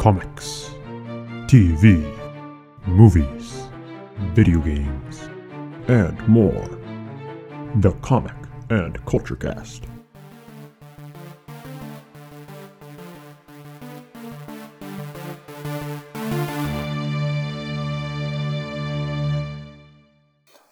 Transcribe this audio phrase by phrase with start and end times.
[0.00, 0.70] comics,
[1.44, 2.02] TV,
[2.86, 3.68] movies,
[4.32, 5.28] video games,
[5.88, 6.66] and more.
[7.80, 8.32] The Comic
[8.70, 9.84] and Culture Cast.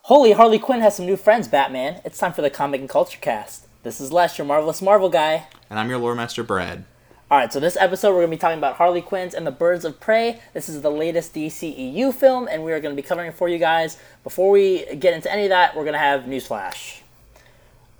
[0.04, 2.00] Holy Harley Quinn has some new friends, Batman.
[2.02, 3.66] It's time for the Comic and Culture Cast.
[3.82, 5.48] This is Lesz, your marvelous Marvel guy.
[5.68, 6.86] And I'm your lore master, Brad.
[7.30, 9.84] Alright, so this episode we're going to be talking about Harley Quinn's and the Birds
[9.84, 10.40] of Prey.
[10.54, 13.50] This is the latest DCEU film, and we are going to be covering it for
[13.50, 13.98] you guys.
[14.24, 17.00] Before we get into any of that, we're going to have Newsflash.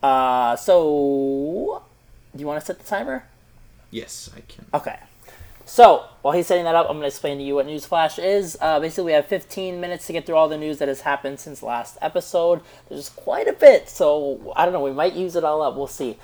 [0.03, 1.83] Uh, so,
[2.35, 3.27] do you want to set the timer?
[3.91, 4.65] Yes, I can.
[4.73, 4.99] Okay.
[5.67, 8.57] So, while he's setting that up, I'm going to explain to you what Newsflash is.
[8.63, 11.39] Uh, basically, we have 15 minutes to get through all the news that has happened
[11.39, 12.63] since last episode.
[12.89, 15.77] There's quite a bit, so I don't know, we might use it all up.
[15.77, 16.17] We'll see.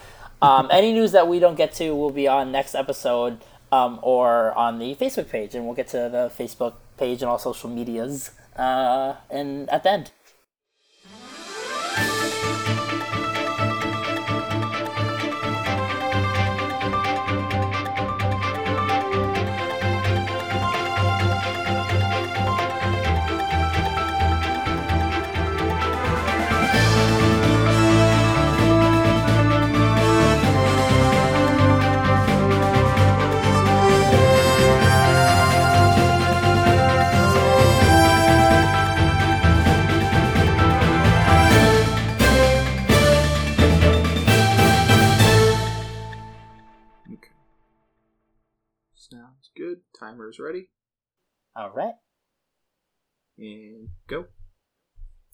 [0.45, 3.39] Um, any news that we don't get to will be on next episode
[3.73, 7.39] um, or on the Facebook page, and we'll get to the Facebook page and all
[7.39, 10.11] social medias uh, and at the end.
[49.99, 50.69] Timer's ready.
[51.57, 51.95] All right.
[53.39, 54.27] And go.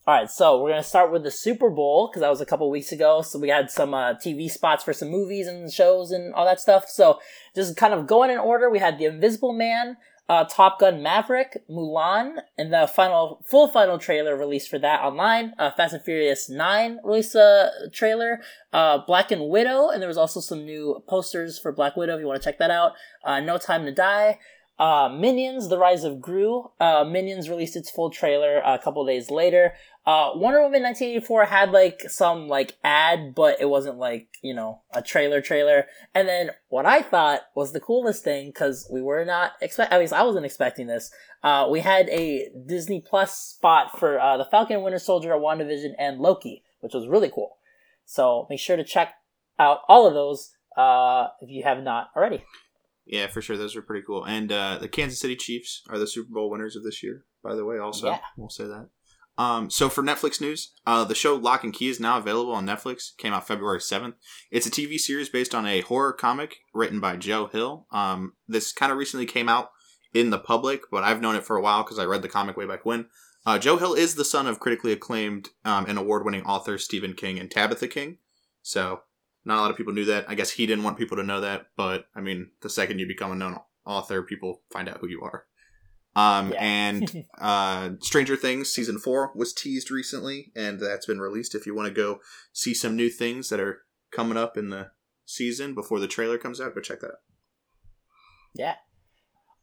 [0.06, 2.70] All right, so we're gonna start with the Super Bowl because that was a couple
[2.70, 3.20] weeks ago.
[3.20, 6.58] So we had some uh, TV spots for some movies and shows and all that
[6.58, 6.88] stuff.
[6.88, 7.20] So
[7.54, 9.98] just kind of going in order, we had The Invisible Man,
[10.30, 15.54] uh, Top Gun Maverick, Mulan, and the final full final trailer released for that online.
[15.58, 18.40] Uh, Fast and Furious Nine released a trailer.
[18.72, 22.20] Uh, Black and Widow, and there was also some new posters for Black Widow if
[22.20, 22.92] you want to check that out.
[23.24, 24.38] Uh, no Time to Die.
[24.78, 26.70] Uh, Minions: The Rise of Gru.
[26.78, 29.72] Uh, Minions released its full trailer a couple days later.
[30.10, 34.82] Uh, Wonder Woman 1984 had like some like ad, but it wasn't like you know
[34.92, 35.86] a trailer trailer.
[36.16, 40.00] And then what I thought was the coolest thing because we were not expect at
[40.00, 41.12] least I wasn't expecting this.
[41.44, 46.18] Uh, we had a Disney Plus spot for uh, the Falcon Winter Soldier, WandaVision, and
[46.18, 47.58] Loki, which was really cool.
[48.04, 49.14] So make sure to check
[49.60, 52.42] out all of those uh, if you have not already.
[53.06, 53.56] Yeah, for sure.
[53.56, 54.24] Those are pretty cool.
[54.24, 57.54] And uh, the Kansas City Chiefs are the Super Bowl winners of this year, by
[57.54, 58.08] the way, also.
[58.08, 58.18] Yeah.
[58.36, 58.88] We'll say that.
[59.40, 62.66] Um, so for Netflix news, uh, the show Locke and Key is now available on
[62.66, 63.16] Netflix.
[63.16, 64.12] Came out February 7th.
[64.50, 67.86] It's a TV series based on a horror comic written by Joe Hill.
[67.90, 69.70] Um, this kind of recently came out
[70.12, 72.58] in the public, but I've known it for a while because I read the comic
[72.58, 73.06] way back when.
[73.46, 77.38] Uh, Joe Hill is the son of critically acclaimed um, and award-winning author Stephen King
[77.38, 78.18] and Tabitha King.
[78.60, 79.00] So
[79.46, 80.26] not a lot of people knew that.
[80.28, 83.06] I guess he didn't want people to know that, but I mean, the second you
[83.06, 83.56] become a known
[83.86, 85.46] author, people find out who you are.
[86.20, 86.62] Um, Yeah.
[86.62, 91.54] and uh, Stranger Things season four was teased recently, and that's been released.
[91.54, 92.20] If you want to go
[92.52, 93.82] see some new things that are
[94.12, 94.90] coming up in the
[95.24, 97.20] season before the trailer comes out, go check that out.
[98.54, 98.74] Yeah.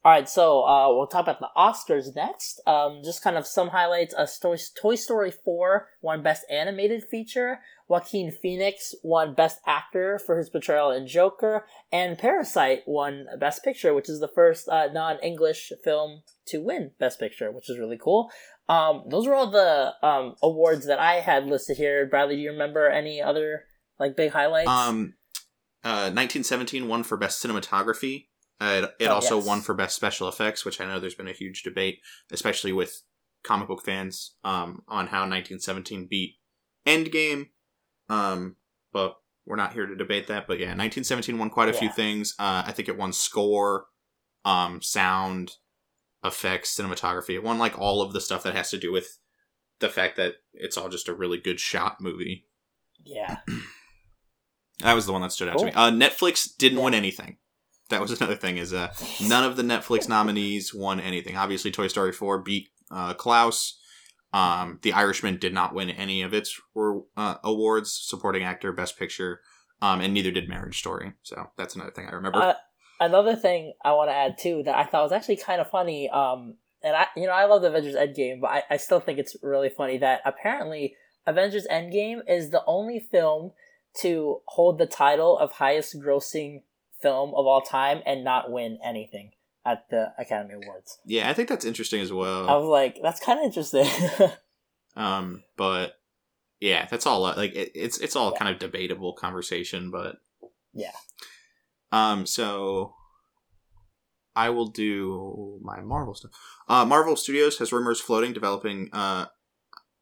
[0.07, 2.61] All right, so uh, we'll talk about the Oscars next.
[2.65, 4.13] Um, just kind of some highlights.
[4.13, 7.59] Uh, Toy, Toy Story 4 won Best Animated Feature.
[7.89, 11.65] Joaquin Phoenix won Best Actor for his portrayal in Joker.
[11.91, 16.91] And Parasite won Best Picture, which is the first uh, non English film to win
[16.97, 18.31] Best Picture, which is really cool.
[18.69, 22.05] Um, those were all the um, awards that I had listed here.
[22.05, 23.65] Bradley, do you remember any other
[23.99, 24.69] like big highlights?
[24.69, 25.15] Um,
[25.83, 28.27] uh, 1917 won for best cinematography.
[28.59, 29.45] Uh, it it Oh, also yes.
[29.45, 31.99] won for best special effects, which I know there's been a huge debate,
[32.31, 33.03] especially with
[33.43, 36.35] comic book fans, um, on how 1917 beat
[36.85, 37.49] Endgame.
[38.09, 38.55] Um,
[38.91, 40.47] but we're not here to debate that.
[40.47, 42.33] But yeah, 1917 won quite a few things.
[42.39, 43.85] Uh, I think it won score,
[44.43, 45.53] um, sound,
[46.23, 47.35] effects, cinematography.
[47.35, 49.19] It won like all of the stuff that has to do with
[49.79, 52.47] the fact that it's all just a really good shot movie.
[53.03, 53.37] yeah.
[54.81, 55.71] That was the one that stood out to me.
[55.71, 56.83] Uh, Netflix didn't Yeah.
[56.83, 57.37] win anything.
[57.89, 58.57] That was another thing.
[58.57, 61.37] Is uh, none of the Netflix nominees won anything.
[61.37, 63.79] Obviously, Toy Story four beat uh, Klaus.
[64.33, 69.39] Um, the Irishman did not win any of its uh, awards, supporting actor, best picture,
[69.81, 71.13] um, and neither did Marriage Story.
[71.23, 72.39] So that's another thing I remember.
[72.39, 72.53] Uh,
[72.99, 76.09] another thing I want to add too that I thought was actually kind of funny.
[76.09, 79.17] Um, and I, you know, I love the Avengers Endgame, but I, I still think
[79.17, 80.95] it's really funny that apparently
[81.25, 83.51] Avengers Endgame is the only film
[84.01, 86.61] to hold the title of highest grossing
[87.01, 89.31] film of all time and not win anything.
[89.65, 90.97] at the Academy Awards.
[91.05, 92.49] Yeah, I think that's interesting as well.
[92.49, 93.85] I was like, that's kind of interesting.
[94.95, 95.95] um, but
[96.61, 97.21] yeah, that's all.
[97.21, 98.39] Like it, it's it's all yeah.
[98.39, 100.17] kind of debatable conversation, but
[100.73, 100.91] yeah.
[101.91, 102.25] Um.
[102.25, 102.93] So
[104.35, 106.31] I will do my Marvel stuff.
[106.67, 108.89] Uh, Marvel Studios has rumors floating developing.
[108.93, 109.25] Uh,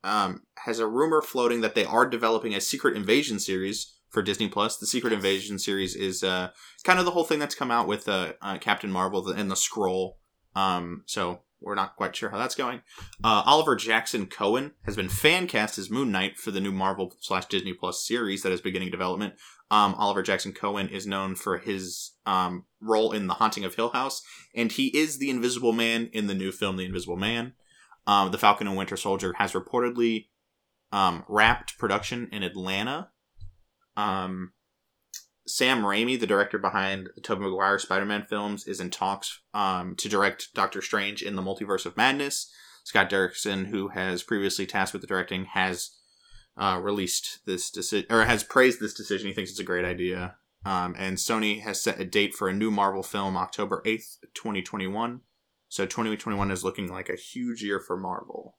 [0.03, 4.47] um, has a rumor floating that they are developing a Secret Invasion series for Disney
[4.47, 4.77] Plus.
[4.77, 6.51] The Secret Invasion series is uh,
[6.85, 9.55] kind of the whole thing that's come out with uh, uh, Captain Marvel and the
[9.55, 10.13] Skrull.
[10.55, 12.81] Um, so we're not quite sure how that's going.
[13.21, 17.13] Uh, Oliver Jackson Cohen has been fan cast as Moon Knight for the new Marvel
[17.19, 19.33] slash Disney Plus series that is beginning development.
[19.69, 23.89] Um, Oliver Jackson Cohen is known for his um, role in The Haunting of Hill
[23.89, 24.21] House,
[24.55, 27.51] and he is the Invisible Man in the new film The Invisible Man.
[28.07, 30.27] Um, the Falcon and Winter Soldier has reportedly
[30.93, 33.09] um, wrapped production in Atlanta.
[33.97, 34.51] Um,
[35.47, 40.09] Sam Raimi, the director behind the Tobey Maguire Spider-Man films, is in talks um, to
[40.09, 42.51] direct Doctor Strange in the Multiverse of Madness.
[42.83, 45.91] Scott Derrickson, who has previously tasked with the directing, has
[46.57, 49.27] uh, released this decision or has praised this decision.
[49.27, 50.35] He thinks it's a great idea.
[50.65, 54.63] Um, and Sony has set a date for a new Marvel film, October eighth, twenty
[54.63, 55.21] twenty one.
[55.69, 58.57] So twenty twenty one is looking like a huge year for Marvel.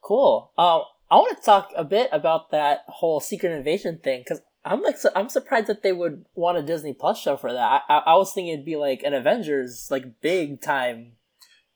[0.00, 0.52] Cool.
[0.56, 4.82] Uh, I want to talk a bit about that whole Secret Invasion thing because I'm
[4.82, 7.82] like I'm surprised that they would want a Disney Plus show for that.
[7.88, 11.12] I, I was thinking it'd be like an Avengers like big time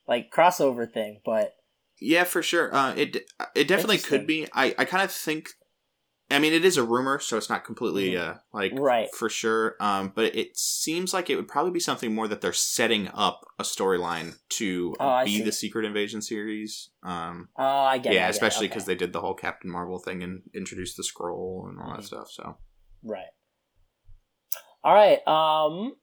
[0.06, 1.54] like crossover thing, but
[2.00, 2.74] yeah, for sure.
[2.74, 4.46] Uh, it it definitely could be.
[4.52, 5.50] I I kind of think.
[6.30, 8.32] I mean, it is a rumor, so it's not completely mm-hmm.
[8.32, 9.76] uh, like right for sure.
[9.80, 13.46] Um, but it seems like it would probably be something more that they're setting up
[13.58, 16.90] a storyline to oh, be the Secret Invasion series.
[17.02, 18.12] Um, oh, I get.
[18.12, 18.92] Yeah, it, especially because okay.
[18.92, 21.96] they did the whole Captain Marvel thing and introduced the Skrull and all mm-hmm.
[21.96, 22.30] that stuff.
[22.30, 22.58] So
[23.02, 23.24] right.
[24.84, 25.26] All right.
[25.26, 25.94] Um.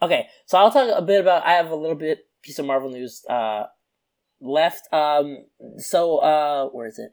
[0.00, 1.44] Okay, so I'll talk a bit about.
[1.44, 3.24] I have a little bit piece of Marvel news.
[3.28, 3.64] Uh,
[4.40, 4.92] left.
[4.92, 5.38] Um,
[5.78, 7.12] so uh, where is it?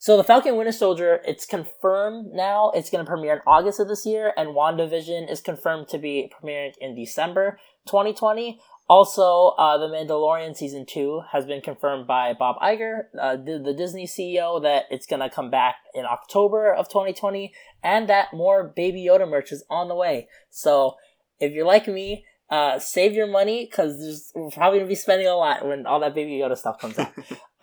[0.00, 2.70] So the Falcon Winter Soldier, it's confirmed now.
[2.70, 6.32] It's going to premiere in August of this year, and WandaVision is confirmed to be
[6.32, 8.58] premiering in December 2020.
[8.88, 13.74] Also, uh, The Mandalorian season two has been confirmed by Bob Iger, uh, the, the
[13.74, 17.52] Disney CEO, that it's going to come back in October of 2020,
[17.82, 20.28] and that more Baby Yoda merch is on the way.
[20.48, 20.96] So
[21.40, 25.36] if you're like me uh, save your money because we're probably gonna be spending a
[25.36, 27.12] lot when all that Baby Yoda stuff comes out.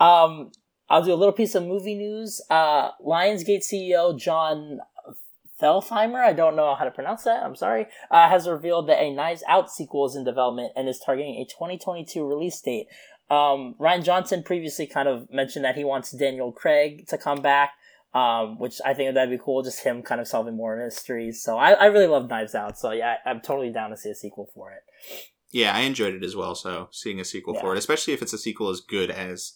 [0.00, 0.50] um,
[0.90, 2.40] I'll do a little piece of movie news.
[2.48, 4.80] Uh, Lionsgate CEO Jon
[5.60, 9.12] Feltheimer, I don't know how to pronounce that, I'm sorry, uh, has revealed that a
[9.12, 12.86] Knives Out sequel is in development and is targeting a 2022 release date.
[13.28, 17.72] Um, Rian Johnson previously kind of mentioned that he wants Daniel Craig to come back
[18.14, 19.62] um, which I think that'd be cool.
[19.62, 21.42] Just him kind of solving more mysteries.
[21.42, 22.78] So I, I really love Knives Out.
[22.78, 24.82] So yeah, I, am totally down to see a sequel for it.
[25.50, 26.54] Yeah, I enjoyed it as well.
[26.54, 27.60] So seeing a sequel yeah.
[27.60, 29.54] for it, especially if it's a sequel as good as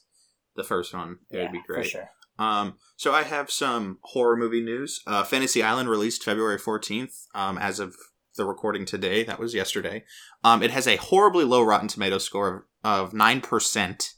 [0.56, 1.84] the first one, it yeah, would be great.
[1.84, 2.10] For sure.
[2.38, 5.02] Um, so I have some horror movie news.
[5.06, 7.26] Uh, Fantasy Island released February 14th.
[7.34, 7.94] Um, as of
[8.36, 10.04] the recording today, that was yesterday.
[10.42, 14.14] Um, it has a horribly low Rotten Tomato score of nine percent.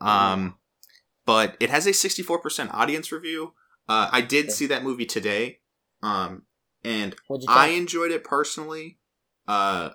[0.00, 0.56] Um,
[1.24, 3.54] but it has a 64% audience review.
[3.88, 5.60] Uh, I did see that movie today,
[6.02, 6.42] um,
[6.84, 7.14] and
[7.48, 8.98] I enjoyed it personally.
[9.46, 9.90] Uh,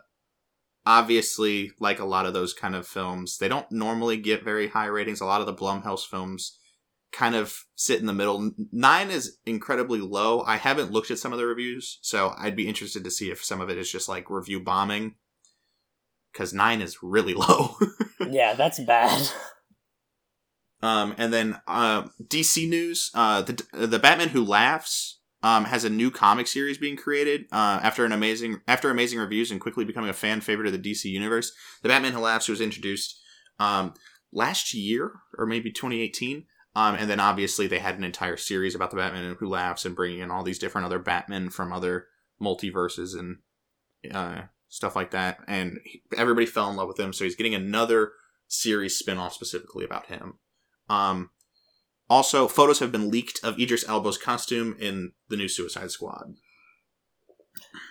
[0.88, 4.86] obviously, like a lot of those kind of films, they don't normally get very high
[4.86, 5.20] ratings.
[5.20, 6.58] A lot of the Blumhouse films
[7.12, 8.51] kind of sit in the middle.
[8.72, 10.44] Nine is incredibly low.
[10.48, 13.44] I haven't looked at some of the reviews, so I'd be interested to see if
[13.44, 15.15] some of it is just like review bombing.
[16.32, 17.75] Because nine is really low.
[18.25, 19.29] yeah, that's bad.
[20.82, 25.89] Um, and then uh, DC news: uh, the the Batman Who Laughs um, has a
[25.89, 30.10] new comic series being created uh, after an amazing after amazing reviews and quickly becoming
[30.10, 31.51] a fan favorite of the DC universe.
[31.84, 33.20] The Batman Who Laughs was introduced
[33.60, 33.94] um,
[34.32, 36.46] last year or maybe 2018.
[36.75, 39.96] Um, and then obviously they had an entire series about the Batman Who Laughs and
[39.96, 42.06] bringing in all these different other Batmen from other
[42.39, 43.38] multiverses and
[44.13, 45.39] uh, stuff like that.
[45.48, 45.79] And
[46.15, 48.12] everybody fell in love with him, so he's getting another
[48.48, 50.36] series spin-off specifically about him.
[50.88, 51.32] Um,
[52.09, 56.35] also, photos have been leaked of Idris Elba's costume in the new Suicide Squad.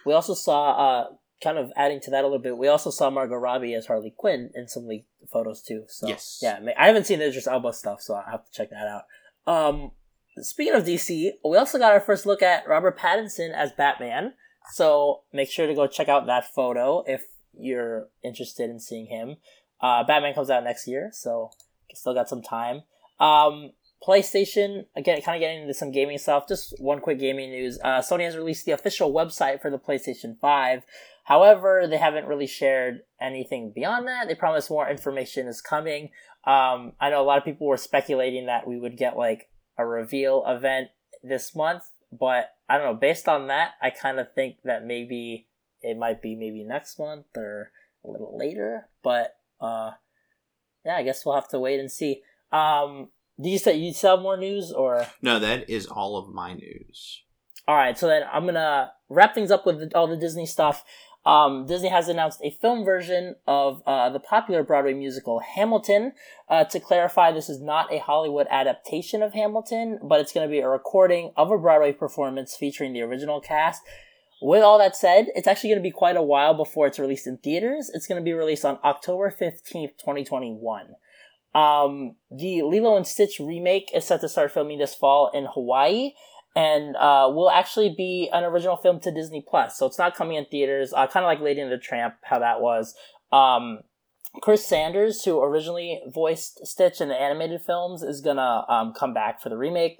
[0.05, 1.07] We also saw, uh,
[1.43, 4.15] kind of adding to that a little bit, we also saw Margot Robbie as Harley
[4.17, 5.85] Quinn in some leaked photos too.
[5.89, 6.39] So, yes.
[6.41, 9.03] yeah, I haven't seen the Idris Elba stuff, so I have to check that out.
[9.47, 9.91] Um,
[10.39, 14.33] speaking of DC, we also got our first look at Robert Pattinson as Batman.
[14.73, 19.37] So make sure to go check out that photo if you're interested in seeing him.
[19.81, 21.51] Uh, Batman comes out next year, so
[21.95, 22.83] still got some time.
[23.21, 23.73] Um,
[24.05, 26.49] PlayStation, again, kind of getting into some gaming stuff.
[26.49, 27.79] Just one quick gaming news.
[27.83, 30.83] Uh, Sony has released the official website for the PlayStation 5.
[31.25, 34.29] However, they haven't really shared anything beyond that.
[34.29, 36.11] They promise more information is coming.
[36.45, 39.85] Um, I know a lot of people were speculating that we would get like a
[39.85, 40.89] reveal event
[41.25, 42.95] this month, but I don't know.
[42.95, 45.49] Based on that, I kind of think that maybe
[45.83, 47.73] it might be maybe next month or
[48.05, 48.89] a little later.
[49.03, 49.93] But uh,
[50.85, 52.23] yeah, I guess we'll have to wait and see.
[52.53, 53.09] Um,
[53.41, 56.55] do you say you still have more news or No, that is all of my
[56.55, 57.23] news.
[57.69, 57.97] all right?
[57.99, 60.85] So then I'm gonna wrap things up with all the Disney stuff.
[61.25, 66.13] Um, Disney has announced a film version of uh, the popular Broadway musical Hamilton.
[66.49, 70.51] Uh, to clarify, this is not a Hollywood adaptation of Hamilton, but it's going to
[70.51, 73.83] be a recording of a Broadway performance featuring the original cast.
[74.41, 77.27] With all that said, it's actually going to be quite a while before it's released
[77.27, 77.91] in theaters.
[77.93, 80.91] It's going to be released on October 15th, 2021.
[81.57, 86.11] Um, the Lilo and Stitch remake is set to start filming this fall in Hawaii
[86.55, 89.79] and uh, will actually be an original film to Disney Plus.
[89.79, 92.39] So it's not coming in theaters, uh, kind of like Lady and the Tramp, how
[92.41, 92.95] that was.
[93.33, 93.81] Um,
[94.43, 99.41] Chris Sanders, who originally voiced Stitch in the animated films, is gonna um, come back
[99.41, 99.99] for the remake.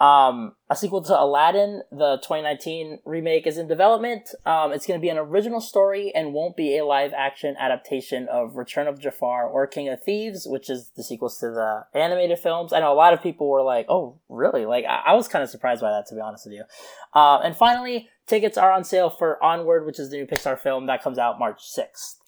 [0.00, 4.28] Um, a sequel to Aladdin, the 2019 remake, is in development.
[4.46, 8.28] Um, it's going to be an original story and won't be a live action adaptation
[8.30, 12.38] of Return of Jafar or King of Thieves, which is the sequels to the animated
[12.38, 12.72] films.
[12.72, 14.66] I know a lot of people were like, oh, really?
[14.66, 16.64] Like, I, I was kind of surprised by that, to be honest with you.
[17.12, 20.86] Uh, and finally, tickets are on sale for Onward, which is the new Pixar film
[20.86, 22.18] that comes out March 6th.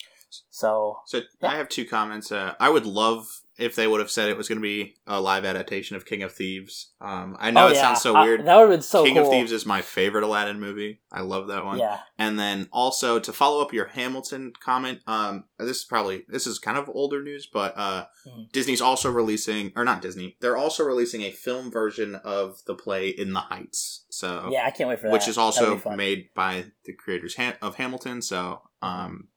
[0.50, 1.50] So, So Yeah.
[1.50, 2.32] I have two comments.
[2.32, 5.21] Uh, I would love if they would have said it was going to be a
[5.21, 6.93] live adaptation of King of Thieves.
[7.00, 7.81] Um, I know oh, it yeah.
[7.83, 8.47] sounds so Uh, weird.
[8.47, 9.25] that would have been so King cool.
[9.26, 11.00] of Thieves is my favorite Aladdin movie.
[11.12, 11.79] I love that one.
[11.79, 11.99] Yeah.
[12.19, 16.59] And then also to follow up your Hamilton comment, um, this is probably this is
[16.59, 18.52] kind of older news, but uh, Mhm.
[18.52, 23.09] Disney's also releasing, or not Disney, they're also releasing a film version of the play
[23.09, 24.05] In the Heights.
[24.11, 25.12] So Yeah, I can't wait for that.
[25.12, 28.23] which is also made by the creators ha- of Hamilton.
[28.23, 28.88] So Mm-hmm.
[28.88, 29.29] um,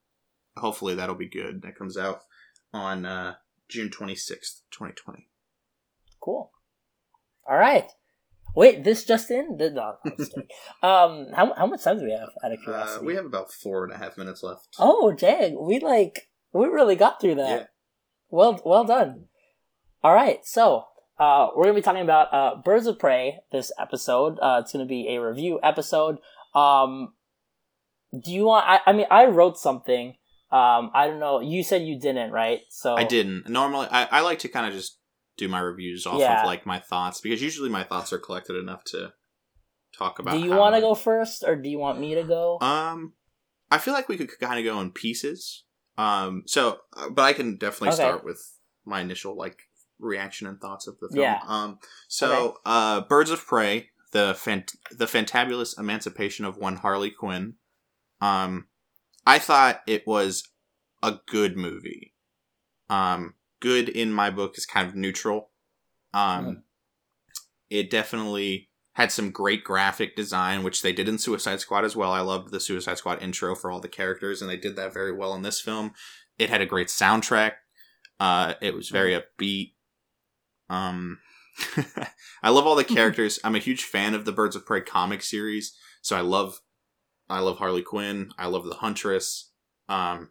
[0.58, 1.62] hopefully that'll be good.
[1.64, 2.22] That comes out
[2.74, 3.36] on uh,
[3.74, 5.28] June twenty sixth, twenty twenty.
[6.22, 6.52] Cool.
[7.50, 7.90] All right.
[8.56, 9.58] Wait, this just in?
[9.58, 9.96] The- No,
[10.84, 12.30] I'm um, how how much time do we have?
[12.44, 14.76] Out of Uh, we have about four and a half minutes left.
[14.78, 15.58] Oh, dang!
[15.66, 17.60] We like we really got through that.
[17.60, 17.66] Yeah.
[18.30, 19.26] Well, well done.
[20.04, 20.86] All right, so
[21.20, 24.38] uh, we're gonna be talking about uh, Birds of Prey this episode.
[24.40, 26.20] Uh, it's gonna be a review episode.
[26.54, 27.14] Um,
[28.14, 28.68] do you want?
[28.70, 30.16] I, I mean, I wrote something.
[30.54, 31.40] Um, I don't know.
[31.40, 32.62] You said you didn't, right?
[32.70, 33.50] So I didn't.
[33.50, 35.00] Normally, I, I like to kind of just
[35.36, 36.42] do my reviews off Yeah.
[36.42, 39.14] of like my thoughts because usually my thoughts are collected enough to
[39.98, 40.36] talk about.
[40.36, 42.60] Do you want to go first, or do you want me to go?
[42.62, 43.14] Um,
[43.72, 45.64] I feel like we could kind of go in pieces.
[45.98, 47.96] Um, so, uh, but I can definitely Okay.
[47.98, 48.40] start with
[48.86, 49.58] my initial like
[50.00, 51.22] reaction and thoughts of the film.
[51.24, 51.40] Yeah.
[51.48, 52.58] Um, so, Okay.
[52.66, 57.56] uh, Birds of Prey, the fant- the fantabulous emancipation of one Harley Quinn.
[58.22, 58.68] Um,
[59.26, 60.44] I thought it was
[61.02, 62.14] a good movie.
[62.90, 65.50] Um, good in my book is kind of neutral.
[66.14, 66.64] Um,
[67.70, 72.12] it definitely had some great graphic design, which they did in Suicide Squad as well.
[72.12, 75.12] I loved the Suicide Squad intro for all the characters, and they did that very
[75.12, 75.94] well in this film.
[76.38, 77.54] It had a great soundtrack.
[78.20, 79.74] Uh, it was very upbeat.
[80.70, 81.20] Um,
[82.44, 83.40] I love all the characters.
[83.44, 86.60] I'm a huge fan of the Birds of Prey comic series, so I love,
[87.30, 88.32] I love Harley Quinn.
[88.38, 89.52] I love the Huntress.
[89.90, 90.30] Um,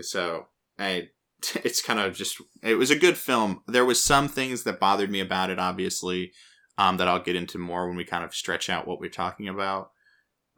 [0.00, 0.46] so
[0.78, 1.08] I,
[1.56, 3.62] it's kind of just, it was a good film.
[3.66, 6.32] There was some things that bothered me about it, obviously
[6.78, 9.48] um, that I'll get into more when we kind of stretch out what we're talking
[9.48, 9.90] about.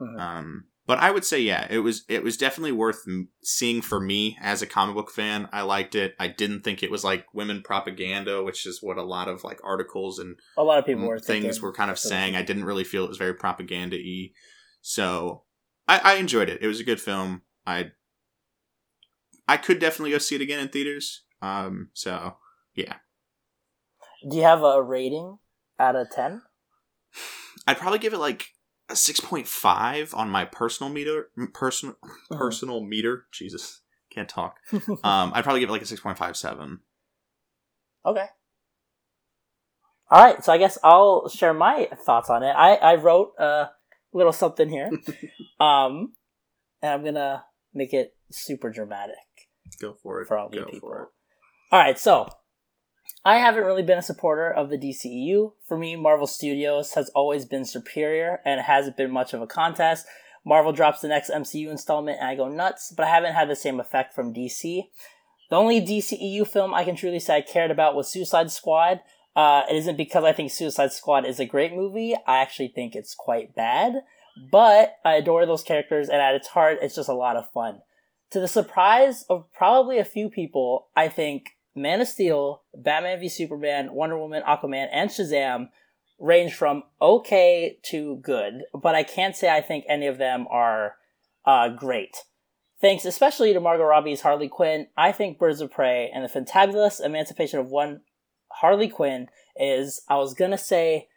[0.01, 0.21] Mhm.
[0.21, 3.05] Um, but I would say, yeah, it was it was definitely worth
[3.43, 5.49] seeing for me as a comic book fan.
[5.53, 6.15] I liked it.
[6.21, 9.59] I didn't think it was like women propaganda, which is what a lot of like
[9.65, 12.37] articles and A lot of people were things thinking were kind of saying.
[12.37, 14.31] I didn't really feel it was very propaganda y.
[14.89, 15.43] So
[15.89, 16.63] I, I enjoyed it.
[16.63, 17.43] It was a good film.
[17.67, 17.91] I
[19.49, 21.25] I could definitely go see it again in theaters.
[21.43, 22.37] Um, so
[22.77, 22.95] yeah.
[24.31, 25.39] Do you have a rating
[25.81, 26.43] out of ten?
[27.67, 28.51] I'd probably give it like
[28.89, 31.31] a six point five on my personal meter.
[31.53, 32.37] Personal Uh-huh.
[32.39, 33.27] personal meter.
[33.33, 34.59] Jesus, can't talk.
[35.03, 36.79] Um, I'd probably give it like a six point five seven.
[38.05, 38.27] Okay.
[40.13, 42.53] All right, so I guess I'll share my thoughts on it.
[42.53, 43.71] I I wrote a
[44.17, 44.91] little something here,
[45.61, 46.13] um,
[46.83, 47.45] and I'm gonna
[47.75, 49.15] make it super dramatic
[49.81, 50.29] Go for it.
[50.29, 50.81] for all you people.
[50.89, 51.09] for it.
[51.73, 52.29] All right, so
[53.25, 55.53] I haven't really been a supporter of the DCEU.
[55.67, 59.47] For me, Marvel Studios has always been superior, and it hasn't been much of a
[59.47, 60.07] contest.
[60.45, 63.57] Marvel drops the next MCU installment, and I go nuts, but I haven't had the
[63.57, 64.85] same effect from DC.
[65.51, 69.01] The only DCEU film I can truly say I cared about was Suicide Squad.
[69.37, 72.15] Uh, it isn't because I think Suicide Squad is a great movie.
[72.27, 73.97] I actually think it's quite bad,
[74.51, 77.83] but I adore those characters, and at its heart, it's just a lot of fun.
[78.31, 83.29] To the surprise of probably a few people, I think Man of Steel, Batman v
[83.29, 85.69] Superman, Wonder Woman, Aquaman, and Shazam
[86.19, 90.95] range from okay to good, but I can't say I think any of them are
[91.45, 92.17] uh, great.
[92.81, 97.05] Thanks especially to Margot Robbie's Harley Quinn, I think Birds of Prey and the fantabulous
[97.05, 98.01] emancipation of one
[98.51, 101.09] Harley Quinn is, I was gonna say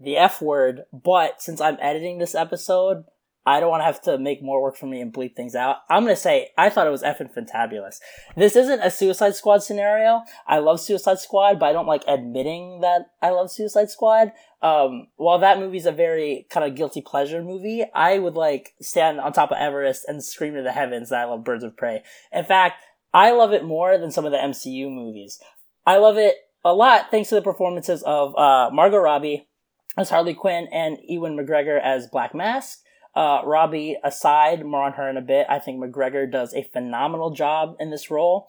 [0.00, 3.04] the F word, but since I'm editing this episode,
[3.46, 5.78] I don't want to have to make more work for me and bleep things out.
[5.88, 7.98] I'm gonna say I thought it was effing fantabulous.
[8.36, 10.22] This isn't a Suicide Squad scenario.
[10.46, 14.32] I love Suicide Squad, but I don't like admitting that I love Suicide Squad.
[14.62, 19.20] Um, while that movie's a very kind of guilty pleasure movie, I would like stand
[19.20, 22.02] on top of Everest and scream to the heavens that I love Birds of Prey.
[22.30, 22.82] In fact,
[23.14, 25.40] I love it more than some of the MCU movies.
[25.86, 29.48] I love it a lot thanks to the performances of uh, Margot Robbie
[29.96, 32.80] as Harley Quinn and Ewan McGregor as Black Mask.
[33.14, 35.46] Uh, Robbie aside, more on her in a bit.
[35.48, 38.46] I think McGregor does a phenomenal job in this role.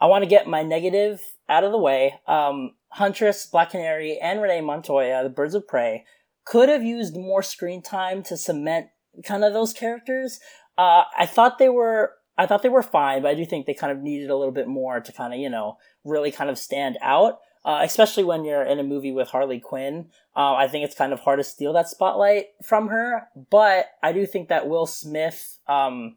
[0.00, 2.20] I want to get my negative out of the way.
[2.26, 6.04] Um, Huntress, Black Canary, and Renee Montoya, the Birds of Prey,
[6.44, 8.88] could have used more screen time to cement
[9.24, 10.40] kind of those characters.
[10.76, 13.74] Uh, I thought they were, I thought they were fine, but I do think they
[13.74, 16.58] kind of needed a little bit more to kind of, you know, really kind of
[16.58, 20.08] stand out uh, especially when you're in a movie with Harley Quinn.
[20.36, 24.12] Uh, I think it's kind of hard to steal that spotlight from her, but I
[24.12, 26.16] do think that Will Smith, um,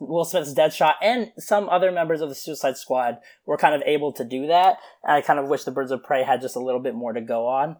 [0.00, 4.12] Will Smith's Deadshot, and some other members of the Suicide Squad were kind of able
[4.12, 4.78] to do that.
[5.04, 7.20] I kind of wish the Birds of Prey had just a little bit more to
[7.20, 7.76] go on.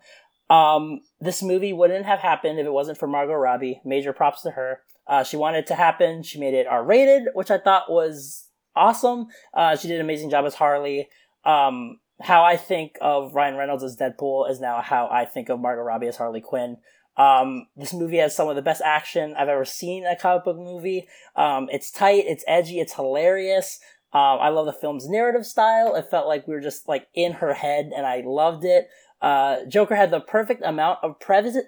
[0.49, 3.81] Um, this movie wouldn't have happened if it wasn't for Margot Robbie.
[3.85, 4.81] Major props to her.
[5.07, 6.23] Uh, she wanted it to happen.
[6.23, 9.27] She made it R rated, which I thought was awesome.
[9.55, 11.09] Uh, she did an amazing job as Harley.
[11.45, 15.61] Um, how I think of Ryan Reynolds as Deadpool is now how I think of
[15.61, 16.79] Margot Robbie as Harley Quinn.
[17.17, 20.45] Um, this movie has some of the best action I've ever seen in a comic
[20.45, 21.09] book movie.
[21.35, 23.81] Um, it's tight, it's edgy, it's hilarious.
[24.13, 25.95] Um, I love the film's narrative style.
[25.95, 28.89] It felt like we were just like in her head, and I loved it.
[29.21, 31.65] Uh, Joker had the perfect amount of presence.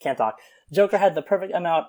[0.00, 0.36] Can't talk.
[0.72, 1.86] Joker had the perfect amount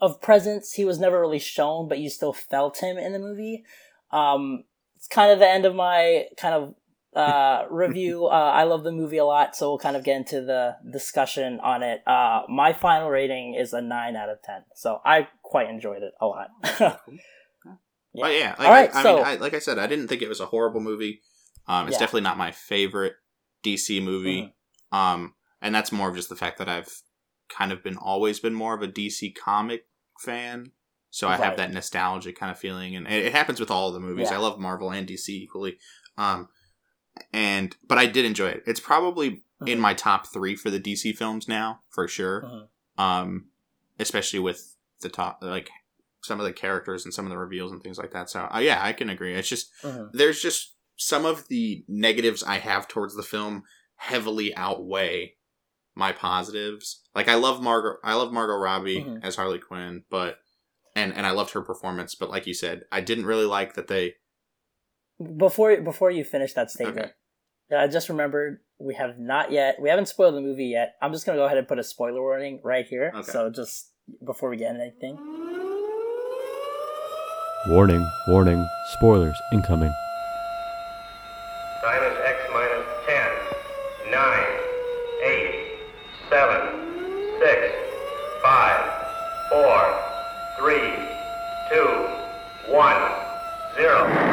[0.00, 0.74] of presence.
[0.74, 3.64] He was never really shown, but you still felt him in the movie.
[4.10, 4.64] Um,
[4.96, 6.74] it's kind of the end of my kind of
[7.14, 8.26] uh, review.
[8.26, 11.60] Uh, I love the movie a lot, so we'll kind of get into the discussion
[11.60, 12.06] on it.
[12.06, 16.12] Uh, my final rating is a nine out of ten, so I quite enjoyed it
[16.20, 16.48] a lot.
[16.80, 16.96] yeah.
[18.14, 20.08] But yeah, like, All right, I, I so, mean, I, like I said, I didn't
[20.08, 21.20] think it was a horrible movie.
[21.66, 22.00] Um, it's yeah.
[22.00, 23.14] definitely not my favorite
[23.64, 24.42] DC movie.
[24.92, 24.96] Mm-hmm.
[24.96, 27.02] Um, and that's more of just the fact that I've
[27.48, 29.86] kind of been always been more of a DC comic
[30.18, 30.72] fan.
[31.10, 31.40] So I right.
[31.40, 34.28] have that nostalgic kind of feeling, and it, it happens with all of the movies.
[34.30, 34.38] Yeah.
[34.38, 35.76] I love Marvel and DC equally.
[36.16, 36.48] Um,
[37.32, 38.62] and but I did enjoy it.
[38.66, 39.70] It's probably uh-huh.
[39.70, 42.44] in my top three for the DC films now, for sure.
[42.44, 43.02] Uh-huh.
[43.02, 43.46] Um,
[43.98, 45.70] especially with the top, like
[46.22, 48.30] some of the characters and some of the reveals and things like that.
[48.30, 49.34] So uh, yeah, I can agree.
[49.34, 50.06] It's just uh-huh.
[50.12, 53.64] there's just some of the negatives I have towards the film
[53.96, 55.34] heavily outweigh
[55.94, 57.02] my positives.
[57.14, 60.38] Like I love Margot, I love Margot Robbie as Harley Quinn, but
[60.94, 62.14] and and I loved her performance.
[62.14, 64.14] But like you said, I didn't really like that they
[65.36, 67.12] before before you finish that statement,
[67.70, 67.82] okay.
[67.82, 70.96] I just remembered we have not yet we haven't spoiled the movie yet.
[71.00, 73.12] I'm just gonna go ahead and put a spoiler warning right here.
[73.14, 73.30] Okay.
[73.30, 73.92] So just
[74.24, 75.18] before we get anything.
[77.68, 79.94] Warning, warning, spoilers incoming.
[81.80, 84.46] Time is X minus 10, 9,
[85.22, 85.54] 8,
[86.28, 87.72] 7, 6,
[88.42, 88.80] 5,
[89.50, 90.02] 4,
[90.58, 90.78] 3,
[91.70, 91.86] 2,
[92.72, 92.96] 1,
[93.76, 94.32] 0.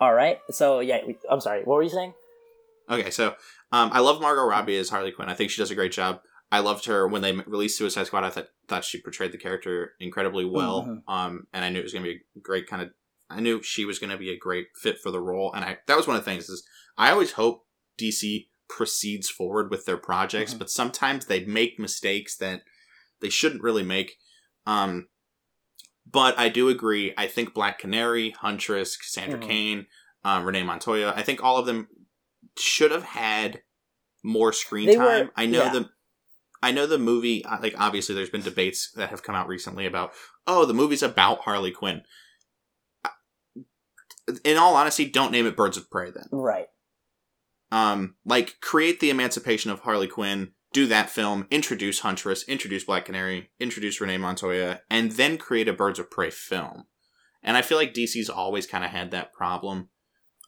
[0.00, 0.40] All right.
[0.50, 1.62] So yeah, I'm sorry.
[1.64, 2.14] What were you saying?
[2.90, 3.34] Okay, so
[3.72, 5.28] um, I love Margot Robbie as Harley Quinn.
[5.28, 6.20] I think she does a great job.
[6.50, 8.24] I loved her when they released Suicide Squad.
[8.24, 10.82] I thought thought she portrayed the character incredibly well.
[10.82, 11.12] Mm-hmm.
[11.12, 12.90] Um, and I knew it was going to be a great kind of.
[13.30, 15.78] I knew she was going to be a great fit for the role, and I
[15.86, 17.66] that was one of the things is I always hope
[18.00, 20.58] DC proceeds forward with their projects, mm-hmm.
[20.58, 22.62] but sometimes they make mistakes that
[23.20, 24.16] they shouldn't really make.
[24.66, 25.08] Um,
[26.10, 27.12] but I do agree.
[27.18, 29.48] I think Black Canary, Huntress, Cassandra mm-hmm.
[29.48, 29.86] Cain,
[30.24, 31.88] um, Renee Montoya, I think all of them
[32.58, 33.62] should have had
[34.22, 35.26] more screen they time.
[35.26, 35.72] Were, I know yeah.
[35.72, 35.90] the
[36.60, 39.86] I know the movie uh, like obviously there's been debates that have come out recently
[39.86, 40.12] about
[40.46, 42.02] oh the movie's about Harley Quinn.
[44.44, 46.26] In all honesty, don't name it Birds of Prey then.
[46.32, 46.66] Right.
[47.70, 53.06] Um like create the emancipation of Harley Quinn do that film, introduce Huntress, introduce Black
[53.06, 56.84] Canary, introduce Renee Montoya, and then create a Birds of Prey film.
[57.42, 59.88] And I feel like DC's always kind of had that problem.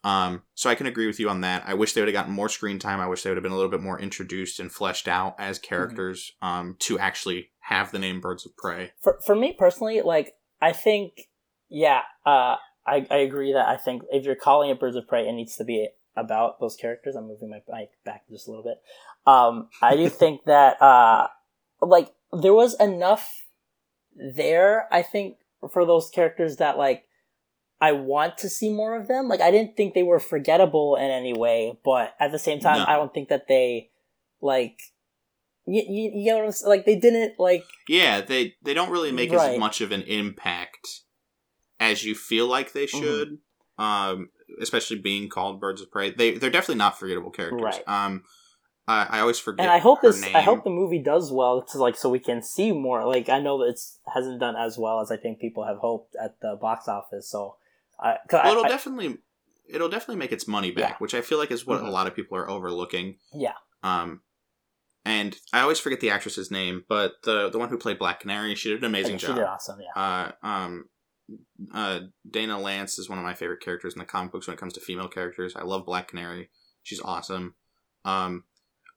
[0.02, 1.64] Um, so I can agree with you on that.
[1.66, 3.00] I wish they would have gotten more screen time.
[3.00, 5.58] I wish they would have been a little bit more introduced and fleshed out as
[5.58, 8.92] characters um, to actually have the name Birds of Prey.
[9.02, 11.28] For for me personally, like I think,
[11.68, 15.28] yeah, uh, I I agree that I think if you're calling it Birds of Prey,
[15.28, 17.14] it needs to be about those characters.
[17.14, 18.80] I'm moving my mic back just a little bit.
[19.26, 21.28] Um, I do think that uh,
[21.82, 23.46] like there was enough
[24.16, 24.88] there.
[24.90, 25.36] I think
[25.70, 27.04] for those characters that like
[27.80, 29.28] I want to see more of them.
[29.28, 32.78] Like I didn't think they were forgettable in any way, but at the same time,
[32.78, 32.84] No.
[32.86, 33.90] I don't think that they
[34.40, 34.78] like.
[35.66, 36.68] You, you, you know what I'm saying?
[36.68, 39.52] Like they didn't like Yeah, they they don't really make Right.
[39.54, 41.02] as much of an impact
[41.78, 43.00] as you feel like they Mm-hmm.
[43.00, 43.38] should.
[43.78, 46.10] Um, especially being called Birds of Prey.
[46.10, 47.62] They they're definitely not forgettable characters.
[47.62, 47.82] Right.
[47.88, 48.24] Um,
[48.88, 49.64] I, I always forget.
[49.64, 50.20] and I hope this.
[50.20, 50.34] Name.
[50.36, 53.06] I hope the movie does well, to like so we can see more.
[53.06, 56.14] Like I know that it's hasn't done as well as I think people have hoped
[56.22, 57.30] at the box office.
[57.30, 57.56] So,
[58.02, 59.18] I, Well, it'll I, definitely
[59.68, 60.96] it'll definitely make its money back, Yeah.
[60.98, 61.86] which I feel like is what Mhm.
[61.86, 63.18] a lot of people are overlooking.
[63.32, 64.22] yeah, Um,
[65.04, 68.54] and I always forget the actress's name, but the the one who played Black Canary,
[68.54, 69.36] she did an amazing she job.
[69.36, 69.80] did awesome.
[69.80, 70.88] Yeah, Uh, um,
[71.72, 74.60] uh, Dinah Lance is one of my favorite characters in the comic books when it
[74.60, 75.54] comes to female characters.
[75.54, 76.50] I love Black Canary.
[76.82, 77.54] She's awesome.
[78.04, 78.44] Um,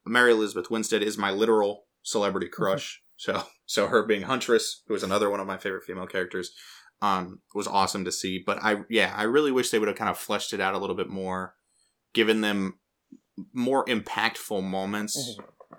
[0.04, 3.02] Mary Elizabeth Winstead is my literal celebrity crush.
[3.16, 6.52] So, so her being Huntress, who is another one of my favorite female characters,
[7.04, 8.42] um, was awesome to see.
[8.44, 10.78] But I, yeah, I really wish they would have kind of fleshed it out a
[10.78, 11.54] little bit more,
[12.14, 12.78] given them
[13.52, 15.38] more impactful moments.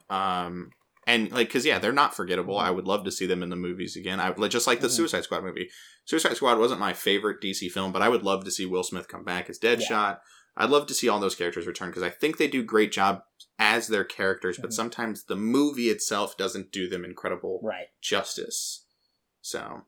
[0.10, 0.72] Um,
[1.08, 2.58] and like, cause yeah, they're not forgettable.
[2.58, 4.20] I would love to see them in the movies again.
[4.20, 4.92] I just like the Mhm.
[4.92, 5.70] Suicide Squad movie.
[6.06, 9.08] Suicide Squad wasn't my favorite DC film, but I would love to see Will Smith
[9.08, 10.20] come back as Deadshot.
[10.58, 13.24] I'd love to see all those characters return because I think they do great job
[13.60, 14.74] as their characters, but Mhm.
[14.74, 17.88] sometimes the movie itself doesn't do them incredible right.
[18.02, 18.86] justice.
[19.42, 19.84] So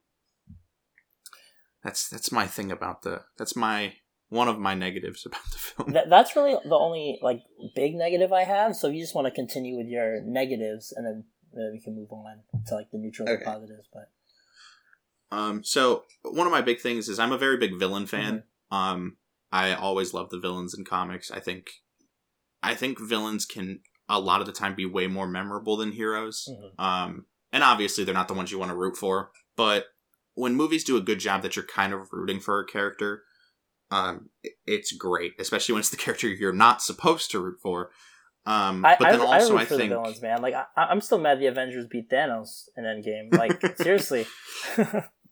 [1.88, 3.93] that's that's my thing about the that's my
[4.30, 5.93] one of my negatives about the film.
[5.93, 7.41] That, that's really the only like
[7.76, 8.76] big negative I have.
[8.76, 11.23] So if you just want to continue with your negatives, and then
[11.56, 13.45] uh, we can move on to like the neutral and Okay.
[13.45, 13.88] positives.
[13.93, 14.12] But
[15.32, 18.43] Um, so one of my big things is I'm a very big villain fan.
[18.71, 18.76] Mm-hmm.
[18.78, 19.17] Um,
[19.52, 21.32] I always love the villains in comics.
[21.32, 21.67] I think,
[22.62, 26.50] I think villains can a lot of the time be way more memorable than heroes.
[26.50, 26.84] Mhm.
[26.84, 29.86] Um, and obviously they're not the ones you want to root for, but
[30.38, 33.23] when movies do a good job that you're kind of rooting for a character,
[33.91, 34.30] um,
[34.65, 37.91] it's great, especially when it's the character you're not supposed to root for.
[38.45, 40.41] Um, I, but then I, also I root I, for think villains, man.
[40.41, 43.38] Like I, I'm still mad the Avengers beat Thanos in Endgame.
[43.38, 44.26] Like seriously.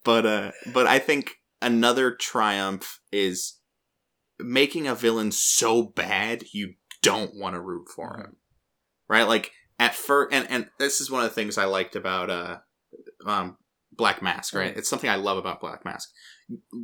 [0.06, 3.58] but uh but i think another triumph is
[4.38, 8.36] making a villain so bad you don't want to root for him
[9.08, 12.30] right like at first and and this is one of the things i liked about
[12.30, 12.56] uh
[13.26, 13.56] um
[13.96, 14.76] black mask right?
[14.76, 16.10] It's something i love about black mask.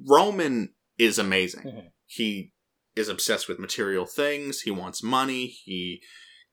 [0.08, 1.62] Roman is amazing.
[1.64, 1.90] Mhm.
[2.06, 2.52] he
[2.94, 4.60] is obsessed with material things.
[4.60, 5.46] He wants money.
[5.46, 6.02] He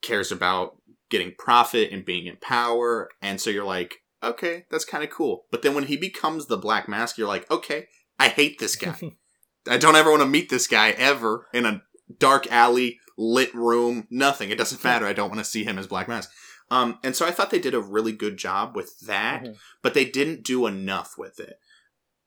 [0.00, 0.76] cares about
[1.10, 3.10] getting profit and being in power.
[3.20, 5.46] And so you're like okay that's kind of cool.
[5.50, 7.86] But then when he becomes the black mask you're like okay
[8.18, 8.96] i hate this guy.
[9.68, 11.82] I don't ever want to meet this guy ever in a
[12.18, 14.48] dark alley lit room nothing.
[14.50, 15.06] It doesn't matter.
[15.06, 16.30] I don't want to see him as black mask
[16.70, 19.56] um, and so i thought they did a really good job with that Mhm.
[19.82, 21.56] but they didn't do enough with it.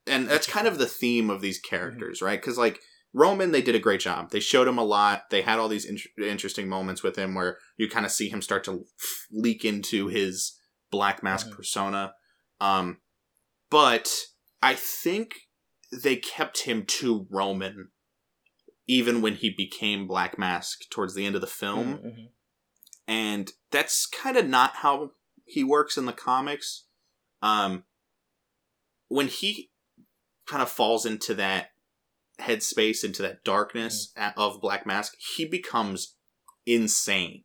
[0.06, 2.40] And that's kind of the theme of these characters right?
[2.40, 2.80] Because like
[3.14, 4.30] roman they did a great job.
[4.30, 5.30] They showed him a lot.
[5.30, 8.42] They had all these in- interesting moments with him where you kind of see him
[8.42, 8.84] start to
[9.30, 10.58] leak into his
[10.90, 11.52] black mask Mhm.
[11.56, 12.14] persona.
[12.60, 13.00] Um
[13.70, 14.12] but
[14.62, 15.48] i think
[15.90, 17.90] they kept him too roman
[18.86, 21.98] even when he became black mask towards the end of the film.
[21.98, 22.28] Mhm.
[23.06, 25.12] And that's kind of not how
[25.44, 26.86] he works in the comics.
[27.42, 27.84] Um,
[29.08, 29.70] when he
[30.46, 31.68] kind of falls into that
[32.40, 36.16] headspace, into that darkness a- of Black Mask, he becomes
[36.66, 37.44] insane,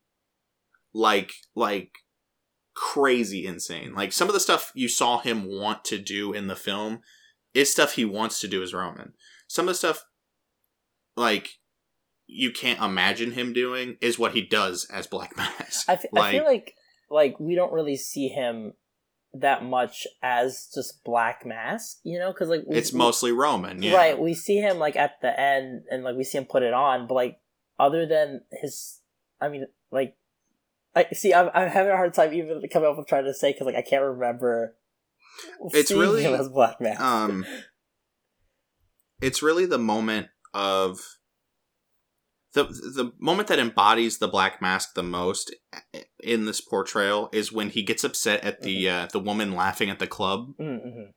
[0.93, 1.91] like like
[2.74, 3.93] crazy insane.
[3.93, 7.02] Like some of the stuff you saw him want to do in the film
[7.54, 9.13] is stuff he wants to do as Roman.
[9.48, 10.06] Some of the stuff,
[11.17, 11.59] like
[12.31, 15.89] you can't imagine him doing is what he does as Black Mask.
[15.89, 16.75] I feel like
[17.09, 18.73] like we don't really see him
[19.33, 23.95] that much as just Black Mask, you know, because like we- it's mostly Roman, yeah.
[23.95, 24.19] right.
[24.19, 27.07] We see him like at the end, and like we see him put it on,
[27.07, 27.39] but like
[27.79, 28.99] other than his,
[29.41, 30.15] I mean, like
[30.95, 31.33] I see.
[31.33, 33.75] I'm, I'm having a hard time even coming up with trying to say because like
[33.75, 34.75] I can't remember.
[35.71, 37.01] It's really, him as Black Mask.
[37.01, 37.45] Um,
[39.21, 40.99] it's really the moment of
[42.53, 45.53] the the moment that embodies the Black Mask the most,
[46.23, 49.03] in this portrayal is when he gets upset at the Mm-hmm.
[49.05, 51.12] uh, the woman laughing at the club, Mm-hmm.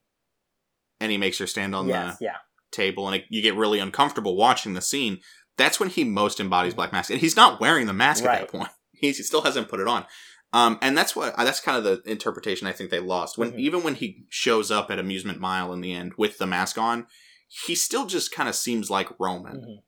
[1.01, 2.37] and he makes her stand on Yes, the yeah.
[2.71, 5.21] table, and it, you get really uncomfortable watching the scene.
[5.57, 6.77] That's when he most embodies Mhm.
[6.77, 8.71] Black Mask, and he's not wearing the mask at that point.
[8.93, 10.07] He's, he still hasn't put it on.
[10.55, 13.59] Um, and that's what that's kind of the interpretation I think they lost when Mhm.
[13.59, 17.07] even when he shows up at Amusement Mile in the end with the mask on,
[17.49, 19.81] he still just kind of seems like Roman.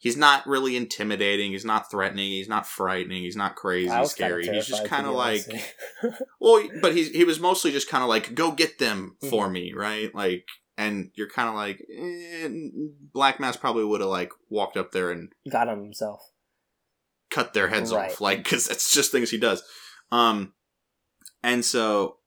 [0.00, 1.50] He's not really intimidating.
[1.50, 2.30] He's not threatening.
[2.30, 3.22] He's not frightening.
[3.24, 4.46] He's not crazy, scary.
[4.46, 5.42] He's just kind of like,
[6.40, 9.28] well, but he's he was mostly just kind of like, go get them Mm-hmm.
[9.30, 10.14] for me, right?
[10.14, 12.48] Like, and you're kind of like, eh,
[13.12, 16.20] Black Mask probably would have like walked up there and got him himself.
[17.30, 18.10] cut their heads Right.
[18.12, 19.64] off, like because that's just things he does.
[20.12, 20.52] Um,
[21.42, 22.17] and so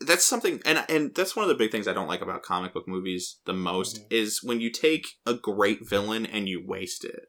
[0.00, 2.72] that's something, and and that's one of the big things I don't like about comic
[2.72, 4.06] book movies the most Mhm.
[4.12, 7.26] is when you take a great villain and you waste it.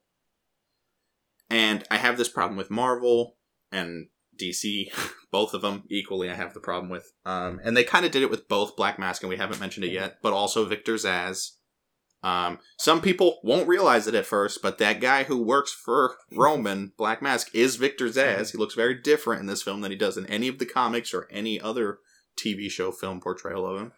[1.49, 3.37] And I have this problem with Marvel
[3.71, 4.07] and
[4.39, 4.89] DC,
[5.31, 6.29] both of them equally.
[6.29, 8.97] I have the problem with, um, and they kind of did it with both Black
[8.97, 11.51] Mask, and we haven't mentioned it yet, but also Victor Zsasz.
[12.23, 16.93] Um, some people won't realize it at first, but that guy who works for Roman
[16.95, 18.51] Black Mask is Victor Zsasz.
[18.51, 21.13] He looks very different in this film than he does in any of the comics
[21.13, 21.99] or any other
[22.37, 23.91] TV show film portrayal of him.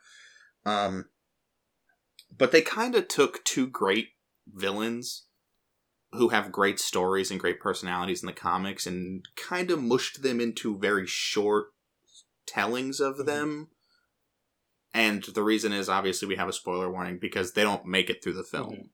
[0.65, 1.09] Um,
[2.35, 4.09] but they kind of took two great
[4.47, 5.25] villains
[6.13, 10.39] who have great stories and great personalities in the comics and kind of mushed them
[10.39, 11.67] into very short
[12.45, 13.25] tellings of Mhm.
[13.25, 13.69] them.
[14.93, 18.23] And the reason is obviously we have a spoiler warning because they don't make it
[18.23, 18.73] through the film.
[18.73, 18.89] Mhm.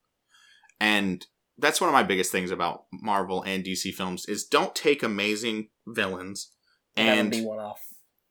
[0.79, 5.03] And that's one of my biggest things about Marvel and DC films is don't take
[5.03, 6.53] amazing villains
[6.95, 7.88] And, and be one off.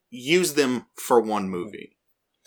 [0.09, 1.95] Use them for one movie.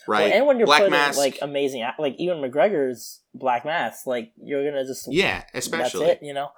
[0.08, 0.24] Right?
[0.30, 4.32] Well, and when you're Black putting Mask, like amazing, like even McGregor's Black Mask, like
[4.36, 6.06] you're gonna just yeah, especially.
[6.06, 6.48] that's it, you know.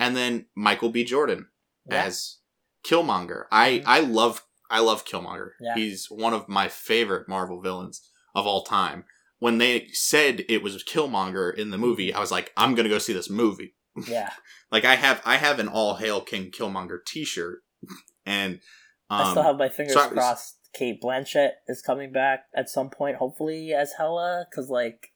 [0.00, 1.04] and then Michael B.
[1.04, 1.46] Jordan
[1.88, 2.04] Yeah.
[2.06, 2.38] as
[2.84, 3.44] Killmonger.
[3.52, 3.82] I Mhm.
[3.86, 5.50] I love I love Killmonger.
[5.60, 5.74] Yeah.
[5.74, 9.04] He's one of my favorite Marvel villains of all time.
[9.38, 12.98] When they said it was Killmonger in the movie, I was like, I'm gonna go
[12.98, 13.76] see this movie.
[14.08, 14.32] Yeah,
[14.72, 17.60] Like I have I have an All Hail King Killmonger T-shirt,
[18.26, 18.60] and
[19.12, 20.58] um, I still have my fingers so crossed.
[20.74, 25.08] Cate Blanchett is coming back at some point, hopefully as Hela, because like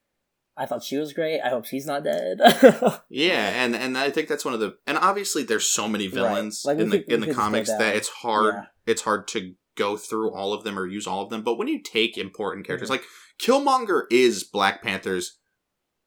[0.59, 1.40] I thought she was great.
[1.40, 2.38] I hope she's not dead.
[3.09, 6.14] Yeah, and and I think that's one of the and obviously there's so many Right.
[6.14, 8.64] villains Like, in the could- in the could just go comics that it's hard Yeah.
[8.87, 11.42] it's hard to go through all of them or use all of them.
[11.42, 12.92] But when you take important characters Mhm.
[12.92, 13.04] like
[13.38, 15.38] Killmonger is Black Panther's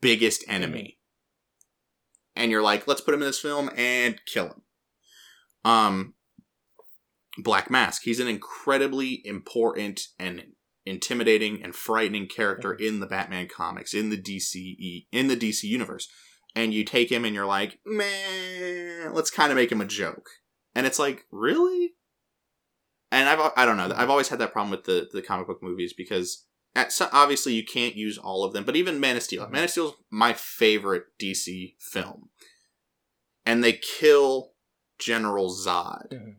[0.01, 0.97] biggest enemy.
[2.35, 4.61] And you're like, let's put him in this film and kill him.
[5.65, 6.13] Um
[7.37, 10.43] Black Mask, he's an incredibly important and
[10.85, 16.09] intimidating and frightening character in the Batman comics, in the DCE, in the DC universe.
[16.55, 20.27] And you take him and you're like, man, let's kind of make him a joke.
[20.73, 21.93] And it's like, really?
[23.11, 25.61] And I've, I don't know, I've always had that problem with the, the comic book
[25.61, 29.23] movies because at so, obviously you can't use all of them, but even Man of
[29.23, 29.47] Steel.
[29.49, 32.29] Man of Steel's my favorite DC film.
[33.45, 34.53] And they kill
[34.99, 36.35] General Zod, Mhm.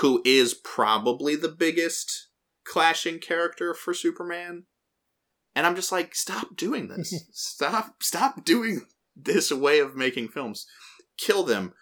[0.00, 2.28] Who is probably the biggest
[2.64, 4.64] clashing character for Superman.
[5.54, 7.14] And I'm just like, stop doing this.
[7.32, 10.66] stop stop doing this way of making films.
[11.18, 11.74] Kill them.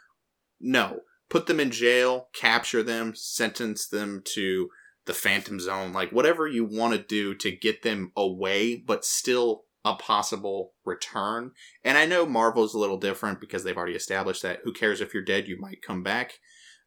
[0.60, 1.00] No.
[1.28, 4.68] Put them in jail, capture them, sentence them to
[5.06, 9.64] the Phantom Zone, like whatever you want to do to get them away, but still
[9.84, 11.52] a possible return.
[11.84, 15.14] And I know Marvel's a little different because they've already established that who cares if
[15.14, 16.34] you're dead, you might come back.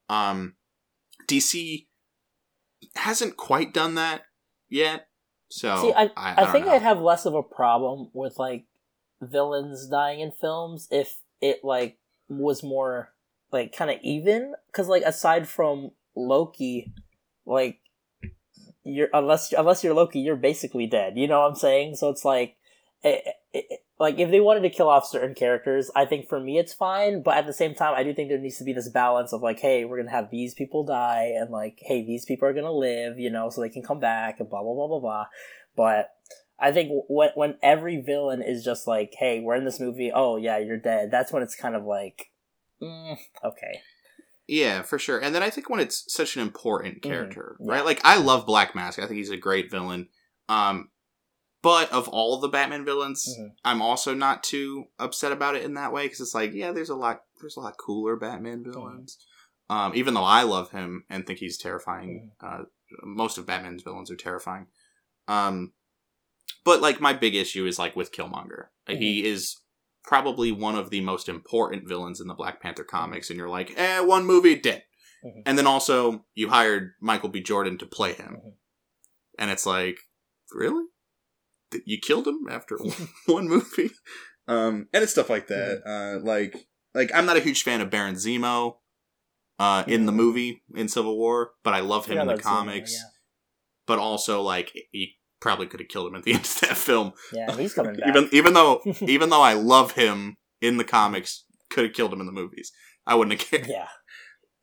[0.09, 0.55] Um,
[1.27, 1.85] DC
[2.95, 4.23] hasn't quite done that
[4.69, 5.07] yet.
[5.49, 6.71] So See, I, I, I, don't think know.
[6.73, 8.65] I'd have less of a problem with like
[9.21, 13.13] villains dying in films if it like was more
[13.51, 14.53] like kind of even.
[14.67, 16.93] Because like aside from Loki,
[17.45, 17.79] like
[18.83, 21.13] you're unless unless you're Loki, you're basically dead.
[21.17, 21.95] You know what I'm saying?
[21.95, 22.57] So it's like.
[23.03, 26.39] It, it, it- like if they wanted to kill off certain characters, I think for
[26.39, 27.21] me it's fine.
[27.21, 29.41] But at the same time, I do think there needs to be this balance of
[29.41, 32.71] like, hey, we're gonna have these people die, and like, hey, these people are gonna
[32.73, 35.25] live, you know, so they can come back, and blah blah blah blah blah.
[35.77, 36.09] But
[36.59, 40.11] I think when when every villain is just like, "Hey, we're in this movie.
[40.13, 42.31] Oh yeah, you're dead." That's when it's kind of like,
[42.81, 43.81] mm, okay,
[44.47, 45.19] Yeah, for sure.
[45.19, 47.03] And then I think when it's such an important Mhm.
[47.03, 47.71] character, Yeah.
[47.73, 47.85] right?
[47.85, 48.99] Like I love Black Mask.
[48.99, 50.09] I think he's a great villain.
[50.49, 50.89] Um
[51.63, 53.55] but of all the Batman villains, Mhm.
[53.65, 56.89] I'm also not too upset about it in that way because it's like, yeah, there's
[56.89, 59.17] a lot there's a lot cooler Batman villains.
[59.69, 62.31] Um even though I love him and think he's terrifying.
[62.39, 62.65] Uh
[63.03, 64.67] most of Batman's villains are terrifying.
[65.27, 65.73] Um
[66.63, 68.67] but like my big issue is like with Killmonger.
[68.87, 69.61] He is
[70.03, 73.71] probably one of the most important villains in the Black Panther comics, and you're like,
[73.77, 74.83] eh, one movie dead.
[75.25, 75.43] Mhm.
[75.45, 77.39] And then also you hired Michael B.
[77.41, 78.37] Jordan to play him.
[79.39, 79.97] And it's like,
[80.51, 80.85] really?
[81.85, 82.77] You killed him after
[83.25, 83.91] one movie?
[84.47, 85.81] Um, and it's stuff like that.
[85.85, 88.75] Uh, like, like I'm not a huge fan of Baron Zemo
[89.59, 92.43] uh, in the movie in Civil War, but I love him Forgot in the about
[92.43, 93.03] Zemo, comics.
[93.85, 97.13] But also, like, he probably could have killed him at the end of that film.
[97.31, 98.07] Yeah, yeah he's coming back.
[98.07, 102.19] Even even though even though I love him in the comics, could have killed him
[102.19, 102.71] in the movies.
[103.05, 103.67] I wouldn't have cared.
[103.67, 103.87] yeah,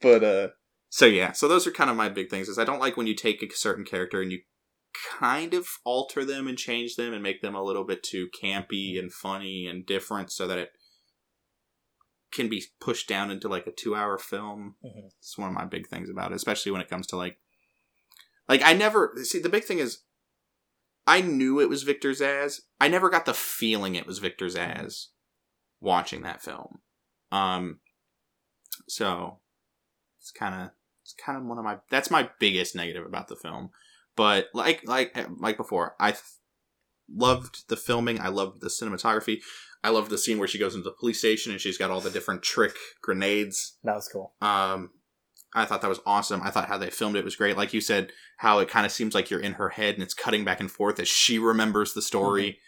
[0.01, 0.49] But uh
[0.88, 3.07] so yeah, so those are kind of my big things is I don't like when
[3.07, 4.40] you take a certain character and you
[5.18, 8.98] kind of alter them and change them and make them a little bit too campy
[8.98, 10.70] and funny and different so that it
[12.33, 14.76] can be pushed down into like a 2-hour film.
[14.85, 15.11] Mhm.
[15.18, 17.38] It's one of my big things about it, especially when it comes to like
[18.48, 20.03] like I never see the big thing is
[21.07, 22.61] I knew it was Victor Zsasz.
[22.81, 25.07] I never got the feeling it was Victor Zsasz
[25.81, 26.81] watching that film.
[27.33, 27.81] Um
[28.88, 29.38] so
[30.20, 30.70] it's kind of
[31.03, 33.70] it's kind of one of my that's my biggest negative about the film.
[34.20, 36.22] But like like like before, I th-
[37.11, 38.20] loved the filming.
[38.20, 39.38] I loved the cinematography.
[39.83, 42.02] I loved the scene where she goes into the police station and she's got all
[42.02, 43.78] the different trick grenades.
[43.83, 44.35] that was cool.
[44.42, 44.90] Um,
[45.54, 46.42] I thought that was awesome.
[46.42, 47.56] I thought how they filmed it was great.
[47.56, 50.12] Like you said, how it kind of seems like you're in her head and it's
[50.12, 52.59] cutting back and forth as she remembers the story.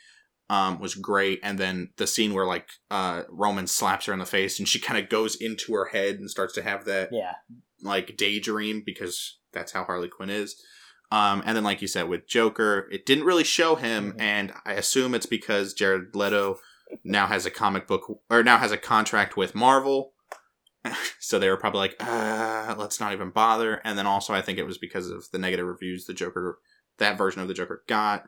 [0.48, 1.38] Um, was great.
[1.42, 4.80] And then the scene where like uh Roman slaps her in the face and she
[4.80, 7.34] kind of goes into her head and starts to have that Yeah,
[7.82, 10.56] like daydream because that's how Harley Quinn is.
[11.12, 14.20] Um, and then like you said with Joker, it didn't really show him, Mhm.
[14.20, 16.58] and I assume it's because Jared Leto
[17.04, 20.14] now has a comic book or now has a contract with Marvel.
[21.20, 23.80] so they were probably like, uh, let's not even bother.
[23.84, 26.58] And then also, I think it was because of the negative reviews the Joker,
[26.98, 28.24] that version of the Joker got.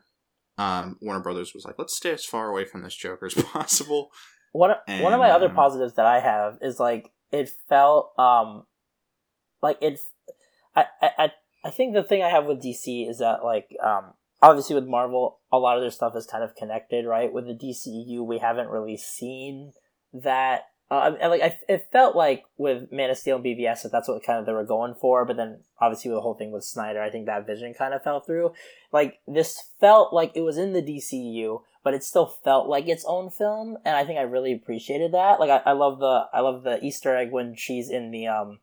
[0.56, 4.10] Um, Warner Brothers was like, let's stay as far away from this Joker as possible.
[4.52, 7.50] one of, one of my And, other um, positives that I have is like it
[7.68, 8.64] felt um
[9.62, 10.04] like it's
[10.76, 11.32] I, I
[11.64, 15.40] I think the thing I have with DC is that like um obviously with Marvel
[15.50, 17.32] a lot of their stuff is kind of connected right?
[17.32, 19.72] With the DCU we haven't really seen
[20.12, 20.66] that.
[20.90, 24.06] Uh, and like I, it felt like with Man of Steel and BVS that that's
[24.06, 26.62] what kind of they were going for but then obviously with the whole thing with
[26.62, 28.52] Snyder I think that vision kind of fell through.
[28.92, 33.04] Like this felt like it was in the DCU but it still felt like its
[33.06, 35.40] own film and i think i really appreciated that.
[35.40, 38.58] Like i, I love the i love the easter egg when she's in the um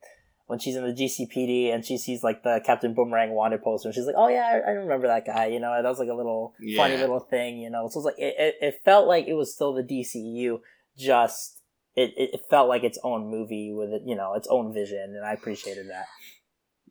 [0.52, 3.96] when she's in the gcpd and she sees like the captain boomerang wanted poster and
[3.96, 6.14] she's like oh yeah i, I remember that guy you know that was like a
[6.14, 7.88] little funny little thing you know?
[7.90, 10.60] So it's like it, it, it felt like it was still the dcu
[10.98, 11.62] just
[11.96, 15.16] it, it it felt like its own movie with it you know its own vision
[15.16, 16.06] and i appreciated that.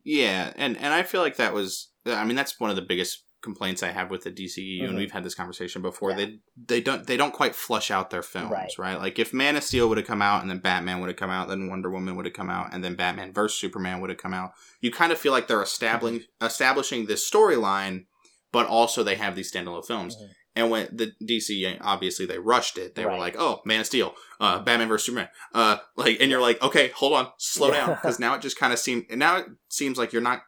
[0.03, 3.23] Yeah, and and I feel like that was I mean that's one of the biggest
[3.41, 4.97] complaints I have with the DCEU and Mhm.
[4.97, 6.11] we've had this conversation before.
[6.11, 6.17] Yeah.
[6.17, 8.71] They they don't they don't quite flush out their films, Right.
[8.77, 8.99] right?
[8.99, 11.29] Like if Man of Steel would have come out and then Batman would have come
[11.31, 14.19] out, then Wonder Woman would have come out and then Batman vs Superman would have
[14.19, 14.51] come out.
[14.79, 18.05] You kind of feel like they're establishing establishing this storyline,
[18.51, 20.15] but also they have these standalone films.
[20.15, 20.29] Mhm.
[20.53, 24.13] And when the DC obviously they rushed it, they were like, "Oh, Man of Steel,
[24.41, 27.85] uh, Batman vs Superman," uh, like, and you're like, "Okay, hold on, slow Yeah.
[27.85, 30.41] down," because now it just kind of seems now it seems like you're not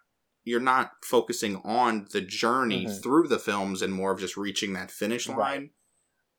[0.43, 3.01] you're not focusing on the journey Mhm.
[3.01, 5.37] through the films and more of just reaching that finish Right.
[5.37, 5.69] line.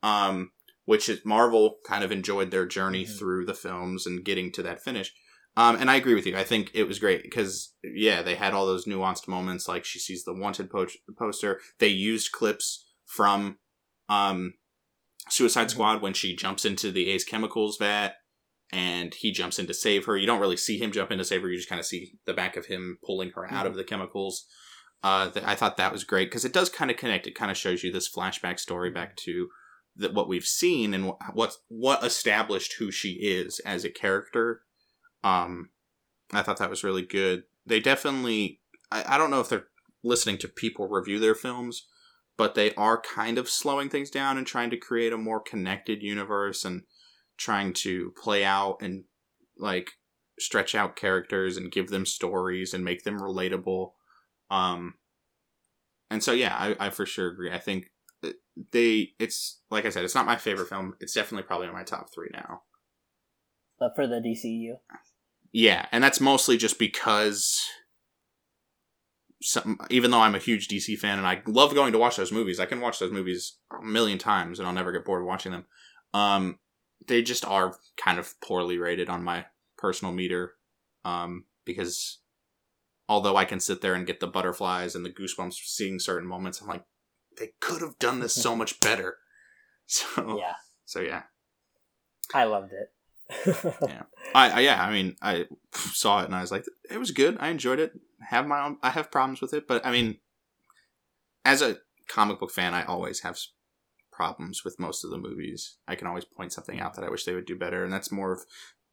[0.02, 0.52] Um,
[0.84, 3.18] which is Marvel kind of enjoyed their journey Mhm.
[3.18, 5.14] through the films and getting to that finish.
[5.56, 6.36] Um, and I agree with you.
[6.36, 9.66] I think it was great because yeah, they had all those nuanced moments.
[9.68, 11.60] Like she sees the wanted po- poster.
[11.78, 13.58] They used clips from
[14.10, 14.54] um,
[15.30, 15.70] Suicide Mhm.
[15.70, 18.16] Squad when she jumps into the Ace Chemicals vat
[18.72, 20.16] and he jumps in to save her.
[20.16, 21.48] You don't really see him jump in to save her.
[21.48, 24.46] You just kind of see the back of him pulling her out of the chemicals.
[25.02, 27.26] Uh, th- I thought that was great because it does kind of connect.
[27.26, 29.48] It kind of shows you this flashback story back to
[29.94, 34.62] the, what we've seen and wh- what what established who she is as a character.
[35.22, 35.70] Um,
[36.32, 37.44] I thought that was really good.
[37.66, 38.60] They definitely.
[38.90, 39.66] I, I don't know if they're
[40.02, 41.86] listening to people review their films,
[42.36, 46.02] but they are kind of slowing things down and trying to create a more connected
[46.02, 46.82] universe and
[47.36, 49.04] trying to play out and
[49.58, 49.92] like
[50.38, 53.92] stretch out characters and give them stories and make them relatable.
[54.50, 54.94] Um,
[56.10, 57.50] and so yeah, I, I for sure agree.
[57.50, 57.90] I think
[58.72, 60.94] they it's like I said, it's not my favorite film.
[61.00, 62.62] It's definitely probably in my top three now.
[63.78, 64.76] but for the dcu
[65.52, 67.62] Yeah, and that's mostly just because
[69.42, 72.32] some even though I'm a huge DC fan and I love going to watch those
[72.32, 75.52] movies, I can watch those movies a million times and I'll never get bored watching
[75.52, 75.66] them.
[76.12, 76.58] Um
[77.06, 80.54] they just are kind of poorly rated on my personal meter
[81.04, 82.20] um because
[83.08, 86.60] although I can sit there and get the butterflies and the goosebumps seeing certain moments,
[86.60, 86.84] I'm like
[87.38, 89.18] they could have done this so much better.
[89.86, 90.54] So yeah
[90.86, 91.24] so yeah.
[92.32, 92.90] i loved it
[94.34, 97.38] I, I yeah, I mean, I saw it and I was like, it was good.
[97.40, 97.92] I enjoyed it.
[98.28, 98.76] Have my own.
[98.82, 100.18] I have problems with it, but I mean,
[101.44, 103.38] as a comic book fan, I always have
[104.14, 105.76] problems with most of the movies.
[105.88, 108.12] I can always point something out that I wish they would do better, and that's
[108.12, 108.40] more of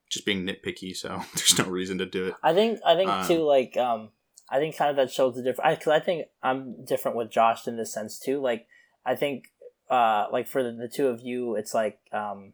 [0.10, 0.96] just being nitpicky.
[0.96, 2.36] So there's no reason to do it.
[2.44, 4.10] I think I think Um, too like um
[4.50, 7.68] I think kind of that shows the difference because I, think I'm different with Josh
[7.68, 8.42] in this sense too.
[8.42, 8.68] Like
[9.06, 9.46] I think
[9.90, 12.54] uh like for the, the two of you, it's like um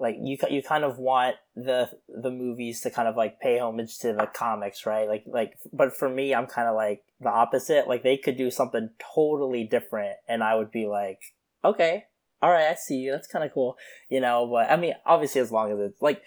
[0.00, 3.98] like you you kind of want the the movies to kind of like pay homage
[3.98, 5.06] to the comics, right?
[5.06, 7.86] Like like but for me, I'm kind of like the opposite.
[7.86, 11.20] Like they could do something totally different, and I would be like,
[11.64, 12.04] okay,
[12.42, 13.12] all right, I see you.
[13.12, 13.76] That's kind of cool,
[14.08, 14.46] you know.
[14.50, 16.22] But I mean, obviously, as long as it's like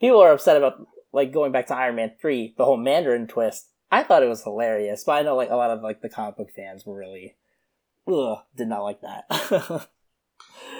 [0.00, 3.68] people are upset about like going back to Iron Man three, the whole Mandarin twist.
[3.90, 6.36] I thought it was hilarious, but I know like a lot of like the comic
[6.36, 7.36] book fans were really,
[8.06, 9.88] ugh, did not like that.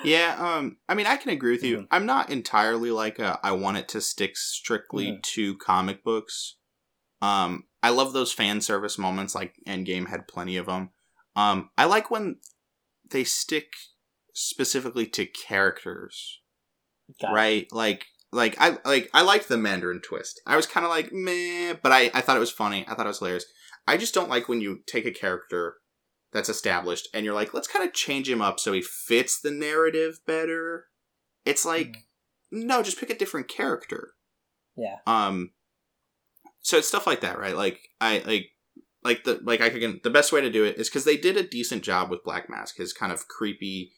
[0.04, 1.78] Yeah, um, I mean, I can agree with you.
[1.78, 1.86] Mhm.
[1.90, 5.22] I'm not entirely like a, I want it to stick strictly Mhm.
[5.22, 6.56] to comic books.
[7.20, 10.90] Um, I love those fan service moments, like Endgame had plenty of them.
[11.34, 12.38] Um, I like when
[13.10, 13.72] they stick
[14.38, 16.40] specifically to characters,
[17.20, 17.34] Got it.
[17.34, 17.66] right?
[17.72, 20.40] Like, like I like I liked the Mandarin twist.
[20.46, 22.84] I was kind of like meh, but I I thought it was funny.
[22.88, 23.46] I thought it was hilarious.
[23.86, 25.76] I just don't like when you take a character
[26.32, 29.50] that's established and you're like, let's kind of change him up so he fits the
[29.50, 30.88] narrative better.
[31.46, 31.96] It's like,
[32.52, 34.10] no, just pick a different character.
[34.76, 34.96] Yeah.
[35.06, 35.52] Um,
[36.60, 37.56] so it's stuff like that, right?
[37.56, 38.46] Like I like
[39.02, 41.38] like the like I can the best way to do it is because they did
[41.38, 42.76] a decent job with Black Mask.
[42.76, 43.92] His kind of creepy,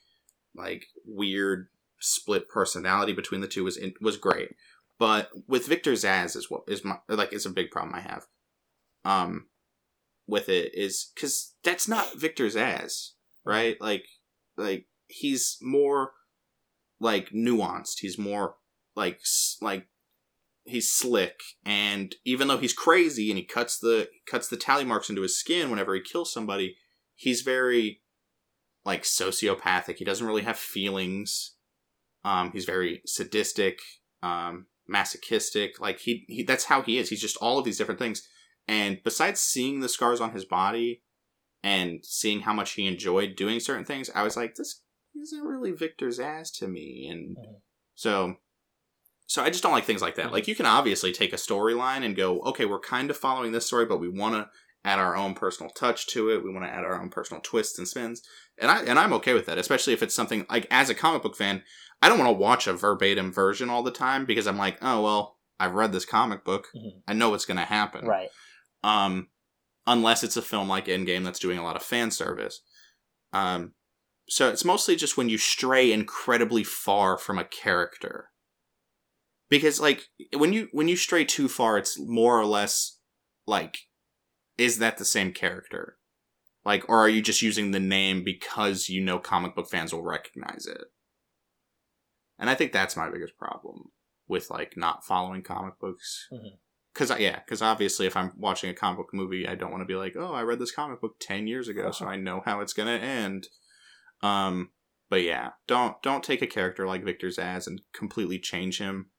[0.55, 1.69] like weird
[2.01, 4.51] split personality between the two was in, was great.
[4.99, 8.27] But with Victor Zsasz is what is my like is a big problem I have.
[9.05, 9.47] Um,
[10.27, 13.13] with it is because that's not Victor Zsasz,
[13.45, 13.81] right?
[13.81, 14.05] Like
[14.57, 16.13] like he's more
[17.01, 18.01] like nuanced.
[18.01, 18.57] He's more
[18.95, 19.21] like
[19.61, 19.87] like
[20.65, 25.09] he's slick and even though he's crazy and he cuts the cuts the tally marks
[25.09, 26.77] into his skin whenever he kills somebody
[27.15, 28.00] he's very
[28.85, 29.97] like sociopathic.
[29.97, 31.57] He doesn't really have feelings.
[32.25, 33.81] Um he's very sadistic
[34.23, 35.81] um masochistic.
[35.81, 37.09] Like he, he that's how he is.
[37.09, 38.27] He's just all of these different things.
[38.69, 41.03] And besides seeing the scars on his body
[41.63, 44.81] and seeing how much he enjoyed doing certain things i was like this
[45.21, 47.09] isn't really Victor Zsasz to me.
[47.09, 47.61] And Mhm.
[47.95, 48.37] so
[49.27, 50.33] so I just don't like things like that.
[50.33, 53.65] Like you can obviously take a storyline and go, okay, we're kind of following this
[53.67, 54.51] story, but we want to
[54.85, 56.43] add our own personal touch to it.
[56.43, 58.23] We want to add our own personal twists and spins,
[58.59, 61.23] and I and I'm okay with that, especially if it's something like as a comic
[61.23, 61.63] book fan,
[62.03, 65.03] I don't want to watch a verbatim version all the time because I'm like, oh
[65.03, 67.03] well, I've read this comic book, Mhm.
[67.07, 68.31] I know what's going to happen, Right.
[68.83, 69.29] um,
[69.87, 72.63] unless it's a film like Endgame that's doing a lot of fan service.
[73.33, 73.75] Um,
[74.29, 78.29] so it's mostly just when you stray incredibly far from a character.
[79.49, 82.99] Because like when you when you stray too far, it's more or less
[83.47, 83.79] like,
[84.61, 85.97] is that the same character?
[86.65, 90.03] Like, or are you just using the name because you know comic book fans will
[90.03, 90.85] recognize it?
[92.39, 93.91] And I think that's my biggest problem
[94.29, 96.59] with like not following comic books Mhm.
[96.93, 99.87] because yeah, because obviously, if I'm watching a comic book movie, I don't want to
[99.87, 102.61] be like, oh, I read this comic book ten years ago, so I know how
[102.61, 103.49] it's gonna end.
[104.23, 104.71] Um,
[105.09, 109.11] but yeah, don't don't take a character like Victor Zsasz and completely change him,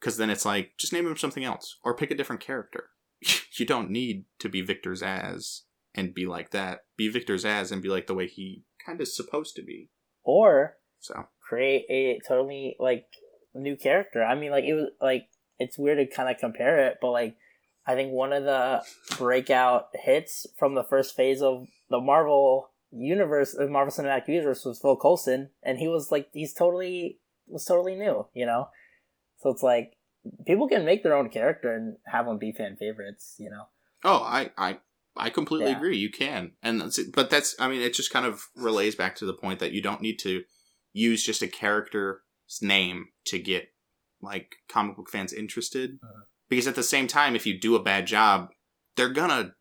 [0.00, 2.90] because then it's like just name him something else or pick a different character.
[3.58, 5.62] you don't need to be Victor Zsasz
[5.94, 6.80] and be like that.
[6.96, 9.90] Be Victor Zsasz and be like the way he kind of supposed to be.
[10.22, 13.06] Or So create a totally like
[13.54, 14.22] new character.
[14.22, 17.36] I mean, like it was like it's weird to kind of compare it, but like
[17.86, 18.82] I think one of the
[19.16, 24.80] breakout hits from the first phase of the Marvel universe, the Marvel Cinematic Universe, was
[24.80, 28.68] Phil Coulson, and he was like he's totally was totally new, you know.
[29.38, 29.95] So it's like
[30.46, 33.64] people can make their own character and have them be fan favorites, you know.
[34.04, 34.78] Oh, I I
[35.16, 35.76] I completely Yeah.
[35.78, 35.96] agree.
[35.96, 37.12] You can, and that's it.
[37.14, 39.82] but that's I mean, it just kind of relays back to the point that you
[39.82, 40.44] don't need to
[40.92, 42.18] use just a character's
[42.60, 43.68] name to get
[44.20, 46.22] like comic book fans interested, Uh-huh.
[46.48, 48.50] because at the same time, if you do a bad job,
[48.96, 49.54] they're gonna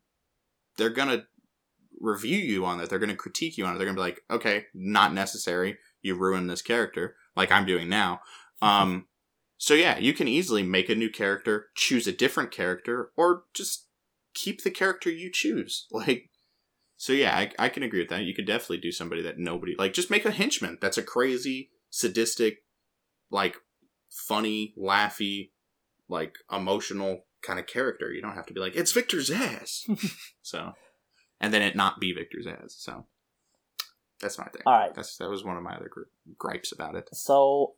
[0.78, 1.26] they're gonna
[2.00, 2.90] review you on it.
[2.90, 3.78] They're gonna critique you on it.
[3.78, 5.78] They're gonna be like, okay, not necessary.
[6.02, 8.22] You ruined this character, like I'm doing now.
[8.62, 9.08] Um.
[9.58, 13.88] So yeah, you can easily make a new character, choose a different character, or just
[14.34, 15.88] keep the character you choose.
[15.92, 16.30] Like,
[16.98, 18.24] so yeah, I, I can agree with that.
[18.24, 19.94] You could definitely do somebody that nobody like.
[19.94, 22.64] Just make a henchman that's a crazy, sadistic,
[23.30, 23.58] like
[24.10, 25.50] funny, laughy,
[26.08, 28.14] like emotional kind of character.
[28.14, 29.82] You don't have to be like it's Victor Zsasz.
[30.42, 30.74] so,
[31.42, 32.72] and then it not be Victor Zsasz.
[32.72, 33.06] So
[34.22, 34.62] that's my thing.
[34.66, 34.94] All right.
[34.96, 36.06] That's that was one of my other gri-
[36.38, 37.10] gripes about it.
[37.14, 37.74] So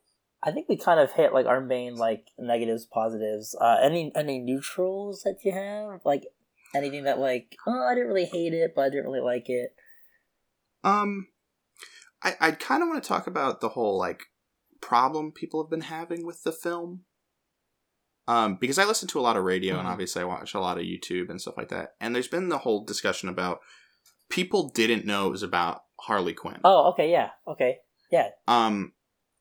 [0.48, 3.54] I think we kind of hit like our main like negatives, positives.
[3.60, 6.00] Uh, any any neutrals that you have?
[6.06, 6.24] Like
[6.74, 9.76] anything that like oh I didn't really hate it, but I didn't really like it.
[10.86, 11.28] Um,
[12.24, 14.24] I I kind of want to talk about the whole like
[14.80, 17.02] problem people have been having with the film.
[18.30, 19.92] Um, because I listen to a lot of radio and Mhm.
[19.92, 21.96] obviously I watch a lot of YouTube and stuff like that.
[22.02, 23.62] And there's been the whole discussion about
[24.30, 26.60] people didn't know it was about Harley Quinn.
[26.64, 27.80] Oh, okay, yeah, okay,
[28.12, 28.30] yeah.
[28.48, 28.94] Um,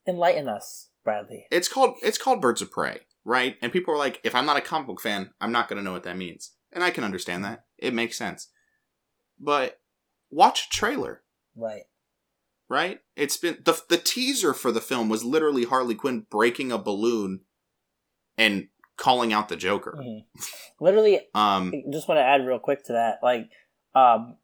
[0.07, 1.47] Enlighten us, Bradley.
[1.51, 3.57] it's called it's called Birds of Prey, right?
[3.63, 5.83] And people are like, if I'm not a comic book fan, I'm not going to
[5.83, 7.65] know what that means, and I can understand that.
[7.79, 8.49] It makes sense.
[9.41, 9.81] But
[10.31, 11.23] watch a trailer,
[11.55, 11.85] Right.
[12.69, 13.01] right?
[13.17, 17.41] It's been the the teaser for the film was literally Harley Quinn breaking a balloon
[18.37, 19.95] and calling out the Joker.
[19.99, 20.25] Mhm.
[20.81, 23.19] Literally, Um, I just want to add real quick to that.
[23.23, 23.51] Like,
[23.95, 24.39] um,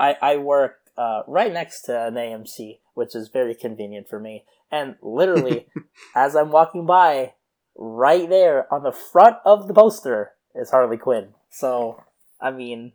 [0.00, 4.44] I I work uh, right next to an AMC, which is very convenient for me.
[4.70, 5.68] And literally,
[6.16, 7.34] as I'm walking by,
[7.76, 11.28] right there on the front of the poster is Harley Quinn.
[11.48, 12.02] So,
[12.40, 12.92] I mean,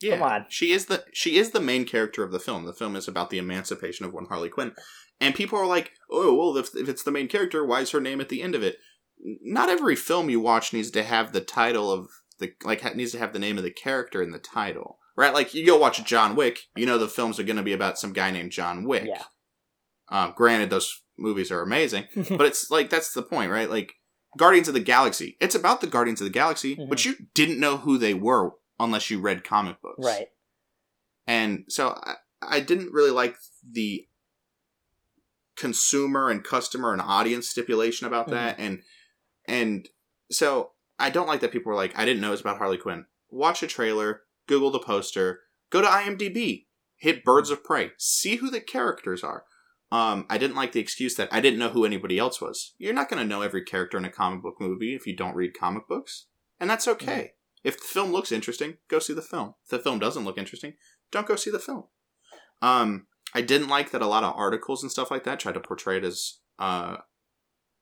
[0.00, 0.46] yeah, Come on.
[0.48, 2.64] she is the she is the main character of the film.
[2.64, 4.72] The film is about the emancipation of one Harley Quinn,
[5.20, 8.00] and people are like, "Oh, well, if, if it's the main character, why is her
[8.00, 8.76] name at the end of it?"
[9.20, 12.08] Not every film you watch needs to have the title of
[12.38, 15.34] the like needs to have the name of the character in the title, right?
[15.34, 17.98] Like you go watch John Wick, you know the films are going to be about
[17.98, 19.04] some guy named John Wick.
[19.06, 19.24] yeah.
[20.10, 23.68] Um, granted, those movies are amazing, but it's like that's the point, right?
[23.68, 23.94] Like
[24.38, 27.78] Guardians of the Galaxy, it's about the Guardians of the Galaxy, but you didn't know
[27.78, 30.28] who they were unless you read comic books, right.
[31.26, 33.36] and so I, I didn't really like
[33.68, 34.06] the
[35.56, 38.82] consumer and customer and audience stipulation about that, and
[39.46, 39.88] and
[40.30, 42.78] so I don't like that people were like, I didn't know it was about Harley
[42.78, 43.06] Quinn.
[43.30, 45.40] Watch a trailer, Google the poster,
[45.70, 49.44] go to IMDb, hit Birds of Prey, see who the characters are.
[49.90, 52.74] Um, I didn't like the excuse that I didn't know who anybody else was.
[52.78, 55.36] You're not going to know every character in a comic book movie if you don't
[55.36, 56.26] read comic books,
[56.58, 57.32] and that's okay.
[57.64, 59.54] If the film looks interesting, go see the film.
[59.64, 60.74] If the film doesn't look interesting,
[61.10, 61.84] don't go see the film.
[62.60, 65.60] Um, I didn't like that a lot of articles and stuff like that tried to
[65.60, 66.96] portray it as uh,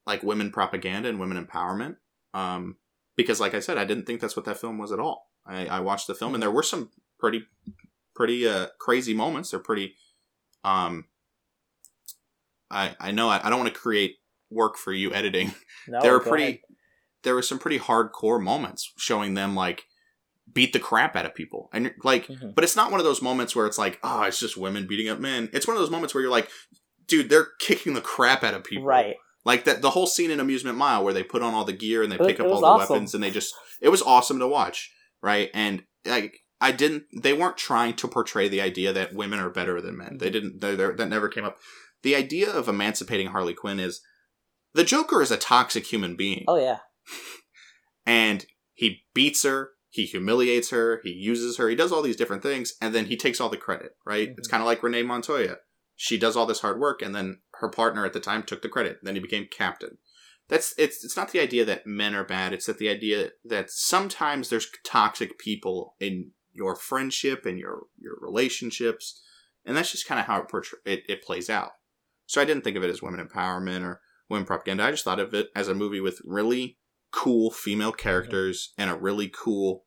[0.06, 1.96] like women propaganda and women empowerment.
[2.34, 2.76] Um,
[3.16, 5.30] because, like I said, I didn't think that's what that film was at all.
[5.46, 7.44] I, I watched the film, and there were some pretty,
[8.14, 9.50] pretty uh, crazy moments.
[9.50, 9.94] They're pretty.
[10.64, 11.04] Um,
[12.70, 14.16] I I know I, I don't want to create
[14.50, 15.52] work for you editing.
[15.88, 16.42] No, there were pretty.
[16.44, 16.58] ahead.
[17.22, 19.84] There were some pretty hardcore moments showing them like
[20.52, 22.54] beat the crap out of people, and like Mhm.
[22.56, 25.08] but it's not one of those moments where it's like, oh, it's just women beating
[25.08, 25.48] up men.
[25.52, 26.50] It's one of those moments where you're like,
[27.06, 28.84] dude, they're kicking the crap out of people.
[28.84, 29.14] Right.
[29.44, 32.02] Like that the whole scene in Amusement Mile where they put on all the gear
[32.02, 32.94] and they It pick up all the awesome.
[32.94, 34.92] weapons and they just it was awesome to watch.
[35.22, 35.50] Right.
[35.54, 39.80] And like I didn't they weren't trying to portray the idea that women are better
[39.80, 40.06] than men.
[40.08, 40.18] Mm-hmm.
[40.18, 41.58] They didn't they, they- that never came up.
[42.02, 44.00] The idea of emancipating Harley Quinn is
[44.74, 46.78] the Joker is a toxic human being Oh yeah.
[48.06, 52.42] and he beats her he humiliates her he uses her he does all these different
[52.42, 54.50] things and then he takes all the credit right it's Mhm.
[54.50, 55.56] kind of like renee montoya
[55.94, 58.68] she does all this hard work and then her partner at the time took the
[58.68, 59.96] credit then he became captain
[60.48, 63.70] that's it's it's not the idea that men are bad it's that the idea that
[63.70, 69.20] sometimes there's toxic people in your friendship and your your relationships
[69.64, 71.72] and that's just kind of how it, portray- it it plays out
[72.26, 75.20] so i didn't think of it as women empowerment or women propaganda i just thought
[75.20, 76.78] of it as a movie with really
[77.12, 79.84] cool female characters and a really cool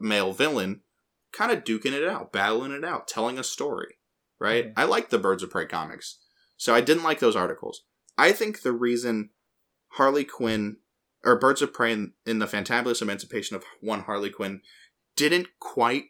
[0.00, 0.80] male villain
[1.32, 3.98] kind of duking it out, battling it out, telling a story,
[4.38, 4.68] right?
[4.68, 4.72] Mhm.
[4.76, 6.18] I like the Birds of Prey comics.
[6.56, 7.82] So I didn't like those articles.
[8.16, 9.30] I think the reason
[9.94, 10.76] Harley Quinn
[11.24, 14.60] or Birds of Prey in, in the Fantabulous Emancipation of one Harley Quinn
[15.16, 16.04] didn't quite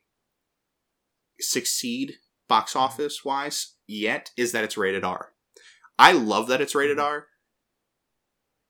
[1.40, 2.14] succeed
[2.48, 5.32] box office wise yet is that it's rated R.
[5.98, 7.02] I love that it's rated Mhm.
[7.04, 7.28] R.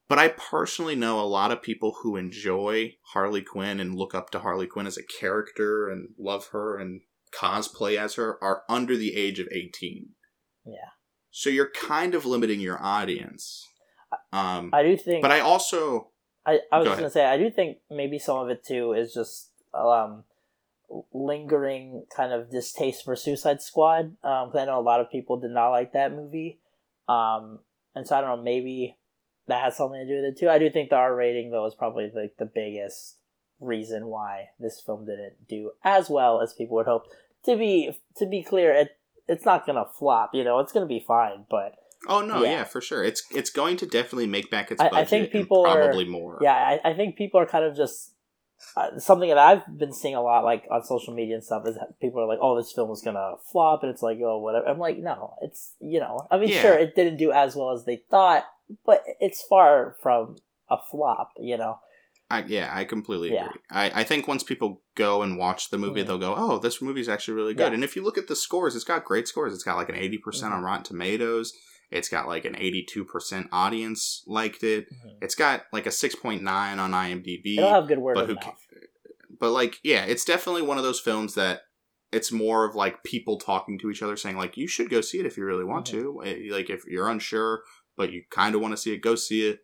[0.08, 4.30] But I personally know a lot of people who enjoy Harley Quinn and look up
[4.30, 7.00] to Harley Quinn as a character and love her and
[7.32, 10.10] cosplay as her are under the age of 18.
[10.66, 10.90] Yeah.
[11.30, 13.66] So you're kind of limiting your audience.
[14.34, 16.08] Um, I do think but I also
[16.44, 18.92] I, I was Go just gonna say I do think maybe some of it too
[18.92, 20.24] is just um
[21.12, 24.16] lingering kind of distaste for Suicide Squad.
[24.22, 26.58] Um, I know a lot of people did not like that movie.
[27.08, 27.60] Um,
[27.94, 28.96] and so I don't know, maybe
[29.46, 30.48] that has something to do with it too.
[30.48, 33.16] I do think the R rating though is probably like the biggest
[33.60, 37.04] reason why this film didn't do as well as people would hope.
[37.44, 40.30] To be to be clear, it it's not gonna flop.
[40.34, 41.44] You know, it's gonna be fine.
[41.48, 41.76] But
[42.08, 42.50] Oh no, yeah.
[42.50, 42.64] Yeah.
[42.64, 43.02] for sure.
[43.04, 45.08] It's it's going to definitely make back its I- I budget.
[45.08, 46.38] think and people are- probably more.
[46.42, 48.12] yeah, I, I think people are kind of just
[48.76, 51.74] uh, something that I've been seeing a lot, like on social media and stuff, is
[51.74, 54.66] that people are like, "Oh, this film is gonna flop," and it's like, "Oh, whatever."
[54.66, 56.62] I'm like, no, it's you know, I mean, Yeah.
[56.62, 58.44] sure, it didn't do as well as they thought,
[58.86, 60.36] but it's far from
[60.70, 61.32] a flop.
[61.38, 61.78] You know.
[62.30, 63.46] I, yeah, I completely Yeah.
[63.48, 63.60] agree.
[63.70, 66.06] I, I think once people go and watch the movie, Mhm.
[66.06, 67.74] they'll go, "Oh, this movie's actually really good." Yeah.
[67.74, 69.52] And if you look at the scores, it's got great scores.
[69.52, 70.56] It's got like an eighty percent Mhm.
[70.56, 71.52] on Rotten Tomatoes.
[71.94, 74.90] It's got like an eighty-two percent audience liked it.
[74.92, 75.18] Mhm.
[75.22, 77.56] It's got like a six point nine on IMDb.
[77.58, 78.56] It'll have good word but who mouth.
[79.40, 81.62] but like, yeah, it's definitely one of those films that
[82.12, 85.18] it's more of like people talking to each other, saying like, "You should go see
[85.18, 87.62] it if you really want to." Eh, Like if you're unsure
[87.96, 89.60] but you kind of want to see it, go see it.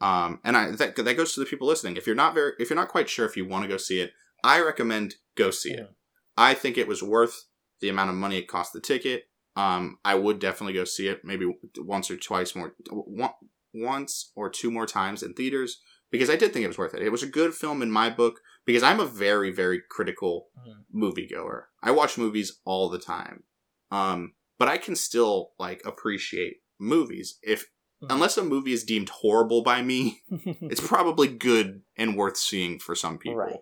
[0.00, 1.96] Um, and I that that goes to the people listening.
[1.98, 4.00] If you're not very, if you're not quite sure if you want to go see
[4.00, 4.12] it,
[4.42, 5.80] I recommend go see it.
[5.80, 5.94] Mhm.
[6.36, 7.44] I think it was worth
[7.80, 9.24] the amount of money it cost the ticket.
[9.56, 11.46] Um, I would definitely go see it, maybe
[11.78, 13.30] once or twice more, one,
[13.72, 15.80] once or two more times in theaters
[16.10, 17.02] because I did think it was worth it.
[17.02, 20.84] It was a good film in my book because I'm a very very critical Mhm.
[20.94, 21.64] moviegoer.
[21.82, 23.44] I watch movies all the time.
[23.90, 27.66] Um, but I can still like appreciate movies if
[28.02, 28.08] Mhm.
[28.10, 30.22] unless a movie is deemed horrible by me,
[30.70, 33.38] it's probably good and worth seeing for some people.
[33.38, 33.60] Right.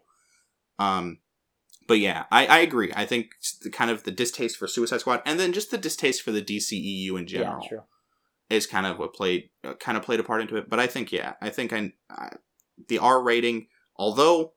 [0.78, 1.18] Um,
[1.86, 2.92] but yeah, I, I agree.
[2.94, 3.30] I think
[3.62, 6.42] the kind of the distaste for Suicide Squad, and then just the distaste for the
[6.42, 7.78] DCEU in general, yeah,
[8.50, 10.68] is kind of what played uh, kind of played a part into it.
[10.70, 12.36] But I think yeah, I think I, I
[12.88, 13.66] the R rating,
[13.96, 14.52] although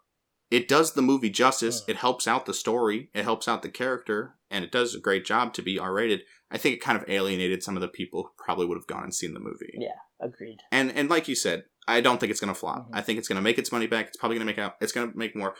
[0.51, 1.89] it does the movie justice, Mm.
[1.89, 5.25] it helps out the story, it helps out the character, and it does a great
[5.25, 6.21] job to be R rated.
[6.51, 9.03] I think it kind of alienated some of the people who probably would have gone
[9.03, 9.73] and seen the movie.
[9.73, 10.59] Yeah, agreed.
[10.71, 12.87] And and like you said, I don't think it's going to flop.
[12.89, 12.91] Mhm.
[12.93, 14.07] I think it's going to make its money back.
[14.07, 14.75] It's probably going to make out.
[14.79, 15.55] It's going to make more.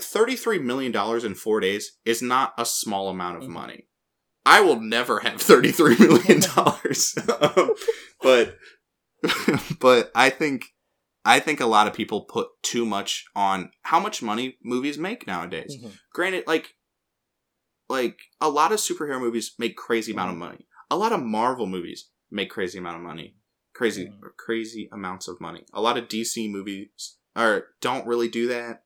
[0.00, 3.52] Thirty-three million dollars in four days is not a small amount of Mhm.
[3.52, 3.84] money.
[4.46, 7.74] I will never have thirty-three million dollars, Um,
[8.22, 8.56] but
[9.80, 10.66] but I think
[11.24, 15.26] I think a lot of people put too much on how much money movies make
[15.26, 15.76] nowadays.
[15.82, 15.92] Mhm.
[16.12, 16.74] Granted, like
[17.88, 20.40] like a lot of superhero movies make crazy amount of Mhm.
[20.40, 20.66] money.
[20.90, 23.36] A lot of Marvel movies make crazy amount of money.
[23.74, 24.36] Crazy Mhm.
[24.36, 25.64] crazy amounts of money.
[25.72, 28.84] A lot of DC movies or don't really do that.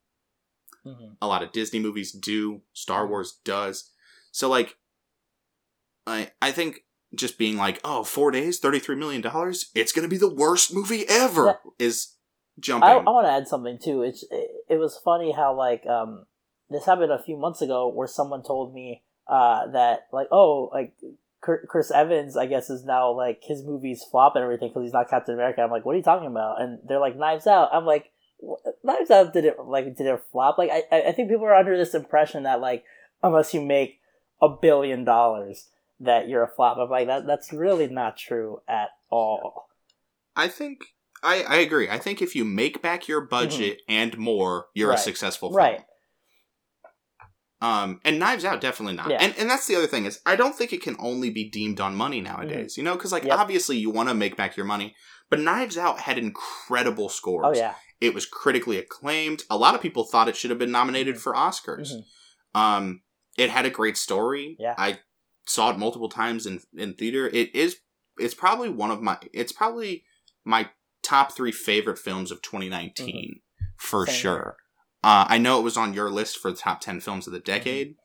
[0.86, 1.16] Mhm.
[1.20, 2.62] A lot of Disney movies do.
[2.72, 3.10] Star Mhm.
[3.10, 3.90] Wars does.
[4.32, 4.76] So like
[6.06, 10.08] I I think just being like, oh, four days, 33 million dollars, it's going to
[10.08, 11.86] be the worst movie ever." Yeah.
[11.86, 12.16] is
[12.58, 12.88] jumping.
[12.88, 14.02] I, I want to add something too.
[14.02, 16.26] It's it, it was funny how like um
[16.70, 20.94] this happened a few months ago where someone told me uh that like oh like
[21.40, 25.10] Chris Evans I guess is now like his movies flop and everything because he's not
[25.10, 25.60] Captain America.
[25.60, 26.60] I'm like, what are you talking about?
[26.60, 27.70] And they're like Knives Out.
[27.72, 28.08] I'm like, "Wh-
[28.82, 30.58] Knives Out did it like did it flop?
[30.58, 32.84] Like I I think people are under this impression that like
[33.22, 34.00] unless you make
[34.40, 35.68] a billion dollars
[36.00, 36.78] that you're a flop.
[36.78, 39.68] I'm like that that's really not true at all.
[40.34, 40.78] I think
[41.22, 41.88] I, I agree.
[41.88, 45.02] I think if you make back your budget and more, you're a Mm-hmm.
[45.04, 45.56] Successful film.
[45.58, 45.80] Right.
[47.60, 49.08] Um, and Knives Out definitely not.
[49.08, 49.18] Yeah.
[49.20, 51.80] And and that's the other thing is I don't think it can only be deemed
[51.80, 52.76] on money nowadays.
[52.76, 53.28] You know, because like Mm-hmm.
[53.30, 53.38] Yep.
[53.38, 54.96] obviously you want to make back your money,
[55.30, 57.44] but Knives Out had incredible scores.
[57.46, 57.74] Oh yeah.
[58.02, 59.44] It was critically acclaimed.
[59.48, 61.20] A lot of people thought it should have been nominated Mhm.
[61.20, 61.92] for Oscars.
[61.92, 62.04] Mhm.
[62.60, 63.02] Um,
[63.38, 64.56] it had a great story.
[64.58, 64.74] Yeah.
[64.76, 65.00] I
[65.46, 67.28] saw it multiple times in in theater.
[67.28, 67.76] It is.
[68.18, 69.18] It's probably one of my.
[69.32, 70.04] It's probably
[70.44, 70.70] my
[71.02, 73.40] top three favorite films of 2019
[73.76, 74.10] for Mm-hmm.
[74.12, 74.56] Same sure.
[75.04, 77.38] Uh, I know it was on your list for the top 10 films of the
[77.40, 77.52] Mm-hmm.
[77.58, 77.96] decade.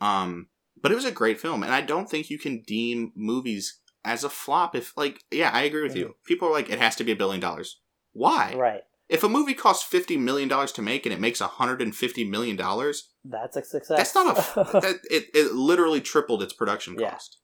[0.00, 0.48] Um,
[0.80, 4.22] but it was a great film, and I don't think you can deem movies as
[4.24, 4.74] a flop.
[4.76, 6.14] If like, yeah, I agree with you.
[6.24, 7.80] People are like, it has to be a billion dollars.
[8.12, 8.50] Why?
[8.50, 8.58] Mm-hmm.
[8.60, 8.82] Right.
[9.08, 12.24] If a movie costs fifty million dollars to make and it makes hundred and fifty
[12.24, 13.96] million dollars, That's a success.
[13.96, 15.26] that's not a that, it.
[15.34, 17.10] It literally tripled its production Yeah.
[17.12, 17.38] cost.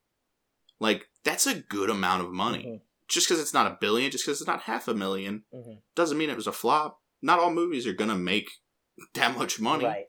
[0.81, 2.65] Like that's a good amount of money.
[2.65, 5.81] Mhm, Just because it's not a billion, just because it's not half a million, mhm.
[5.95, 7.01] doesn't mean it was a flop.
[7.23, 8.51] Not all movies are gonna make
[9.15, 9.85] that much money.
[9.87, 10.07] Right.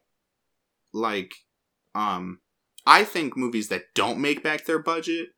[0.94, 1.34] Like,
[1.94, 2.42] um,
[2.86, 5.30] I think movies that don't make back their budget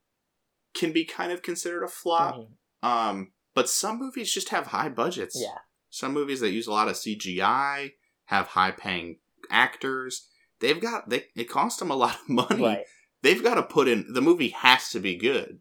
[0.73, 2.35] can be kind of considered a flop.
[2.35, 2.47] Mhm.
[2.87, 5.39] Um, but some movies just have high budgets.
[5.39, 5.57] Yeah.
[5.89, 7.91] Some movies that use a lot of CGI
[8.25, 9.17] have high paying
[9.49, 10.27] actors.
[10.59, 12.61] They've got they it costs them a lot of money.
[12.63, 12.83] Right.
[13.21, 15.59] They've got to put in the movie has to be good.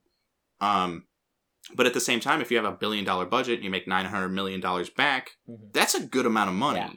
[0.61, 1.05] Um
[1.75, 3.89] but at the same time if you have a billion dollar budget and you make
[3.89, 5.73] 900 million dollars back, Mhm.
[5.73, 6.79] that's a good amount of money.
[6.79, 6.93] Yeah.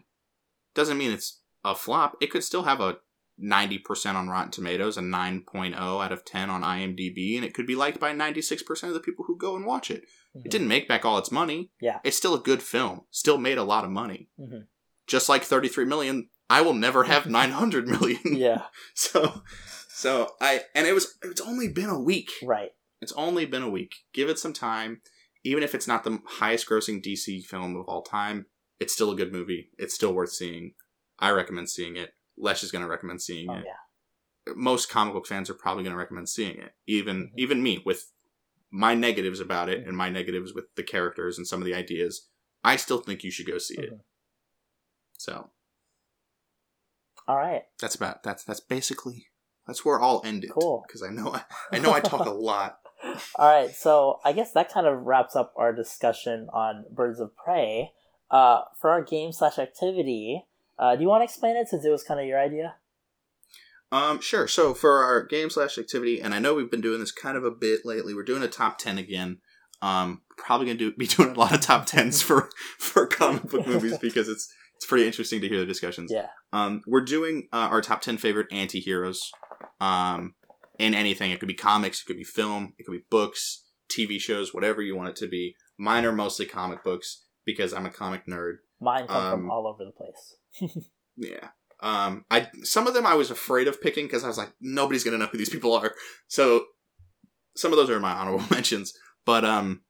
[0.76, 2.16] Doesn't mean it's a flop.
[2.22, 2.98] It could still have a
[3.44, 7.76] 90% on Rotten Tomatoes, and 9.0 out of 10 on IMDb, and it could be
[7.76, 10.04] liked by 96% of the people who go and watch it.
[10.36, 10.46] Mhm.
[10.46, 11.72] It didn't make back all its money.
[11.82, 12.00] Yeah.
[12.04, 13.02] It's still a good film.
[13.12, 14.30] Still made a lot of money.
[14.40, 14.68] Mhm.
[15.08, 18.20] Just like 33 million, I will never have 900 million.
[18.26, 18.66] Yeah.
[18.94, 19.44] So
[19.90, 22.32] so I and it was it's only been a week.
[22.44, 22.72] Right.
[23.02, 23.96] It's only been a week.
[24.14, 25.02] Give it some time.
[25.44, 28.46] Even if it's not the highest grossing DC film of all time,
[28.80, 29.72] it's still a good movie.
[29.78, 30.74] It's still worth seeing.
[31.18, 32.14] I recommend seeing it.
[32.40, 33.66] Lesz is going to recommend seeing Oh it.
[33.66, 34.54] yeah.
[34.56, 36.74] Most comic book fans are probably going to recommend seeing it.
[36.88, 37.32] Even Mhm.
[37.38, 38.12] even me with
[38.72, 42.30] my negatives about it and my negatives with the characters and some of the ideas,
[42.64, 43.92] I still think you should go see it.
[43.94, 44.00] Mhm.
[45.18, 45.52] So
[47.28, 47.64] All right.
[47.80, 49.28] that's about that's that's basically
[49.68, 50.52] that's where I'll end it.
[50.52, 50.84] Cool.
[50.88, 52.80] Because I know I, I know I talk a lot.
[53.36, 57.36] All right, so I guess that kind of wraps up our discussion on Birds of
[57.36, 57.92] Prey.
[58.32, 60.44] Uh, for our game slash activity,
[60.80, 62.76] uh, do you want to explain it since it was kind of your idea?
[63.92, 64.48] Um, sure.
[64.48, 67.44] So for our game slash activity, and I know we've been doing this kind of
[67.44, 68.14] a bit lately.
[68.14, 69.40] We're doing a top ten again.
[69.82, 73.68] Um, probably gonna do be doing a lot of top tens for for comic book
[73.68, 76.12] movies because it's it's pretty interesting to hear the discussions.
[76.14, 76.28] Yeah.
[76.54, 79.32] Um, we're doing uh, our top ten favorite anti-heroes.
[79.82, 80.36] Um,
[80.78, 84.20] in anything, it could be comics, it could be film, it could be books, TV
[84.20, 85.56] shows, whatever you want it to be.
[85.78, 88.58] Mine are mostly comic books because I'm a comic nerd.
[88.80, 90.38] Mine come from Um, all over the place.
[91.18, 91.50] Yeah.
[91.82, 95.04] Um, I some of them I was afraid of picking because I was like, nobody's
[95.04, 95.94] gonna know who these people are.
[96.28, 96.66] So
[97.56, 98.94] some of those are my honorable mentions.
[99.26, 99.82] But um,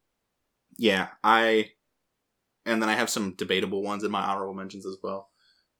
[0.78, 1.72] yeah, I
[2.66, 5.30] and then I have some debatable ones in my honorable mentions as well.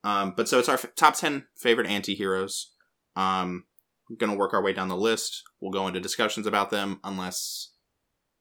[0.02, 2.72] Um, but so it's our f- top ten favorite anti-heroes.
[3.16, 3.64] Um,
[4.08, 5.42] we're gonna work our way down the list.
[5.60, 7.72] We'll go into discussions about them unless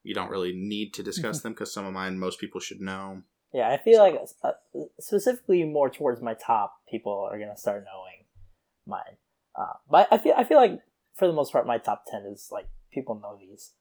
[0.04, 3.24] you don't really need to discuss them because some of mine most people should know.
[3.54, 4.52] Yeah, I feel like uh,
[5.00, 8.26] specifically more towards my top, people are gonna start knowing
[8.86, 9.18] mine.
[9.56, 10.80] Uh, but I feel I feel like
[11.16, 13.74] for the most part, my top ten is like people know these.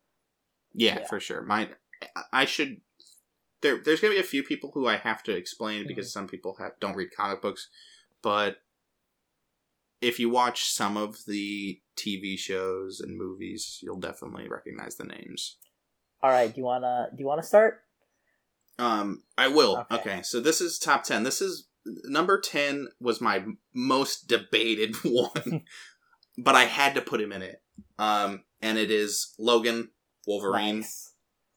[0.73, 1.07] Yeah, Yeah.
[1.07, 1.43] for sure.
[1.43, 1.69] Mine,
[2.33, 2.81] I should.
[3.61, 5.89] There, there's gonna be a few people who I have to explain Mm-hmm.
[5.89, 7.69] because some people have, don't read comic books,
[8.23, 8.59] but
[10.01, 15.57] if you watch some of the TV shows and movies, you'll definitely recognize the names.
[16.23, 17.83] All right, do you wanna do you wanna start?
[18.79, 19.87] Um, I will.
[19.91, 20.01] Okay.
[20.01, 20.23] Okay.
[20.23, 21.23] so this is top ten.
[21.23, 21.69] This is
[22.05, 25.63] number ten was my most debated one,
[26.37, 27.63] but I had to put him in it.
[27.99, 29.91] Um, and it is Logan
[30.27, 30.81] Wolverine.
[30.81, 31.13] Nice.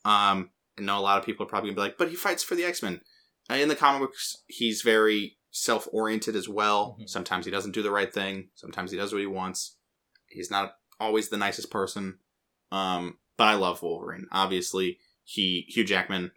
[0.05, 2.43] Um, I know a lot of people are probably gonna be like, but he fights
[2.43, 3.01] for the X Men.
[3.49, 6.97] Uh, in the comic books, he's very self oriented as well.
[6.99, 7.09] Mhm.
[7.09, 8.49] Sometimes he doesn't do the right thing.
[8.55, 9.75] Sometimes he does what he wants.
[10.27, 12.19] He's not always the nicest person.
[12.71, 14.27] Um, but I love Wolverine.
[14.31, 16.31] Obviously, he Hugh Jackman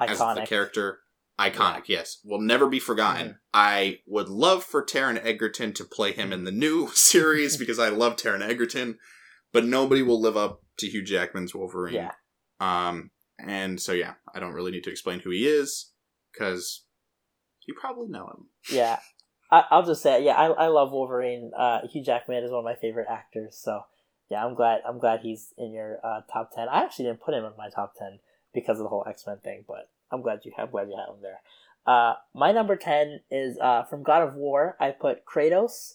[0.00, 1.00] as the character,
[1.38, 1.84] iconic.
[1.88, 3.28] Yes, will never be forgotten.
[3.28, 3.38] Mhm.
[3.54, 7.88] I would love for Taron Egerton to play him in the new series because I
[7.88, 8.98] love Taron Egerton,
[9.52, 11.94] but nobody will live up to Hugh Jackman's Wolverine.
[11.94, 12.12] Yeah.
[12.60, 15.92] Um, and so yeah, I don't really need to explain who he is
[16.32, 16.84] because
[17.66, 18.48] you probably know him.
[18.70, 18.98] Yeah,
[19.50, 21.50] I, I'll just say, yeah, I, I love Wolverine.
[21.56, 23.82] Uh, Hugh Jackman is one of my favorite actors, so
[24.30, 26.68] yeah, I'm glad I'm glad he's in your uh, top ten.
[26.68, 28.18] I actually didn't put him in my top ten
[28.56, 31.14] because of the whole X Men thing, but I'm glad you I'm glad you have
[31.14, 31.40] him there.
[31.86, 34.76] Uh, my number ten is uh, from God of War.
[34.80, 35.92] I put Kratos.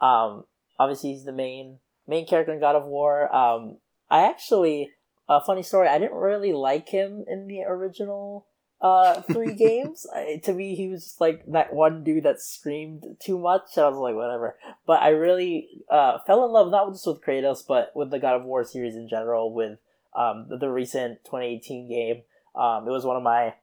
[0.00, 0.44] Um,
[0.78, 3.34] obviously, he's the main main character in God of War.
[3.34, 3.78] Um,
[4.10, 4.90] I actually,
[5.28, 5.88] a funny story.
[5.88, 8.46] I didn't really like him in the original
[8.82, 13.04] uh three games I, to me he was just like that one dude that screamed
[13.20, 14.56] too much i was like whatever
[14.86, 18.34] but i really uh fell in love not just with kratos but with the god
[18.34, 19.78] of war series in general with
[20.16, 22.22] um the, the recent 2018 game
[22.54, 23.54] um it was one of my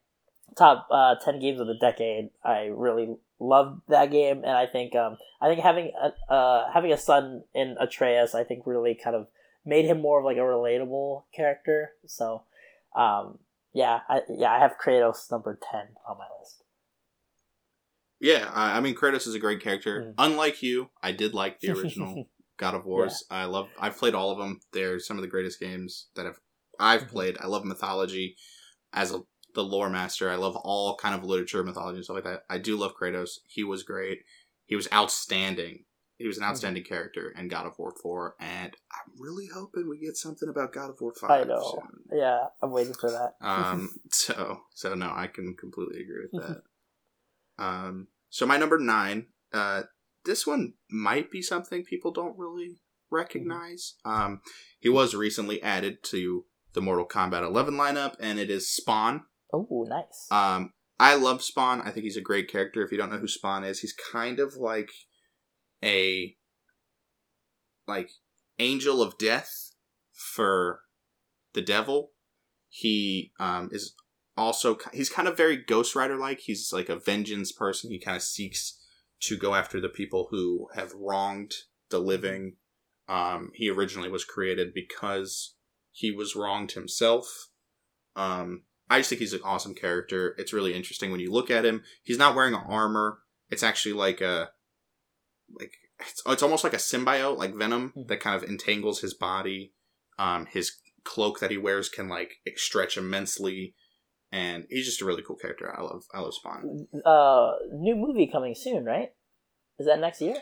[0.57, 4.95] top uh 10 games of the decade i really loved that game and i think
[4.95, 9.15] um i think having a uh having a son in atreus i think really kind
[9.15, 9.27] of
[9.65, 12.43] made him more of like a relatable character so
[12.95, 13.37] um
[13.73, 16.63] yeah, I yeah, I have Kratos number ten on my list.
[18.19, 20.01] Yeah, I, I mean Kratos is a great character.
[20.01, 20.13] Mm.
[20.17, 22.25] Unlike you, I did like the original
[22.59, 23.23] God of Wars.
[23.31, 23.69] I love.
[23.79, 24.59] I've played all of them.
[24.73, 26.39] They're some of the greatest games that I've
[26.79, 27.09] I've Mhm.
[27.09, 27.37] played.
[27.39, 28.35] I love mythology
[28.93, 29.21] as a
[29.55, 30.29] the lore master.
[30.29, 32.43] I love all kind of literature, mythology, and stuff like that.
[32.49, 33.39] I do love Kratos.
[33.47, 34.19] He was great.
[34.65, 35.85] He was outstanding.
[36.17, 36.51] He was an Mm-hmm.
[36.51, 40.73] outstanding character in God of War Four, and I'm really hoping we get something about
[40.73, 41.31] God of War Five.
[41.31, 41.61] I know.
[41.61, 42.19] soon.
[42.19, 43.35] Yeah, I'm waiting for that.
[43.41, 46.33] Um, so so no, I can completely agree with
[47.57, 47.63] that.
[47.63, 49.83] um, so my number nine, uh,
[50.25, 52.77] this one might be something people don't really
[53.11, 53.95] recognize.
[54.05, 54.41] Um,
[54.79, 59.23] he was recently added to the Mortal Kombat 11 lineup, and it is Spawn.
[59.53, 60.27] oh, nice.
[60.31, 61.81] Um, I love Spawn.
[61.81, 62.83] I think he's a great character.
[62.83, 64.91] If you don't know who Spawn is, he's kind of like
[65.83, 66.35] a
[67.87, 68.11] like
[68.59, 69.71] angel of death
[70.13, 70.81] for
[71.53, 72.11] the devil.
[72.67, 73.95] He um is
[74.37, 76.39] also he's kind of very Ghost Rider like.
[76.39, 77.91] He's like a vengeance person.
[77.91, 78.78] He kind of seeks
[79.21, 81.53] to go after the people who have wronged
[81.89, 82.55] the living.
[83.07, 85.55] Um, he originally was created because
[85.91, 87.49] he was wronged himself.
[88.15, 90.35] Um, I just think he's an awesome character.
[90.37, 91.83] It's really interesting when you look at him.
[92.03, 93.19] He's not wearing armor.
[93.49, 94.49] It's actually like a
[95.59, 98.07] like it's, it's almost like a symbiote, like Venom, Mhm.
[98.07, 99.73] that kind of entangles his body.
[100.17, 103.73] Um, his cloak that he wears can like stretch immensely,
[104.31, 105.73] and he's just a really cool character.
[105.77, 106.87] I love I love Spawn.
[107.05, 109.09] Uh, new movie coming soon, right?
[109.79, 110.35] Is that next year?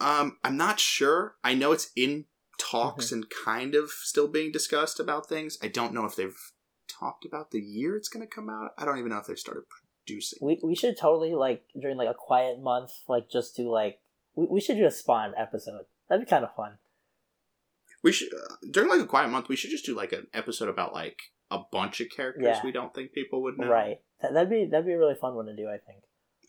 [0.00, 1.36] Um, I'm not sure.
[1.42, 2.26] I know it's in
[2.58, 3.14] talks Mm-hmm.
[3.14, 5.58] and kind of still being discussed about things.
[5.62, 6.36] I don't know if they've
[6.88, 8.70] talked about the year it's going to come out.
[8.78, 9.64] I don't even know if they've started
[10.06, 10.38] producing.
[10.42, 13.98] We we should totally like during like a quiet month, like just do like
[14.34, 15.82] we, we should do a Spawn episode.
[16.08, 16.78] That'd be kind of fun.
[18.02, 19.48] We should uh, during like a quiet month.
[19.48, 21.18] We should just do like an episode about like
[21.50, 22.60] a bunch of characters Yeah.
[22.64, 23.68] we don't think people would know.
[23.68, 24.00] Right.
[24.20, 25.68] That, that'd be that'd be a really fun one to do.
[25.68, 26.02] I think.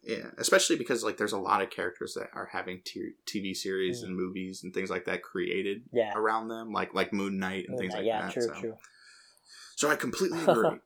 [0.03, 4.01] Yeah, especially because like there's a lot of characters that are having t- TV series
[4.01, 4.07] Mm.
[4.07, 6.13] and movies and things like that created Yeah.
[6.15, 8.21] around them, like like Moon Knight and things like yeah.
[8.21, 8.27] that.
[8.27, 8.41] Yeah, true.
[8.55, 8.61] so.
[8.61, 8.77] True.
[9.75, 10.79] so I completely agree.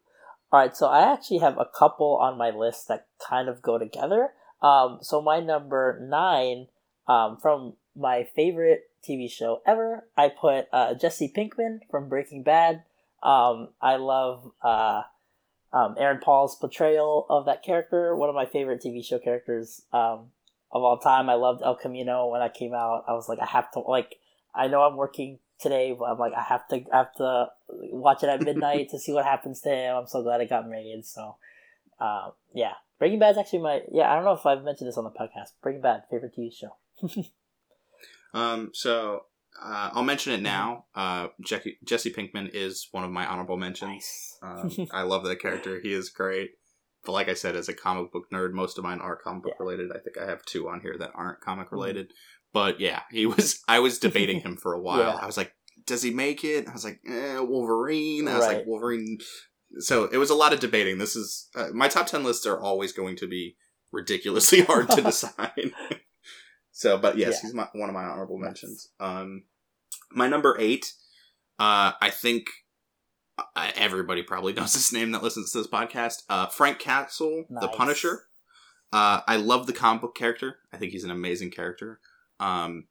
[0.51, 3.79] All right, so I actually have a couple on my list that kind of go
[3.79, 4.33] together.
[4.61, 6.67] Um, so my number nine,
[7.07, 12.83] um, from my favorite TV show ever, I put uh, Jesse Pinkman from Breaking Bad.
[13.23, 15.03] Um, I love uh,
[15.71, 18.15] um, Aaron Paul's portrayal of that character.
[18.15, 20.31] One of my favorite TV show characters um,
[20.71, 21.29] of all time.
[21.29, 23.05] I loved El Camino when I came out.
[23.07, 24.17] I was like, I have to like.
[24.53, 28.21] I know I'm working today, but I'm like, I have to, I have to watch
[28.21, 29.95] it at midnight to see what happens to him.
[29.95, 31.03] I'm so glad it got made.
[31.05, 31.37] So,
[31.99, 34.11] uh, yeah, Breaking Bad's actually my yeah.
[34.11, 35.53] I don't know if I've mentioned this on the podcast.
[35.61, 36.75] Breaking Bad, favorite TV show.
[38.33, 39.25] Um, so
[39.61, 40.85] uh, I'll mention it now.
[40.95, 43.89] Uh, Jackie, Jesse Pinkman is one of my honorable mentions.
[43.91, 44.29] Nice.
[44.43, 45.79] Um, I love that character.
[45.81, 46.51] He is great.
[47.05, 49.53] But like I said, as a comic book nerd, most of mine are comic book
[49.57, 49.63] Yeah.
[49.65, 49.91] related.
[49.91, 52.11] I think I have two on here that aren't comic related.
[52.51, 53.61] But yeah, he was.
[53.69, 54.99] I was debating him for a while.
[54.99, 55.15] Yeah.
[55.21, 55.53] I was like,
[55.85, 56.67] does he make it?
[56.67, 58.27] I was like, eh, Wolverine.
[58.27, 59.17] I was like, Wolverine.
[59.79, 60.97] So it was a lot of debating.
[60.97, 63.55] This is uh, my top ten lists are always going to be
[63.93, 65.71] ridiculously hard to decide.
[66.73, 67.39] So, but yes, Yeah.
[67.43, 68.45] he's my, one of my honorable Nice.
[68.47, 68.89] mentions.
[68.99, 69.43] Um,
[70.11, 70.91] my number eight.
[71.59, 72.47] Uh, I think
[73.37, 76.23] uh, everybody probably knows this name that listens to this podcast.
[76.27, 78.23] Uh, Frank Castle, the Punisher.
[78.91, 80.57] Uh, I love the comic book character.
[80.73, 81.99] I think he's an amazing character.
[82.39, 82.87] Um,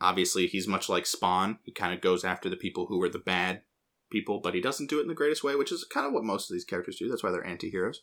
[0.00, 1.58] obviously, he's much like Spawn.
[1.64, 3.62] He kind of goes after the people who are the bad
[4.10, 6.22] people, but he doesn't do it in the greatest way, which is kind of what
[6.24, 7.08] most of these characters do.
[7.08, 8.02] That's why they're anti-heroes.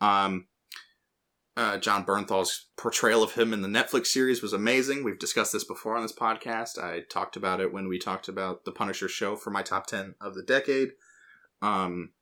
[0.00, 0.46] Um,
[1.56, 5.04] uh, Jon Bernthal's portrayal of him in the Netflix series was amazing.
[5.04, 6.78] We've discussed this before on this podcast.
[6.82, 10.14] I talked about it when we talked about the Punisher show for my top 10
[10.20, 10.92] of the decade.
[11.60, 12.12] Um,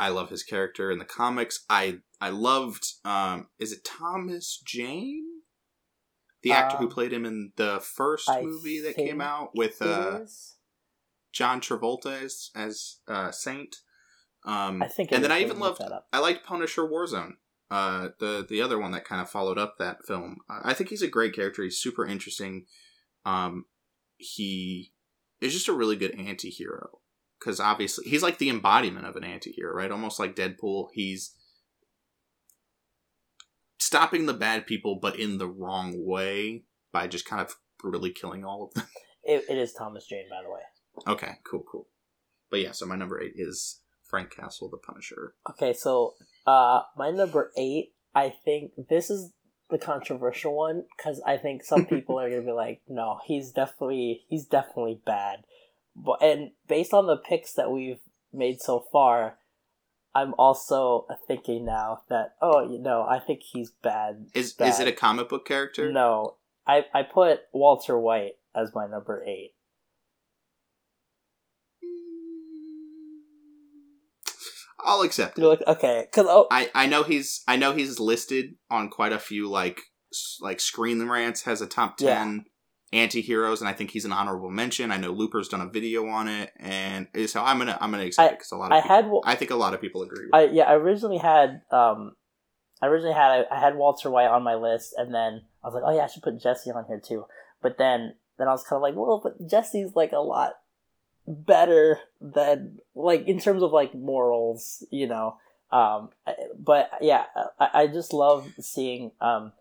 [0.00, 1.64] I love his character in the comics.
[1.70, 5.22] I I loved um, is it Thomas Jane?
[6.42, 9.80] The actor who Um, played him in the first I movie that came out with
[9.80, 10.20] uh.
[11.32, 13.76] John Travolta as, as uh, Saint.
[14.44, 15.10] Um, I think.
[15.10, 15.32] and then.
[15.32, 15.80] I even loved.
[16.12, 17.34] I liked Punisher Warzone.
[17.70, 20.38] Uh, the the other one that kind of followed up that film.
[20.48, 21.62] I think he's a great character.
[21.62, 22.66] He's super interesting.
[23.24, 23.64] Um,
[24.16, 24.92] he
[25.40, 27.00] is just a really good anti-hero
[27.38, 29.90] because obviously he's like the embodiment of an anti-hero, right?
[29.90, 30.88] Almost like Deadpool.
[30.92, 31.34] He's
[33.78, 38.44] stopping the bad people, but in the wrong way by just kind of brutally killing
[38.44, 38.86] all of them.
[39.26, 41.14] It, it is Thomas Jane, by the way.
[41.14, 41.88] okay, cool, cool.
[42.50, 45.32] But yeah, so my number eight is Frank Castle, the Punisher.
[45.48, 46.12] Okay, so
[46.46, 47.92] uh, my number eight.
[48.14, 49.32] I think this is
[49.70, 54.24] the controversial one because I think some people are gonna be like, "No, he's definitely
[54.28, 55.44] he's definitely bad."
[55.96, 58.00] But and based on the picks that we've
[58.32, 59.38] made so far,
[60.14, 64.26] I'm also thinking now that oh, you know, I think he's bad.
[64.34, 64.68] Is bad.
[64.68, 65.90] is it a comic book character?
[65.90, 66.36] No,
[66.66, 69.53] I I put Walter White as my number eight.
[74.84, 75.40] I'll accept it.
[75.40, 79.12] You're like, okay, because oh, I, I know he's I know he's listed on quite
[79.12, 79.80] a few like
[80.40, 82.44] like Screen Rants has a top ten
[82.92, 84.92] anti-heroes and I think he's an honorable mention.
[84.92, 88.32] I know Looper's done a video on it and so I'm gonna I'm gonna accept
[88.32, 90.26] it because a lot of I people, had I think a lot of people agree.
[90.26, 92.12] With I yeah, I originally had um,
[92.80, 95.82] I originally had I had Walter White on my list, and then I was like,
[95.84, 97.24] oh yeah, I should put Jesse on here too.
[97.62, 100.52] But then then I was kind of like, well, but Jesse's like a lot
[101.26, 105.36] better than like in terms of like morals, you know.
[105.70, 106.10] Um,
[106.58, 107.24] but yeah,
[107.58, 109.52] I, I just love seeing um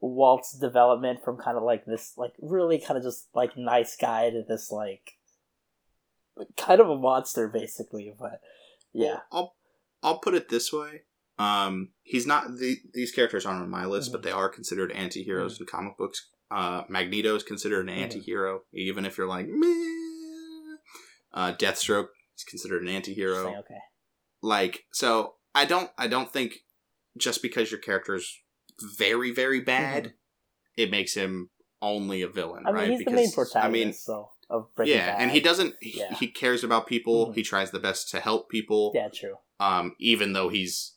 [0.00, 4.30] Walt's development from kind of like this like really kind of just like nice guy
[4.30, 5.12] to this like
[6.56, 8.14] kind of a monster basically.
[8.18, 8.40] But
[8.92, 9.20] yeah.
[9.32, 9.54] I'll
[10.02, 11.02] I'll put it this way.
[11.38, 14.24] Um, he's not the, these characters aren't on my list, but Mhm.
[14.24, 16.30] they are considered anti-heroes in comic books.
[16.50, 18.02] Uh, Magneto is considered an Mhm.
[18.02, 20.05] anti-hero, even if you're like, meh.
[21.36, 23.44] Uh, Deathstroke is considered an anti-hero.
[23.44, 23.78] Saying, okay.
[24.42, 26.54] like so i don't i don't think
[27.16, 28.30] just because your character is
[28.98, 30.14] very very bad
[30.76, 31.50] it makes him
[31.82, 32.68] only a villain Mm-hmm.
[32.68, 35.22] I mean, right he's because the main protagonist, i mean so of Breaking yeah, Bad.
[35.22, 35.74] and he doesn't.
[35.80, 36.14] He, Yeah.
[36.14, 37.26] he cares about people.
[37.26, 37.34] Mhm.
[37.34, 38.92] He tries the best to help people.
[38.94, 39.34] Yeah, true.
[39.58, 40.94] Um, even though he's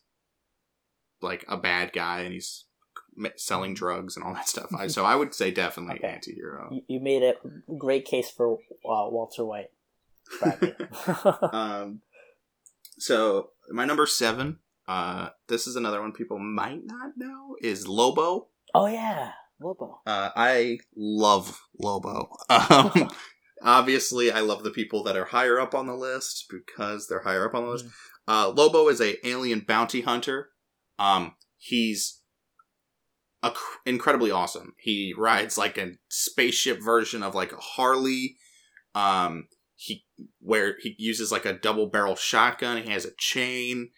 [1.19, 2.65] like a bad guy and he's
[3.37, 4.69] selling drugs and all that stuff.
[4.77, 6.07] I, so I would say definitely Okay.
[6.13, 6.69] anti-hero.
[6.71, 7.33] You, you made a
[7.77, 8.53] great case for
[8.85, 9.71] uh, Walter White.
[11.53, 12.01] Um,
[12.97, 14.59] so my number seven.
[14.87, 18.47] Uh, this is another one people might not know is Lobo.
[18.73, 20.01] oh yeah, Lobo.
[20.07, 22.29] Uh, I love Lobo.
[22.49, 23.09] Um,
[23.61, 27.45] obviously, I love the people that are higher up on the list because they're higher
[27.45, 27.85] up on the list.
[28.27, 30.49] Uh, Lobo is a alien bounty hunter.
[30.97, 32.21] Um, he's
[33.43, 33.51] a
[33.85, 34.73] incredibly awesome.
[34.79, 38.37] He rides like a spaceship version of like a Harley.
[38.95, 39.47] Um,
[39.81, 40.03] he
[40.41, 42.83] where he uses like a double barrel shotgun.
[42.83, 43.91] He has a chain.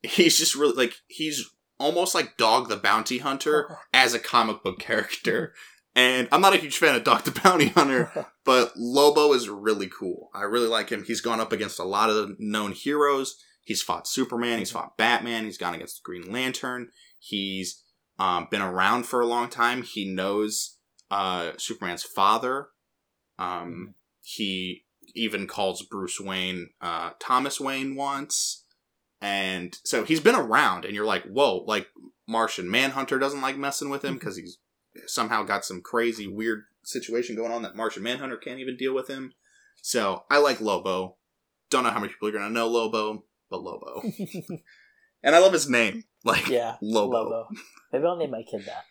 [0.00, 4.78] He's just really like he's almost like Dog the Bounty Hunter as a comic book
[4.78, 5.52] character.
[5.96, 9.88] And I'm not a huge fan of Dog the Bounty Hunter, but Lobo is really
[9.88, 10.30] cool.
[10.32, 11.02] I really like him.
[11.02, 13.36] He's gone up against a lot of the known heroes.
[13.64, 14.60] He's fought Superman.
[14.60, 15.46] He's fought Batman.
[15.46, 16.90] He's gone against Green Lantern.
[17.18, 17.82] He's
[18.20, 19.82] um, been around for a long time.
[19.82, 20.78] He knows
[21.10, 22.68] uh, Superman's father.
[23.36, 24.83] Um, he
[25.14, 28.64] even calls Bruce Wayne uh, Thomas Wayne once.
[29.20, 31.88] And so he's been around, and you're like, whoa, like
[32.28, 34.58] Martian Manhunter doesn't like messing with him because he's
[35.06, 39.08] somehow got some crazy, weird situation going on that Martian Manhunter can't even deal with
[39.08, 39.32] him.
[39.80, 41.16] So I like Lobo.
[41.70, 44.02] Don't know how many people are going to know Lobo, but Lobo.
[45.22, 46.04] and I love his name.
[46.24, 47.24] Like, yeah, Lobo.
[47.24, 47.48] Lobo.
[47.92, 48.84] Maybe I'll name my kid that.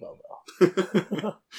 [0.00, 1.36] Lobo.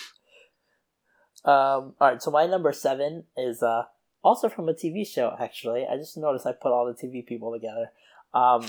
[1.44, 3.84] Um, all right, so my number seven is uh,
[4.24, 5.36] also from a TV show.
[5.40, 7.92] Actually, I just noticed I put all the TV people together.
[8.34, 8.66] Um,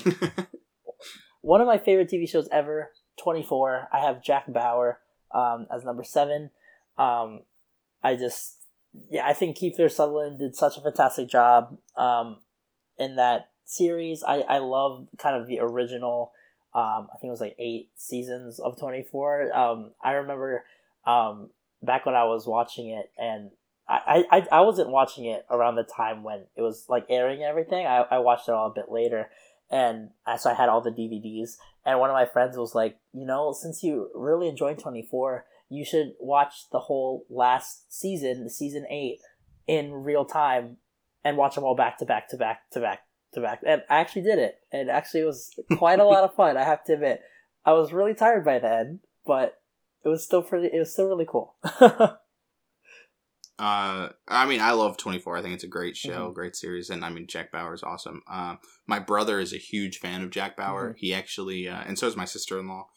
[1.41, 3.89] one of my favorite TV shows ever, Twenty Four.
[3.93, 5.01] I have Jack Bauer
[5.35, 6.51] um, as number seven.
[6.99, 7.41] Um,
[8.03, 8.59] I just,
[9.11, 12.39] yeah, I think Kiefer Sutherland did such a fantastic job um,
[12.99, 14.23] in that series.
[14.23, 16.33] I I love kind of the original.
[16.75, 19.55] Um, I think it was like eight seasons of Twenty Four.
[19.57, 20.65] Um, I remember
[21.07, 21.51] um,
[21.83, 23.51] back when I was watching it, and
[23.89, 27.87] I, I, I wasn't watching it around the time when it was like airing everything.
[27.87, 29.29] I, I watched it all a bit later,
[29.71, 31.57] and so I had all the DVDs.
[31.85, 35.47] And one of my friends was like, you know, since you really enjoyed Twenty Four,
[35.69, 39.19] you should watch the whole last season, the season eight,
[39.67, 40.77] in real time,
[41.25, 43.01] and watch them all back to back to back to back
[43.35, 43.61] to back.
[43.67, 46.57] And I actually did it, and actually it was quite a lot of fun.
[46.57, 47.21] I have to admit,
[47.65, 49.61] I was really tired by then, but
[50.05, 50.69] it was still pretty.
[50.73, 51.57] It was still really cool.
[53.59, 55.37] Uh, I mean, I love 24.
[55.37, 56.35] I think it's a great show, Mhm.
[56.35, 58.23] great series, and I mean, Jack Bauer is awesome.
[58.27, 60.93] Uh, my brother is a huge fan of Jack Bauer.
[60.95, 60.97] Mhm.
[60.99, 62.89] He actually, uh, and so is my sister in law.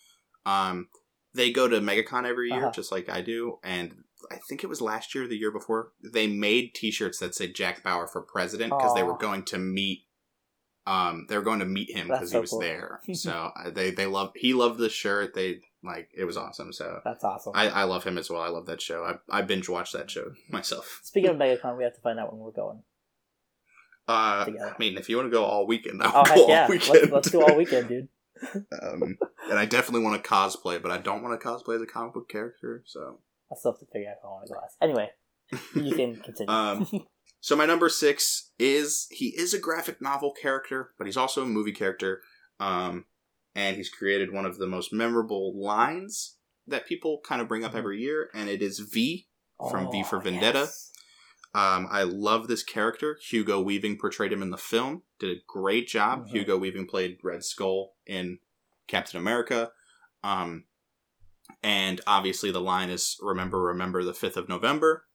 [0.45, 0.89] Um,
[1.34, 2.72] they go to MegaCon every year, Uh-huh.
[2.72, 5.91] just like I do, and I think it was last year, the year before.
[6.01, 10.08] They made T-shirts that said Jack Bauer for president because they were going to meet.
[10.88, 12.60] Um, they were going to meet him because so he was cool.
[12.60, 13.01] there.
[13.14, 15.34] So uh, they they love he loved the shirt.
[15.34, 16.74] They like it was awesome.
[16.74, 17.54] So That's awesome.
[17.56, 18.42] I, I love him as well.
[18.42, 19.04] I love that show.
[19.04, 21.00] I I binge watched that show myself.
[21.04, 22.84] Speaking of MegaCon, we have to find out when we're going.
[24.08, 24.74] Uh, together.
[24.76, 26.94] I mean, if you want to go all weekend, I'll Oh go heck all weekend.
[26.94, 28.08] Let's, let's do all weekend, dude.
[28.82, 29.18] um,
[29.50, 32.14] and I definitely want to cosplay, but I don't want to cosplay as a comic
[32.14, 32.84] book character.
[32.86, 33.20] So,
[33.52, 34.78] I still have to figure out if I want to go last.
[34.82, 35.10] Anyway,
[35.74, 36.52] you can continue.
[36.54, 36.88] um,
[37.40, 41.46] so my number six is he is a graphic novel character, but he's also a
[41.46, 42.22] movie character.
[42.60, 43.06] Um,
[43.56, 46.36] and he's created one of the most memorable lines
[46.68, 47.78] that people kind of bring up Mhm.
[47.78, 49.28] every year, and it is V
[49.70, 50.60] from V for Oh, Vendetta.
[50.60, 50.91] yes.
[51.53, 53.18] Um, I love this character.
[53.22, 55.03] Hugo Weaving portrayed him in the film.
[55.20, 56.26] Did a great job.
[56.28, 56.32] Mhm.
[56.32, 58.39] Hugo Weaving played Red Skull in
[58.88, 59.72] Captain America.
[60.22, 60.66] Um,
[61.64, 65.08] and obviously the line is "Remember, remember the fifth of November."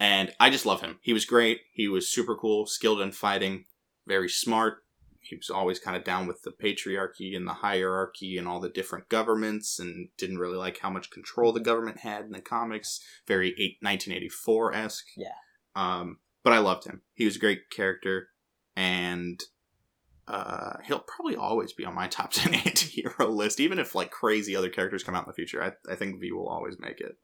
[0.00, 0.98] And I just love him.
[1.02, 1.62] He was great.
[1.72, 3.66] He was super cool, skilled in fighting,
[4.06, 4.84] very smart.
[5.22, 8.68] He was always kind of down with the patriarchy and the hierarchy and all the
[8.68, 13.00] different governments, and didn't really like how much control the government had in the comics.
[13.26, 15.06] Very eight, 1984 esque.
[15.16, 15.28] Yeah.
[15.76, 17.02] Um, but I loved him.
[17.14, 18.28] He was a great character,
[18.76, 19.40] and
[20.26, 24.56] uh, he'll probably always be on my top ten anti-hero list, even if like crazy
[24.56, 25.62] other characters come out in the future.
[25.62, 27.16] I, I think V will always make it.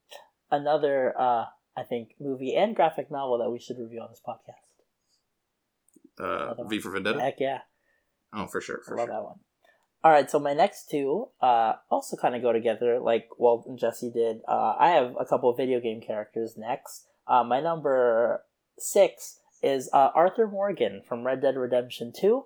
[0.50, 1.44] Another, uh,
[1.76, 4.64] I think, movie and graphic novel that we should review on this podcast.
[6.18, 7.20] Uh, v for Vendetta.
[7.20, 7.60] Heck yeah.
[8.32, 9.14] Oh, for sure, I for love sure.
[9.14, 9.38] that one.
[10.04, 13.78] All right, so my next two uh, also kind of go together, like Walt and
[13.78, 14.40] Jesse did.
[14.46, 17.06] Uh, I have a couple of video game characters next.
[17.26, 18.44] Uh, my number
[18.78, 22.44] six is uh, Arthur Morgan from Red Dead Redemption Two.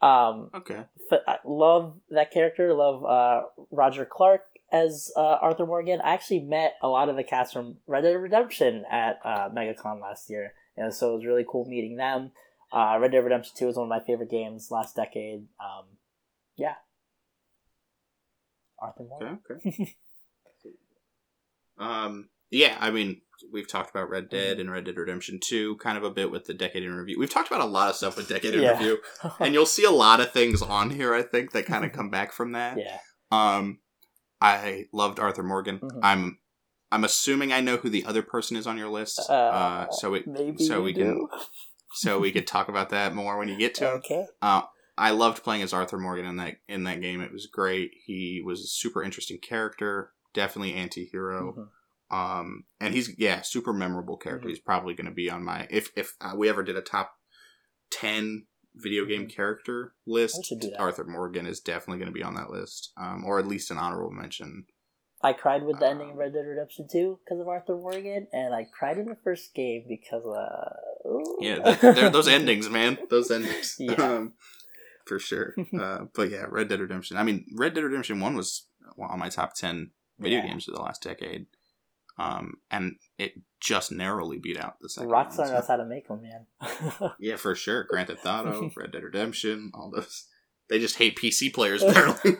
[0.00, 0.84] Um, Okay.
[1.12, 2.72] f- I love that character.
[2.72, 4.42] Love uh, Roger Clark.
[4.72, 6.00] as uh, Arthur Morgan.
[6.02, 10.00] I actually met a lot of the cast from Red Dead Redemption at uh, MegaCon
[10.00, 12.32] last year, and so it was really cool meeting them.
[12.72, 15.46] Uh, Red Dead Redemption Two was one of my favorite games last decade.
[15.60, 15.84] Um,
[16.56, 16.74] yeah,
[18.78, 19.38] Arthur Morgan.
[19.50, 19.68] Okay,
[20.66, 20.74] okay.
[21.78, 23.20] um, yeah, I mean,
[23.52, 26.46] we've talked about Red Dead and Red Dead Redemption 2 kind of a bit with
[26.46, 27.18] the Decade in Review.
[27.18, 28.72] We've talked about a lot of stuff with Decade in Yeah.
[28.72, 28.98] Review,
[29.40, 32.10] and you'll see a lot of things on here, I think, that kind of come
[32.10, 32.78] back from that.
[32.78, 32.98] yeah,
[33.30, 33.78] Um,
[34.40, 35.78] I loved Arthur Morgan.
[35.80, 36.00] Mhm.
[36.02, 36.38] I'm
[36.90, 39.20] I'm assuming I know who the other person is on your list.
[39.28, 41.28] Uh, Uh, so it maybe so we do.
[41.30, 41.40] can
[41.94, 43.96] so we could talk about that more when you get to him.
[43.98, 44.26] Okay.
[44.42, 44.62] Uh,
[44.96, 47.20] I loved playing as Arthur Morgan in that in that game.
[47.20, 47.92] It was great.
[48.04, 51.54] He was a super interesting character, definitely anti-hero.
[51.56, 51.68] Mhm.
[52.10, 54.46] Um, and he's yeah, super memorable character.
[54.48, 54.50] Mhm.
[54.50, 57.12] He's probably going to be on my if if uh, we ever did a top
[57.90, 59.34] ten video game Mhm.
[59.34, 60.44] character list.
[60.44, 60.80] should do that.
[60.80, 63.78] Arthur Morgan is definitely going to be on that list, um, or at least an
[63.78, 64.66] honorable mention.
[65.22, 68.54] I cried with the ending of Red Dead Redemption 2 because of Arthur Morgan, and
[68.54, 71.38] I cried in the first game because uh ooh.
[71.40, 73.94] Yeah, those endings, man, those endings, Yeah.
[73.94, 74.34] um,
[75.06, 75.54] for sure.
[75.78, 77.16] Uh, but yeah, Red Dead Redemption.
[77.16, 78.66] I mean, Red Dead Redemption One was
[78.98, 80.46] on my top ten video Yeah.
[80.48, 81.46] games of the last decade,
[82.18, 85.10] um, and it just narrowly beat out the second.
[85.10, 87.10] one, Rockstar so- knows how to make them, man.
[87.18, 87.84] Yeah, for sure.
[87.84, 90.26] Grand Theft Auto, Red Dead Redemption, all those.
[90.70, 92.36] They just hate PC players, apparently.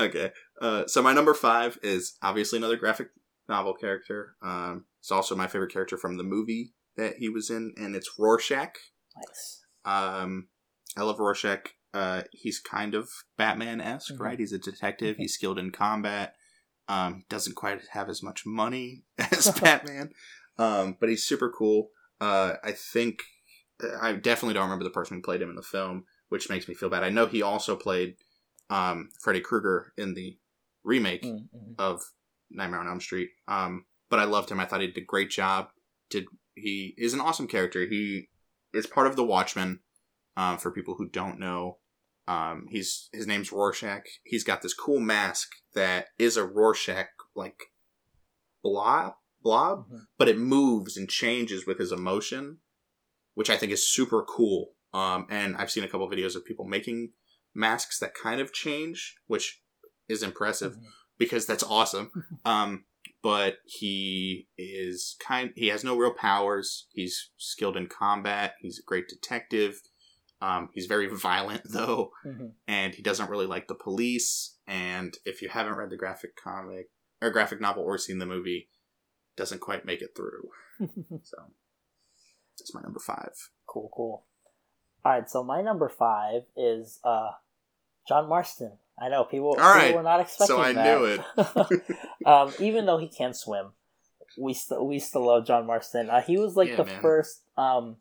[0.00, 0.32] Okay.
[0.60, 3.08] Uh, so my number five is obviously another graphic
[3.48, 4.36] novel character.
[4.42, 8.18] Um, it's also my favorite character from the movie that he was in, and it's
[8.18, 8.74] Rorschach.
[9.16, 9.64] nice.
[9.84, 10.48] Um,
[10.96, 11.70] I love Rorschach.
[11.94, 14.20] Uh, he's kind of Batman esque, Mhm.
[14.20, 14.38] right?
[14.38, 15.16] He's a detective.
[15.16, 15.20] Mhm.
[15.20, 16.34] He's skilled in combat.
[16.88, 20.12] Um, doesn't quite have as much money as Batman,
[20.58, 21.90] um, but he's super cool.
[22.20, 23.22] Uh, I think
[24.00, 26.74] I definitely don't remember the person who played him in the film, which makes me
[26.74, 27.02] feel bad.
[27.04, 28.16] I know he also played
[28.70, 30.38] um, Freddy Krueger in the
[30.84, 31.74] remake Mm, mhm.
[31.78, 32.02] of
[32.50, 33.30] Nightmare on Elm Street.
[33.48, 34.60] Um, but I loved him.
[34.60, 35.68] I thought he did a great job.
[36.10, 37.86] Did he is an awesome character.
[37.86, 38.28] He
[38.72, 39.80] is part of the Watchmen.
[40.38, 41.78] Um, for people who don't know,
[42.28, 44.04] um, he's his name's Rorschach.
[44.22, 47.72] He's got this cool mask that is a Rorschach like
[48.62, 50.06] blob blob, Mhm.
[50.18, 52.60] but it moves and changes with his emotion,
[53.34, 54.74] which I think is super cool.
[54.92, 57.12] Um, and I've seen a couple videos of people making
[57.56, 59.62] masks that kind of change, which
[60.08, 60.84] is impressive Mhm.
[61.18, 62.10] because that's awesome.
[62.44, 62.84] Um,
[63.22, 65.52] but he is kind.
[65.56, 66.86] He has no real powers.
[66.92, 68.54] He's skilled in combat.
[68.60, 69.80] He's a great detective.
[70.40, 72.52] Um, he's very violent though, Mhm.
[72.68, 74.58] and he doesn't really like the police.
[74.66, 76.90] And if you haven't read the graphic comic
[77.22, 78.68] or graphic novel or seen the movie,
[79.36, 80.50] doesn't quite make it through.
[81.24, 81.36] So
[82.58, 83.32] that's my number five.
[83.66, 84.26] cool, cool.
[85.04, 87.30] All right, so my number five is uh,
[88.08, 88.72] John Marston.
[89.00, 90.98] I know people, people were not expecting so I that.
[90.98, 91.20] knew it.
[92.26, 93.72] um, even though he can't swim,
[94.38, 96.08] we still we still love John Marston.
[96.08, 97.02] Uh, he was like Yeah, the man.
[97.02, 97.42] first.
[97.58, 97.96] Um,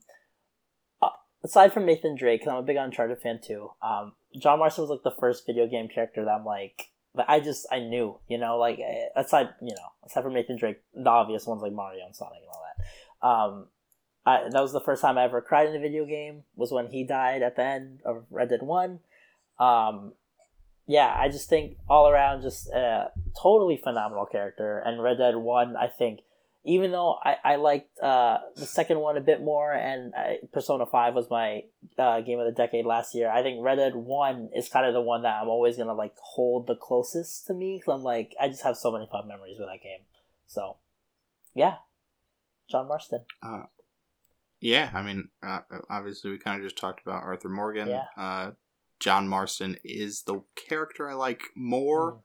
[1.01, 1.09] uh,
[1.43, 3.71] aside from Nathan Drake, because I'm a big Uncharted fan too.
[3.81, 6.89] Um, John Marston was like the first video game character that I'm like.
[7.15, 10.57] That I just I knew, you know, like eh, aside, you know, aside from Nathan
[10.57, 13.27] Drake, the obvious ones like Mario and Sonic and all that.
[13.27, 13.67] Um,
[14.25, 16.43] I, that was the first time I ever cried in a video game.
[16.57, 18.99] Was when he died at the end of Red Dead One.
[19.59, 20.13] Um,
[20.87, 23.09] yeah, I just think all around just a
[23.41, 24.79] totally phenomenal character.
[24.79, 26.19] And Red Dead One, I think,
[26.63, 30.85] even though I I liked uh, the second one a bit more, and I, Persona
[30.85, 31.63] Five was my
[31.97, 33.31] uh, game of the decade last year.
[33.31, 36.15] I think Red Dead One is kind of the one that I'm always gonna like
[36.17, 37.81] hold the closest to me.
[37.83, 40.01] Cause I'm like I just have so many fun memories with that game.
[40.47, 40.77] So,
[41.55, 41.77] yeah,
[42.69, 43.21] John Marston.
[43.41, 43.63] Uh,
[44.61, 47.87] yeah, I mean, uh, obviously, we kind of just talked about Arthur Morgan.
[47.87, 48.51] Yeah.
[48.99, 52.21] John Marston is the character I like more.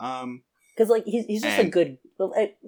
[0.00, 0.42] Um,
[0.76, 1.98] because like he's he's just a good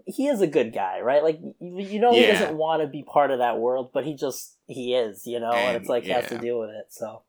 [0.06, 2.38] he is a good guy right like you, know he Yeah.
[2.38, 5.50] doesn't want to be part of that world but he just he is you know
[5.50, 7.22] and, And, it's like he has to deal with it so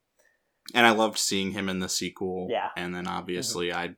[0.76, 2.48] and I loved seeing him in the sequel.
[2.50, 2.70] Yeah.
[2.78, 3.96] and then obviously I,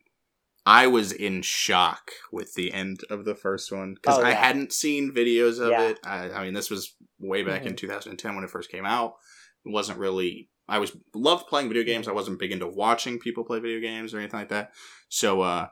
[0.65, 4.71] I was in shock with the end of the first one because Oh, I hadn't
[4.71, 5.89] seen videos of Yeah.
[5.89, 5.99] it.
[6.03, 7.77] I, I mean, this was way back in Mhm.
[7.77, 9.15] 2010 when it first came out.
[9.65, 10.49] It wasn't really.
[10.69, 12.07] I was loved playing video games.
[12.07, 14.71] I wasn't big into watching people play video games or anything like that.
[15.09, 15.67] So uh,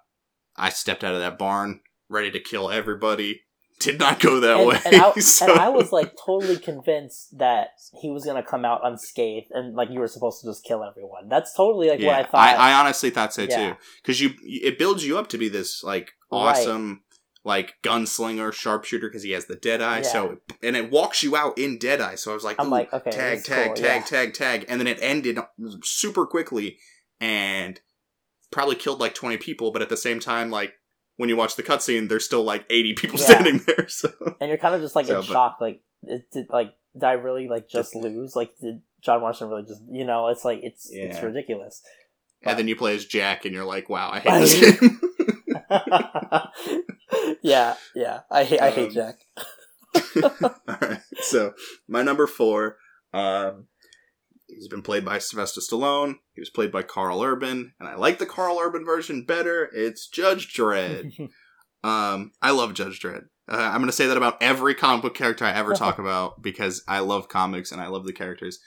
[0.56, 3.44] I stepped out of that barn ready to kill everybody.
[3.80, 4.80] Did not go that and, way.
[4.86, 7.70] and, I, so, and I was like totally convinced that
[8.02, 11.30] he was gonna come out unscathed and like you were supposed to just kill everyone
[11.30, 13.74] that's totally like what I thought I, honestly thought so Yeah.
[13.74, 13.78] too.
[14.02, 17.00] Because you, it builds you up to be this like Right.
[17.48, 19.08] Like gunslinger, sharpshooter.
[19.08, 19.98] Because he has the dead eye.
[19.98, 20.04] Yeah.
[20.04, 22.16] So and it walks you out in dead eye.
[22.16, 24.06] So I was like, I'm like okay tag, tag, cool, tag, yeah.
[24.06, 25.40] tag, tag, and then it ended
[25.84, 26.78] super quickly,
[27.20, 27.80] and
[28.52, 30.74] probably killed like 20 people, but at the same time, like
[31.18, 33.26] when you watch the cutscene, there's still like 80 people Yeah.
[33.26, 33.88] standing there.
[33.90, 34.10] So
[34.40, 35.58] and you're kind of just like So, in but- shock.
[35.60, 38.36] Like, it, did like did I really like just lose?
[38.36, 39.82] Like, did John Marston really just?
[39.90, 41.82] You know, it's like it's it's ridiculous.
[42.44, 45.00] and then you play as Jack, and you're like, wow, I hate I this game.
[47.42, 48.20] yeah, yeah.
[48.32, 49.20] I hate I hate Um, Jack.
[50.68, 51.00] All right.
[51.22, 51.54] So
[51.88, 52.78] my number four,
[53.14, 53.68] um,
[54.48, 56.16] he's been played by Sylvester Stallone.
[56.34, 59.70] He was played by Karl Urban, and I like the Karl Urban version better.
[59.74, 61.30] It's Judge Dredd.
[61.84, 63.26] Um, I love Judge Dredd.
[63.50, 66.42] Uh, I'm going to say that about every comic book character I ever talk about
[66.42, 68.60] because I love comics and I love the characters.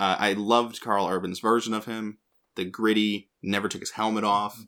[0.00, 2.18] Uh, I loved Karl Urban's version of him,
[2.56, 4.60] the gritty, never took his helmet off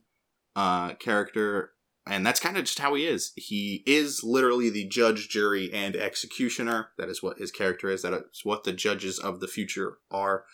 [0.56, 1.72] uh, character,
[2.08, 3.32] and that's kind of just how he is.
[3.36, 6.88] He is literally the judge, jury, and executioner.
[6.96, 8.02] That is what his character is.
[8.02, 10.44] That is what the judges of the future are.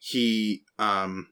[0.00, 1.28] He, um,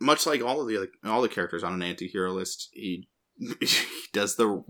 [0.00, 3.08] much like all of the other, all the characters on an anti-hero list, he
[3.60, 3.68] he
[4.12, 4.64] does the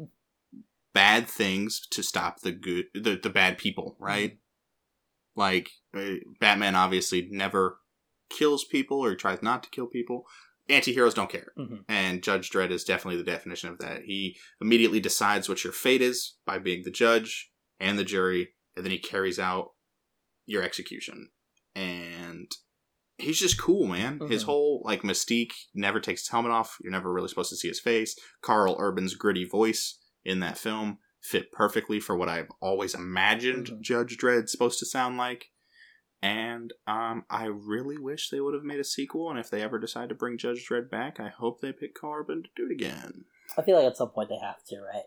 [0.92, 4.38] bad things to stop the good the, the bad people right
[5.34, 7.78] like uh, batman obviously never
[8.28, 10.26] kills people or tries not to kill people
[10.72, 11.52] anti-heroes don't care.
[11.58, 11.84] Mhm.
[11.88, 14.02] and judge dredd is definitely the definition of that.
[14.04, 18.84] He immediately decides what your fate is by being the judge and the jury and
[18.84, 19.72] then he carries out
[20.46, 21.30] your execution.
[21.74, 22.50] And
[23.18, 24.20] he's just cool man.
[24.28, 24.46] His Mhm.
[24.46, 26.76] whole like mystique never takes his helmet off.
[26.80, 28.16] You're never really supposed to see his face.
[28.40, 33.80] Karl Urban's gritty voice in that film fit perfectly for what i've always imagined Mhm.
[33.80, 35.51] judge dredd's supposed to sound like
[36.22, 39.28] and um, I really wish they would have made a sequel.
[39.30, 42.20] And if they ever decide to bring Judge Dredd back, I hope they pick Karl
[42.20, 43.24] Urban to do it again.
[43.58, 45.02] I feel like at some point they have to, right?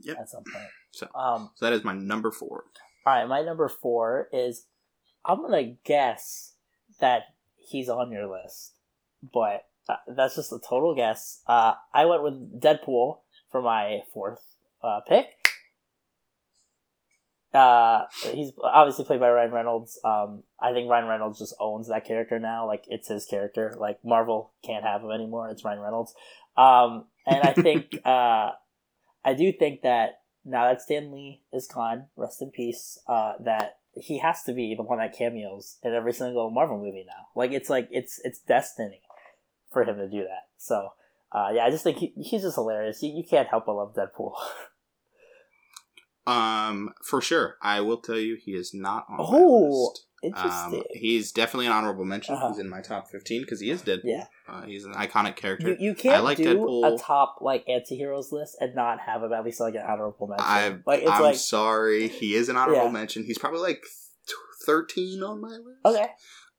[0.00, 0.18] Yep.
[0.20, 0.66] At some point.
[0.90, 1.50] So, Um.
[1.54, 2.64] so that is my number four.
[3.06, 4.66] All right, my number four is
[5.24, 6.54] I'm gonna guess
[7.00, 7.22] that
[7.56, 8.74] he's on your list,
[9.32, 11.40] but uh, that's just a total guess.
[11.46, 13.18] Uh, I went with Deadpool
[13.50, 14.40] for my fourth
[14.82, 15.26] uh, pick.
[17.56, 18.04] Uh,
[18.34, 19.98] he's obviously played by Ryan Reynolds.
[20.04, 22.66] Um, I think Ryan Reynolds just owns that character now.
[22.66, 23.74] Like it's his character.
[23.78, 25.48] Like Marvel can't have him anymore.
[25.48, 26.14] It's Ryan Reynolds.
[26.56, 28.50] Um, and I think uh,
[29.24, 32.98] I do think that now that Stan Lee is gone, rest in peace.
[33.08, 37.06] Uh, that he has to be the one that cameos in every single Marvel movie
[37.06, 37.28] now.
[37.34, 39.00] Like it's like it's it's destiny
[39.72, 40.48] for him to do that.
[40.58, 40.90] So
[41.32, 43.02] uh, yeah, I just think he, he's just hilarious.
[43.02, 44.34] You, you can't help but love Deadpool.
[46.26, 50.02] Um, for sure, I will tell you he is not on Oh, my list.
[50.22, 50.80] Interesting.
[50.80, 52.34] Um, he's definitely an honorable mention.
[52.34, 52.48] Uh-huh.
[52.48, 54.00] He's in my top fifteen because he is Deadpool.
[54.04, 54.24] Yeah.
[54.48, 55.68] uh, he's an iconic character.
[55.68, 56.94] you, you can't I like do Deadpool.
[56.94, 60.44] a top like anti-heroes list and not have him at least like an honorable mention.
[60.46, 62.90] I, like it's I'm like sorry, he is an honorable Yeah.
[62.90, 63.24] mention.
[63.24, 63.84] He's probably like
[64.64, 65.80] thirteen on my list.
[65.84, 66.08] okay.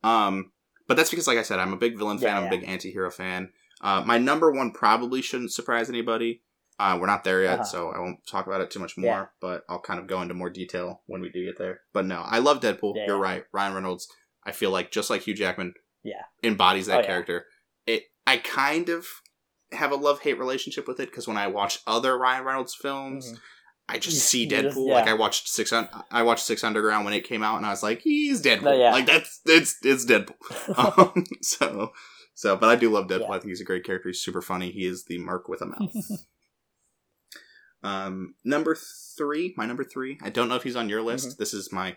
[0.02, 0.52] Um,
[0.86, 2.28] but that's because, like I said, I'm a big villain fan.
[2.28, 2.48] Yeah, I'm yeah.
[2.48, 3.50] a big anti-hero fan.
[3.80, 6.42] Uh, my number one probably shouldn't surprise anybody.
[6.78, 7.64] Uh, we're not there yet, Uh-huh.
[7.64, 9.06] so I won't talk about it too much more.
[9.06, 9.26] Yeah.
[9.40, 11.80] But I'll kind of go into more detail when we do get there.
[11.92, 12.94] But no, I love Deadpool.
[12.96, 13.22] Yeah, You're yeah.
[13.32, 14.06] right, Ryan Reynolds.
[14.44, 15.74] I feel like just like Hugh Jackman,
[16.04, 16.22] Yeah.
[16.44, 17.06] embodies that Oh, yeah.
[17.06, 17.46] character.
[17.86, 18.04] It.
[18.26, 19.06] I kind of
[19.72, 23.32] have a love hate relationship with it because when I watch other Ryan Reynolds films.
[23.32, 23.38] Mhm.
[23.90, 24.62] I just see Deadpool.
[24.62, 25.08] just- Like.
[25.08, 25.72] I watched six.
[25.72, 28.62] Un- I watched Six Underground when it came out, and I was like, "He's Deadpool."
[28.64, 28.92] No, yeah.
[28.92, 30.36] Like that's it's it's Deadpool.
[31.16, 31.92] um, so
[32.34, 33.20] so, but I do love Deadpool.
[33.30, 33.36] Yeah.
[33.36, 34.10] I think he's a great character.
[34.10, 34.70] He's super funny.
[34.70, 35.94] He is the Merc with a mouth.
[37.82, 38.76] um, number
[39.16, 40.18] three, my number three.
[40.22, 41.28] I don't know if he's on your list.
[41.28, 41.36] Mm-hmm.
[41.38, 41.96] This is my.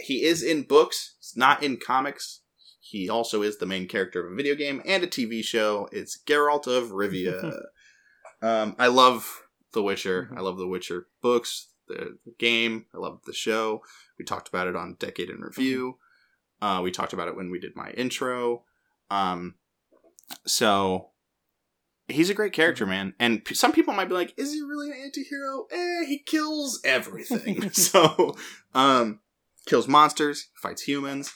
[0.00, 1.14] He is in books.
[1.36, 2.40] Not in comics.
[2.80, 5.88] He also is the main character of a video game and a TV show.
[5.90, 7.62] It's Geralt of Rivia.
[8.42, 9.42] um, I love
[9.72, 10.28] The Witcher.
[10.30, 10.38] Mhm.
[10.38, 12.84] I love The Witcher books, the, the game.
[12.94, 13.82] I love the show.
[14.18, 15.98] We talked about it on Decade in Review.
[16.60, 18.64] Uh, we talked about it when we did my intro.
[19.10, 19.54] Um,
[20.46, 21.10] so
[22.08, 23.14] he's a great character, man.
[23.18, 26.80] And p- some people might be like, "Is he really an anti-hero?" Eh, he kills
[26.84, 27.70] everything.
[27.72, 28.36] so,
[28.74, 29.20] um,
[29.66, 31.32] kills monsters, fights humans.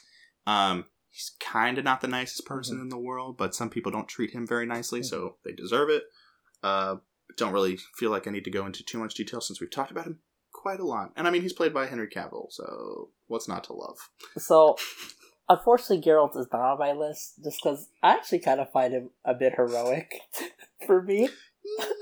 [0.47, 4.09] Um, he's kind of not the nicest person in the world, but some people don't
[4.09, 6.05] treat him very nicely, so they deserve it.
[6.62, 6.97] Uh,
[7.36, 9.90] don't really feel like I need to go into too much detail since we've talked
[9.90, 10.20] about him
[10.53, 11.12] quite a lot.
[11.16, 13.99] And I mean, he's played by Henry Cavill, so what's not to love?
[14.36, 14.77] So,
[15.49, 19.11] unfortunately, Geralt is not on my list just because I actually kind of find him
[19.25, 20.20] a bit heroic
[20.87, 21.29] for me.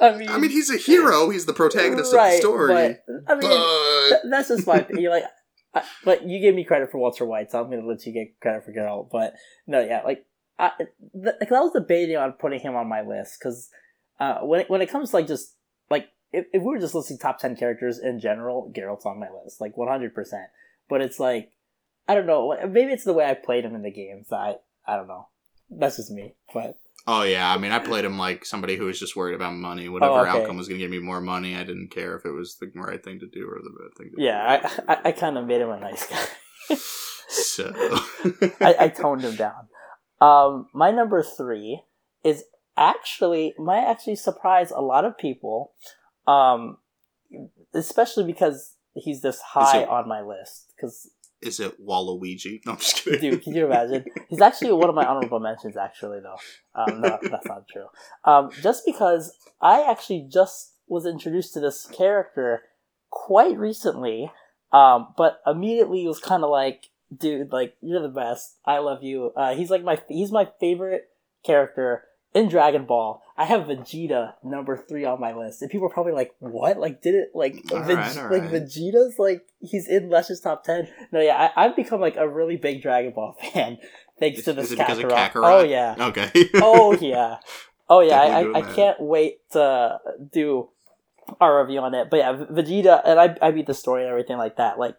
[0.01, 1.31] I mean, I mean, he's a hero.
[1.31, 2.75] He's the protagonist right, of the story.
[2.75, 5.25] But, I mean, but th- that's just my you like.
[5.75, 8.13] I, but you gave me credit for Walter White, so I'm going to let you
[8.13, 9.11] get credit for Geralt.
[9.11, 9.35] But
[9.67, 10.25] no, yeah, like
[10.59, 13.69] I, th- like I was debating on putting him on my list because
[14.21, 15.55] uh, when it, when it comes to like just
[15.91, 19.29] like if, if we were just listing top ten characters in general, Geralt's on my
[19.43, 20.15] list, like 100.
[20.15, 20.47] percent
[20.89, 21.51] But it's like
[22.09, 24.33] I don't know, maybe it's the way I played him in the games.
[24.33, 24.57] I
[24.87, 25.29] I don't know.
[25.71, 26.79] That's just me, but
[27.09, 29.89] Oh yeah, I mean, I played him like somebody who was just worried about money.
[29.89, 30.31] Whatever Oh, okay.
[30.41, 32.71] outcome was going to give me more money, I didn't care if it was the
[32.75, 35.47] right thing to do or the bad thing to yeah, I I, I kind of
[35.47, 36.77] made him a nice guy.
[37.29, 37.73] So,
[38.61, 39.69] I, I toned him down.
[40.21, 41.83] Um, my number three
[42.25, 42.45] is
[42.77, 45.73] actually might actually surprise a lot of people,
[46.27, 46.79] um,
[47.75, 50.73] especially because he's this high it- on my list.
[50.77, 51.11] Because
[51.43, 52.61] is it Waluigi?
[52.65, 53.31] No, I'm just kidding.
[53.31, 54.05] dude, can you imagine?
[54.29, 55.77] He's actually one of my honorable mentions.
[55.77, 56.37] Actually, though,
[56.75, 57.87] um, no, that's not true.
[58.25, 62.63] Um, just because I actually just was introduced to this character
[63.11, 64.31] quite recently,
[64.73, 68.57] um, but immediately was kind of like, dude, like you're the best.
[68.65, 69.33] I love you.
[69.37, 71.09] Uh, he's like my he's my favorite
[71.45, 72.05] character
[72.37, 73.23] in Dragon Ball.
[73.39, 76.79] I have Vegeta number three on my list, and people are probably like, "What?
[76.79, 78.51] Like, did it like All right, like right.
[78.51, 80.89] Vegeta's like he's in Lesz's top ten?
[81.13, 83.79] No, yeah, I, I've become like a really big Dragon Ball fan
[84.21, 85.33] thanks Is, to this is it because of Kakarot.
[85.33, 85.61] Kakarot?
[85.61, 86.31] Oh yeah, Okay.
[86.57, 87.39] oh yeah,
[87.89, 88.21] oh yeah.
[88.21, 89.99] I, I, I can't wait to
[90.33, 90.69] do
[91.41, 92.11] our review on it.
[92.11, 94.79] But yeah, Vegeta, and I I beat the story and everything like that.
[94.79, 94.97] Like.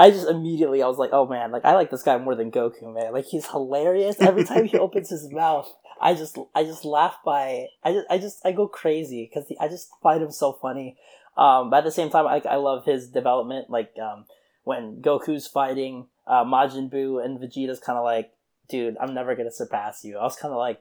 [0.00, 2.52] I just immediately I was like, oh man, like I like this guy more than
[2.52, 3.12] Goku, man.
[3.12, 4.20] Like he's hilarious.
[4.20, 5.68] Every time he opens his mouth,
[6.00, 9.68] I just I just laugh by I just I just I go crazy because I
[9.68, 10.96] just find him so funny.
[11.36, 13.70] Um, but at the same time, I I love his development.
[13.70, 14.26] Like um,
[14.64, 18.32] when Goku's fighting uh, Majin Buu and Vegeta's kind of like,
[18.68, 20.18] dude, I'm never gonna surpass you.
[20.18, 20.80] I was kind of like,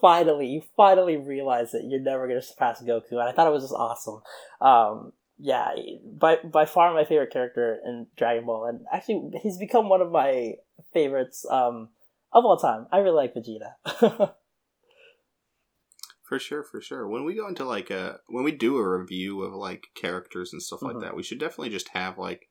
[0.00, 3.64] finally, you finally realize that you're never gonna surpass Goku, and I thought it was
[3.64, 4.22] just awesome.
[4.60, 5.70] Um, yeah,
[6.04, 10.10] by by far my favorite character in Dragon Ball, and actually he's become one of
[10.10, 10.54] my
[10.92, 11.90] favorites um,
[12.32, 12.86] of all time.
[12.92, 14.34] I really like Vegeta.
[16.24, 17.08] For sure, for sure.
[17.08, 20.62] When we go into like a when we do a review of like characters and
[20.62, 20.92] stuff Mhm.
[20.92, 22.50] like that, we should definitely just have like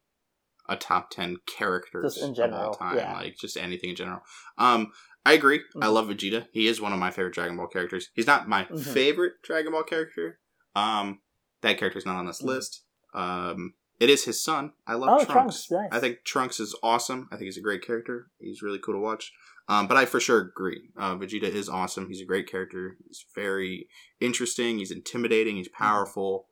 [0.67, 3.13] a top ten characters Just in of all general, time, yeah.
[3.13, 4.21] like just anything in general.
[4.57, 4.91] Um,
[5.27, 5.61] I agree.
[5.79, 5.93] I Mhm.
[5.93, 6.47] love Vegeta.
[6.51, 8.09] He is one of my favorite Dragon Ball characters.
[8.15, 8.83] He's not my Mhm.
[8.93, 10.39] favorite Dragon Ball character.
[10.75, 11.21] Um,
[11.61, 12.45] that character's not on this Mhm.
[12.47, 12.83] list.
[13.13, 14.73] Um, it is his son.
[14.87, 15.67] I love Oh, Trunks.
[15.67, 15.89] Trunks, nice.
[15.91, 17.27] I think Trunks is awesome.
[17.31, 18.31] I think he's a great character.
[18.39, 19.33] He's really cool to watch.
[19.69, 20.89] Um, but I for sure agree.
[20.97, 22.07] Uh, Vegeta is awesome.
[22.07, 22.95] He's a great character.
[23.05, 23.87] He's very
[24.21, 24.77] interesting.
[24.77, 25.57] He's intimidating.
[25.57, 26.47] He's powerful.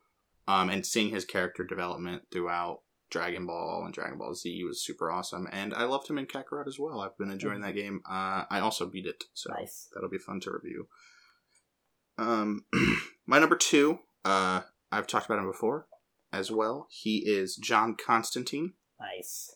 [0.48, 5.10] Um, and seeing his character development throughout Dragon Ball and Dragon Ball Z was super
[5.10, 5.48] awesome.
[5.52, 7.00] And I loved him in Kakarot as well.
[7.00, 8.02] I've been enjoying that game.
[8.08, 9.88] Uh, I also beat it, so Nice.
[9.94, 10.88] that'll be fun to review.
[12.18, 12.66] Um,
[13.26, 14.62] my number two, uh,
[14.92, 15.88] I've talked about him before
[16.32, 16.88] as well.
[16.90, 18.74] He is John Constantine.
[19.00, 19.56] nice.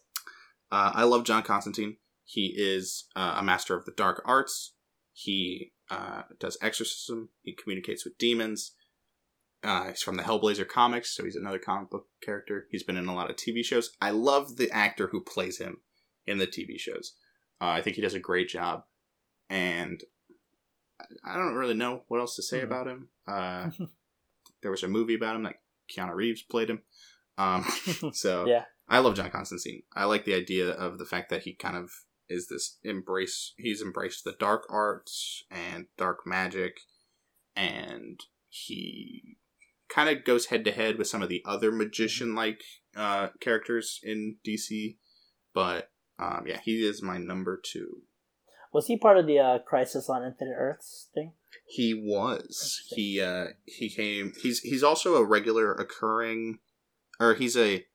[0.71, 1.97] Uh, I love John Constantine.
[2.31, 4.75] He is uh, a master of the dark arts.
[5.13, 7.29] He uh, does exorcism.
[7.41, 8.73] He communicates with demons.
[9.63, 12.67] Uh, he's from the Hellblazer comics, so he's another comic book character.
[12.69, 13.89] He's been in a lot of TV shows.
[13.99, 15.77] I love the actor who plays him
[16.27, 17.15] in the TV shows.
[17.59, 18.83] Uh, I think he does a great job,
[19.49, 19.99] and
[21.25, 22.63] I- don't really know what else to say Mhm.
[22.65, 23.09] about him.
[23.27, 23.71] Uh,
[24.61, 25.55] there was a movie about him that
[25.91, 26.83] Keanu Reeves played him.
[27.39, 27.65] Um,
[28.13, 28.65] so Yeah.
[28.87, 29.81] I love John Constantine.
[29.95, 31.91] I like the idea of the fact that he kind of
[32.29, 33.53] is this embrace.
[33.57, 36.81] He's embraced the dark arts and dark magic,
[37.55, 38.19] and
[38.49, 39.37] he
[39.89, 42.61] kind of goes head to head with some of the other magician like
[42.95, 44.97] uh, characters in DC.
[45.53, 48.03] But um, yeah, he is my number two.
[48.71, 51.33] Was he part of the uh, Crisis on Infinite Earths thing?
[51.65, 52.83] He was.
[52.89, 56.59] He uh he came he's he's also a regular occurring
[57.19, 57.85] or he's a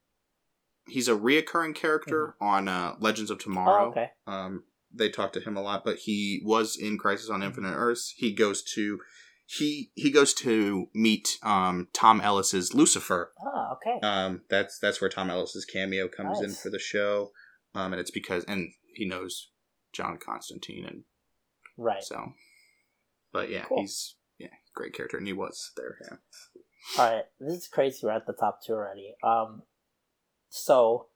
[0.86, 3.86] he's a reoccurring character on uh Legends of Tomorrow.
[3.86, 4.10] Oh, okay.
[4.26, 8.14] Um they talk to him a lot, but he was in Crisis on Infinite Earths.
[8.16, 9.00] He goes to
[9.46, 13.32] he he goes to meet um Tom Ellis's Lucifer.
[13.44, 13.98] Ah, okay.
[14.06, 17.32] Um that's that's where Tom Ellis's cameo comes in for the show.
[17.74, 19.50] Um and it's because and he knows
[19.92, 21.04] John Constantine and
[21.76, 22.02] right.
[22.02, 22.32] so,
[23.32, 23.80] but yeah, Cool.
[23.82, 25.96] he's yeah, great character, and he was there.
[26.02, 26.16] Yeah.
[26.98, 28.00] All right, this is crazy.
[28.02, 29.14] We're at the top two already.
[29.22, 29.62] Um,
[30.54, 31.06] so,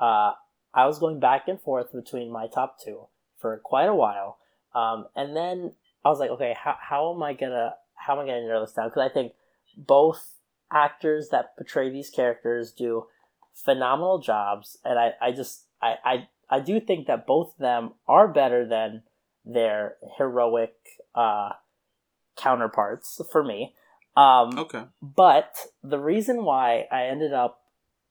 [0.00, 0.32] uh,
[0.72, 3.08] I was going back and forth between my top two
[3.38, 4.38] for quite a while.
[4.74, 8.26] Um, and then I was like, okay, how, how am I gonna how am I
[8.26, 8.88] gonna narrow this down?
[8.88, 9.32] Because I think
[9.76, 10.34] both
[10.72, 13.06] actors that portray these characters do
[13.52, 17.92] phenomenal jobs, and I, I just I, I I do think that both of them
[18.08, 19.02] are better than
[19.44, 20.74] their heroic
[21.14, 21.50] uh,
[22.36, 23.74] counterparts for me.
[24.16, 24.84] Um, Okay.
[25.02, 27.60] but the reason why I ended up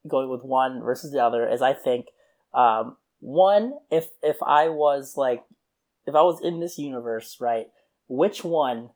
[0.07, 2.07] going with one versus the other is I think
[2.53, 5.43] um, one if if I was like
[6.05, 7.67] if I was in this universe, right,
[8.07, 8.89] which one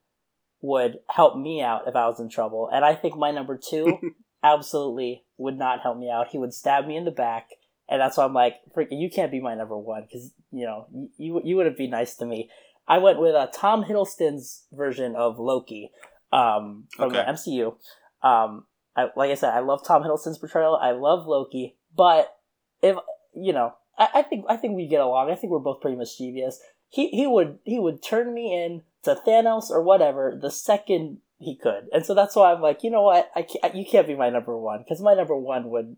[0.62, 2.70] would help me out if I was in trouble?
[2.72, 3.98] And I think my number two
[4.44, 6.28] absolutely would not help me out.
[6.30, 7.50] He would stab me in the back
[7.90, 10.88] and that's why I'm like, freaking, you can't be my number one because you know
[11.18, 12.50] you, you wouldn't be nice to me.
[12.88, 15.92] I went with uh, Tom Hiddleston's version of Loki
[16.32, 17.76] um, from the MCU.
[18.22, 18.66] Um,
[19.00, 20.76] I, like I said, I love Tom Hiddleston's portrayal.
[20.76, 22.38] I love Loki, but
[22.82, 22.98] if
[23.34, 25.32] you know, I, I think I think we get along.
[25.32, 26.60] I think we're both pretty mischievous.
[26.90, 31.56] He he would he would turn me in to Thanos or whatever the second he
[31.56, 34.16] could, and so that's why I'm like, you know what, I can't, you can't be
[34.16, 35.96] my number one because my number one would,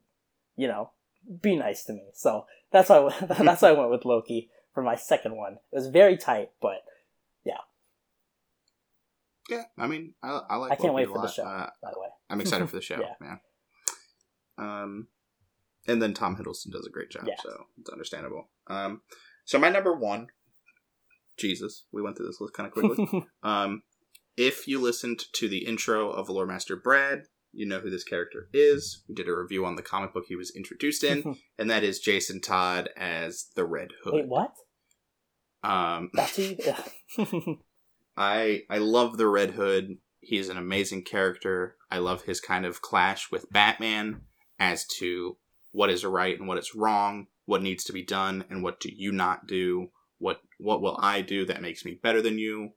[0.55, 0.91] you know,
[1.41, 2.03] be nice to me.
[2.13, 5.53] So that's why that's why I went with Loki for my second one.
[5.71, 6.83] It was very tight, but
[9.51, 10.71] Yeah, I mean, I, I like.
[10.71, 11.43] I can't Loki wait for the show.
[11.43, 13.13] Uh, by the way, I'm excited for the show, Yeah.
[13.19, 13.39] man.
[14.57, 15.07] Um,
[15.87, 17.35] and then Tom Hiddleston does a great job, Yeah.
[17.43, 18.49] so it's understandable.
[18.67, 19.01] Um,
[19.43, 20.27] so my number one,
[21.37, 23.25] Jesus, we went through this list kind of quickly.
[23.43, 23.83] um,
[24.37, 28.47] if you listened to the intro of Lore Master Brad, you know who this character
[28.53, 29.03] is.
[29.09, 31.99] We did a review on the comic book he was introduced in, and that is
[31.99, 34.13] Jason Todd as the Red Hood.
[34.13, 34.53] wait, what?
[35.63, 37.57] Um, That's who.
[38.21, 39.97] I I love the Red Hood.
[40.19, 41.75] He's an amazing character.
[41.89, 44.21] I love his kind of clash with Batman
[44.59, 45.37] as to
[45.71, 48.89] what is right and what is wrong, what needs to be done and what do
[48.93, 49.89] you not do,
[50.19, 52.73] what what will I do that makes me better than you?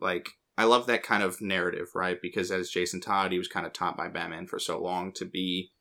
[0.00, 2.18] Like I love that kind of narrative, right?
[2.22, 5.24] Because as Jason Todd, he was kind of taught by Batman for so long to
[5.24, 5.72] be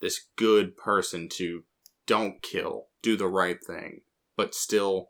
[0.00, 1.64] this good person to
[2.06, 4.02] don't kill, do the right thing,
[4.36, 5.09] but still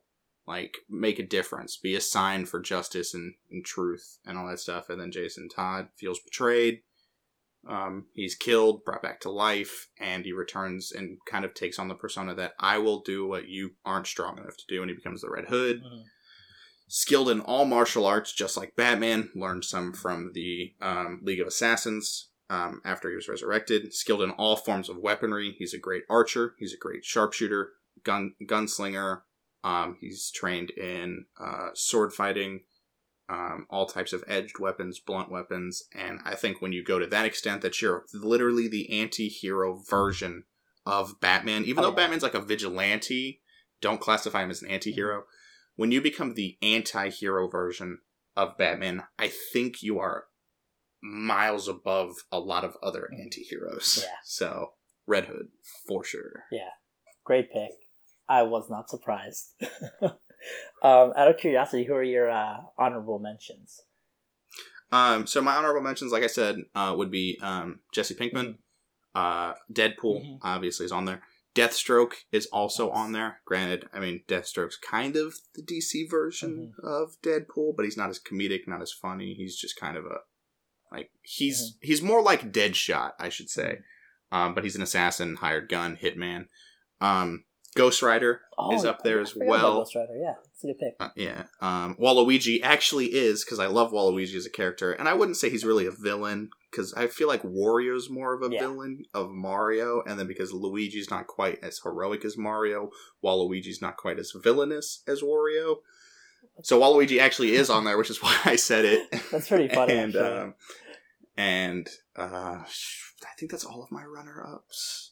[0.50, 4.58] like make a difference, be a sign for justice and, and truth and all that
[4.58, 4.88] stuff.
[4.88, 6.80] And then Jason Todd feels betrayed.
[7.68, 11.86] Um, he's killed, brought back to life, and he returns and kind of takes on
[11.86, 14.96] the persona that I will do what you aren't strong enough to do, and he
[14.96, 15.82] becomes the Red Hood.
[15.82, 16.04] Mhm.
[16.88, 21.46] Skilled in all martial arts, just like Batman, learned some from the um, League of
[21.46, 23.94] Assassins um, after he was resurrected.
[23.94, 25.54] Skilled in all forms of weaponry.
[25.56, 26.54] He's a great archer.
[26.58, 29.22] He's a great sharpshooter, gun gunslinger.
[29.62, 32.60] Um, he's trained in uh, sword fighting,
[33.28, 37.06] um, all types of edged weapons, blunt weapons, and I think when you go to
[37.06, 40.44] that extent, that you're literally the anti-hero version
[40.86, 41.64] of Batman.
[41.64, 41.96] Even Oh, though.
[41.96, 43.42] Batman's like a vigilante,
[43.80, 45.24] don't classify him as an anti-hero.
[45.76, 47.98] When you become the anti-hero version
[48.36, 50.24] of Batman, I think you are
[51.02, 54.00] miles above a lot of other anti-heroes.
[54.02, 54.14] Yeah.
[54.24, 54.72] So
[55.06, 55.48] Red Hood
[55.86, 56.44] for sure.
[56.50, 56.70] Yeah.
[57.24, 57.70] Great pick.
[58.30, 59.54] I was not surprised.
[60.02, 60.12] um,
[60.82, 63.82] out of curiosity, who are your uh, honorable mentions?
[64.92, 68.56] Um, so my honorable mentions, like I said, uh, would be um, Jesse Pinkman,
[69.14, 70.38] uh, Deadpool, Mhm.
[70.42, 71.22] obviously is on there.
[71.54, 72.96] Deathstroke is also Nice.
[72.96, 73.40] on there.
[73.44, 78.20] Granted, I mean Deathstroke's kind of the DC version of Deadpool, but he's not as
[78.20, 79.34] comedic, not as funny.
[79.34, 80.20] He's just kind of a
[80.92, 83.80] like he's he's more like Deadshot, I should say.
[84.32, 86.46] Um, but he's an assassin, hired gun, hitman.
[87.00, 87.44] Um,
[87.76, 88.40] Ghost Rider
[88.72, 89.78] is up there I as well.
[89.78, 90.16] Ghost Rider.
[90.20, 90.94] Yeah, it's a good pick.
[90.98, 91.44] Uh, yeah.
[91.60, 95.50] Um, Waluigi actually is because I love Waluigi as a character, and I wouldn't say
[95.50, 98.60] he's really a villain because I feel like Wario's more of a Yeah.
[98.60, 102.90] villain of Mario, and then because Luigi's not quite as heroic as Mario,
[103.24, 105.76] Waluigi's not quite as villainous as Wario.
[106.62, 109.08] So Waluigi actually is on there, which is why I said it.
[109.30, 109.94] That's pretty funny.
[109.94, 110.54] and um,
[111.36, 115.09] and uh, I think that's all of my runner ups.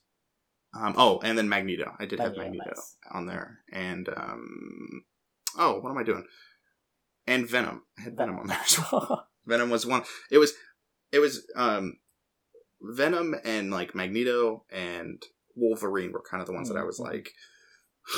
[0.81, 1.95] Um, oh, and then Magneto.
[1.99, 2.97] I did have Magneto, nice.
[3.11, 5.05] on there, and um,
[5.59, 6.25] oh, what am I doing?
[7.27, 7.83] And Venom.
[7.99, 8.59] I had Venom, on there.
[8.65, 9.27] as well.
[9.47, 10.03] Venom was one.
[10.31, 10.53] It was,
[11.13, 11.99] it was um,
[12.81, 15.23] Venom and like Magneto and
[15.57, 17.05] Wolverine were kind of the ones that I was Mhm.
[17.05, 17.31] like,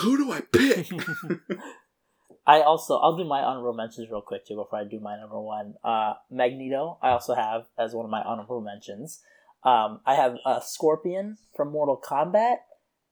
[0.01, 0.89] who do I pick?
[2.47, 5.41] I also I'll do my honorable mentions real quick too before I do my number
[5.41, 5.74] one.
[5.85, 9.20] Uh, Magneto I also have as one of my honorable mentions.
[9.62, 12.57] Um, I have a Scorpion from Mortal Kombat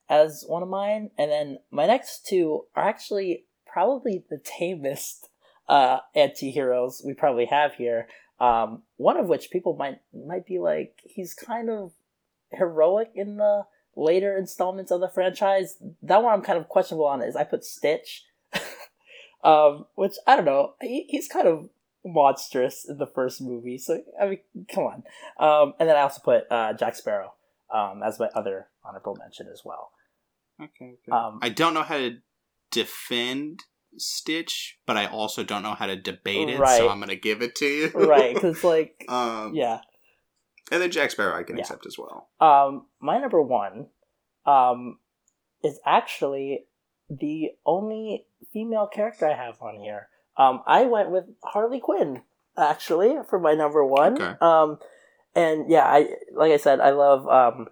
[0.09, 5.29] as one of mine, and then my next two are actually probably the tamest
[5.69, 8.09] uh, anti-heroes we probably have here.
[8.41, 11.93] Um, one of which people might might be like he's kind of
[12.53, 13.65] heroic in the
[13.97, 15.77] later installments of the franchise.
[16.03, 18.25] That one I'm kind of questionable on is I put Stitch.
[19.45, 20.75] um, which I don't know.
[20.81, 21.69] He, he's kind of
[22.13, 24.39] monstrous in the first movie, so I mean,
[24.73, 25.03] come on.
[25.39, 27.35] Um, and then I also put uh, Jack Sparrow
[27.73, 29.93] um, as my other honorable mention as well.
[30.61, 32.17] okay, Um, I don't know how to
[32.71, 33.61] defend
[33.97, 36.79] Stitch, but I also don't know how to debate it, Right.
[36.79, 37.91] so I'm going to give it to you.
[37.95, 39.81] right, because like um, yeah.
[40.71, 41.63] And then Jack Sparrow I can Yeah.
[41.63, 42.29] accept as well.
[42.41, 43.87] Um, my number one,
[44.45, 44.99] um,
[45.65, 46.67] is actually
[47.11, 50.09] the only female character I have on here.
[50.39, 52.23] Um, I went with Harley Quinn
[52.57, 54.15] actually for my number one.
[54.15, 54.35] Okay.
[54.41, 54.79] Um,
[55.35, 57.69] and yeah, I like I said, I love um,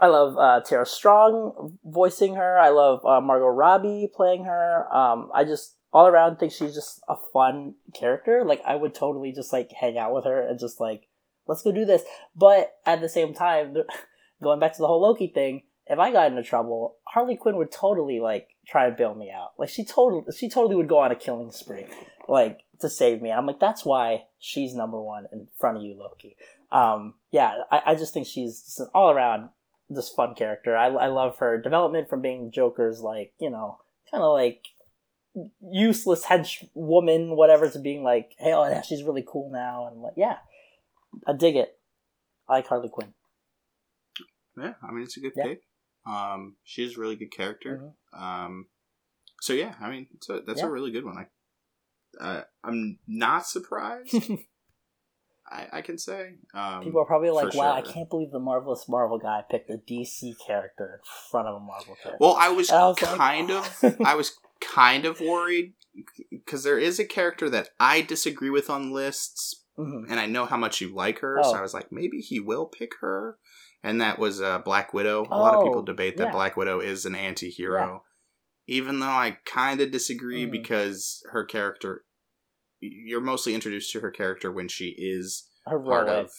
[0.00, 2.58] I love uh, Tara Strong voicing her.
[2.58, 4.92] I love uh, Margot Robbie playing her.
[4.94, 8.44] Um, I just all around think she's just a fun character.
[8.44, 11.08] Like I would totally just like hang out with her and just like
[11.46, 12.02] let's go do this.
[12.34, 13.74] But at the same time,
[14.42, 17.70] going back to the whole Loki thing, if I got into trouble, Harley Quinn would
[17.70, 19.50] totally like try to bail me out.
[19.58, 21.86] Like she totally she totally would go on a killing spree,
[22.28, 23.30] like to save me.
[23.30, 26.36] I'm like that's why she's number one in front of you, Loki.
[26.72, 29.50] Um, yeah, I, I just think she's just an all around
[29.94, 30.76] just fun character.
[30.76, 33.78] I, I love her development from being Joker's like you know
[34.10, 34.62] kind of like
[35.60, 40.00] useless hench woman, whatever, to being like, hey, oh yeah, she's really cool now, and
[40.02, 40.38] like yeah,
[41.26, 41.78] I dig it.
[42.48, 43.14] I like Harley Quinn.
[44.58, 45.44] Yeah, I mean it's a good Yeah.
[45.44, 45.60] pick.
[46.06, 47.92] Um, she's a really good character.
[48.14, 48.20] Mhm.
[48.22, 48.66] Um,
[49.40, 50.66] so yeah, I mean it's a, that's Yeah.
[50.66, 51.16] a really good one.
[51.18, 54.14] I, uh, I'm not surprised.
[55.48, 56.34] I, I can say.
[56.54, 59.74] Um, People are probably like, wow, I can't believe the marvelous Marvel guy picked a
[59.78, 61.00] DC character in
[61.30, 62.18] front of a Marvel character.
[62.20, 65.74] Well, I was, I was like- kind of, I was kind of worried
[66.30, 70.06] because there is a character that I disagree with on lists, Mhm.
[70.10, 71.54] and I know how much you like her, so Oh.
[71.54, 73.38] I was like, maybe he will pick her.
[73.82, 75.26] And that was uh, Black Widow.
[75.30, 76.32] A lot of people Oh, debate that yeah.
[76.32, 78.02] Black Widow is an anti-hero,
[78.66, 80.50] even though I kind of disagree Mm.
[80.50, 82.04] because her character,
[82.80, 86.08] you're mostly introduced to her character when she is part Heroic.
[86.26, 86.30] of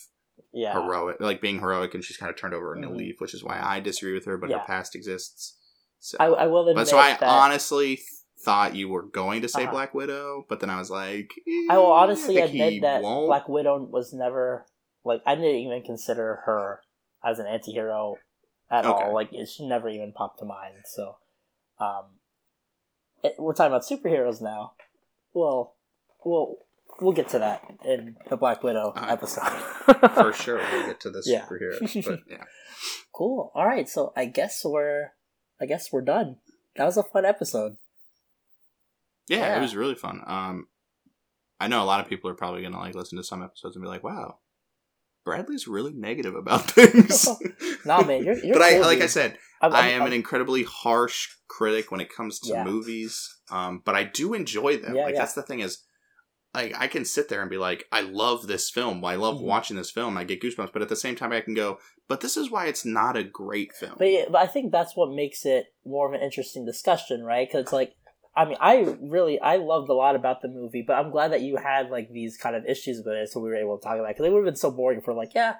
[0.53, 0.73] yeah.
[0.73, 2.97] heroic, like being heroic, and she's kind of turned over a new Mhm.
[2.97, 4.37] leaf, which is why I disagree with her.
[4.37, 4.59] But Yeah.
[4.59, 5.57] her past exists.
[5.99, 6.17] So.
[6.19, 8.01] I, I will admit But so I that honestly
[8.43, 9.71] thought you were going to say Uh-huh.
[9.71, 11.31] Black Widow, but then I was like,
[11.69, 13.27] I will eh, honestly think he admit that won't.
[13.27, 14.65] Black Widow was never
[15.03, 16.81] like I didn't even consider her
[17.23, 18.15] as an anti-hero
[18.69, 19.03] at Okay.
[19.05, 19.13] all.
[19.13, 20.75] Like it, she never even popped to mind.
[20.85, 21.17] So,
[21.79, 22.05] um,
[23.23, 24.73] it, we're talking about superheroes now.
[25.33, 25.75] Well,
[26.25, 26.57] we'll
[27.01, 29.43] we'll get to that in the Black Widow Uh, episode
[30.13, 31.45] for sure we'll get to the Yeah.
[31.45, 32.43] superheroes, but yeah,
[33.13, 33.51] Cool.
[33.55, 33.87] All right.
[33.89, 35.11] So I guess we're
[35.61, 36.37] I guess we're done.
[36.75, 37.77] That was a fun episode.
[39.27, 39.57] yeah, Yeah.
[39.57, 40.21] it was really fun.
[40.25, 40.67] Um,
[41.59, 43.83] I know a lot of people are probably gonna like listen to some episodes and
[43.83, 44.37] be like, "Wow,
[45.27, 47.27] Bradley's really negative about things."
[47.85, 50.63] Nah, man, you're- you're but I, like I said, I'm, I I'm- I'm- an incredibly
[50.63, 52.63] harsh critic when it comes to Yeah.
[52.63, 53.13] movies.
[53.51, 54.95] Um, but I do enjoy them.
[54.95, 55.19] Yeah, like yeah.
[55.21, 55.83] that's the thing is,
[56.53, 59.03] like I can sit there and be like, I love this film.
[59.05, 59.43] I love Mhm.
[59.43, 60.17] watching this film.
[60.17, 60.73] I get goosebumps.
[60.73, 61.77] But at the same time, I can go,
[62.09, 63.95] but this is why it's not a great film.
[63.97, 67.47] But, yeah, but I think that's what makes it more of an interesting discussion, right?
[67.51, 67.93] Because like,
[68.37, 71.41] I mean, I really I loved a lot about the movie, but I'm glad that
[71.41, 73.95] you had like these kind of issues with it, so we were able to talk
[73.95, 74.15] about it.
[74.15, 75.55] Because it would have been so boring for like, yeah,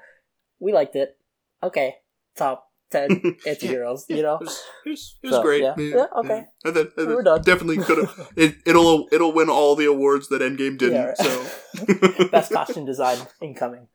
[0.60, 1.18] we liked it,
[1.64, 1.96] okay,
[2.36, 3.10] top ten
[3.48, 4.36] anti-heroes, you know?
[4.36, 5.64] It was, it was, it was So, great.
[5.64, 5.74] yeah.
[5.78, 6.46] Yeah, okay.
[6.64, 7.42] And then, and We're done.
[7.42, 8.32] Definitely could have.
[8.38, 10.94] It, it'll it'll win all the awards that Endgame didn't.
[10.94, 11.18] Yeah, right.
[11.18, 13.88] So Best costume design incoming.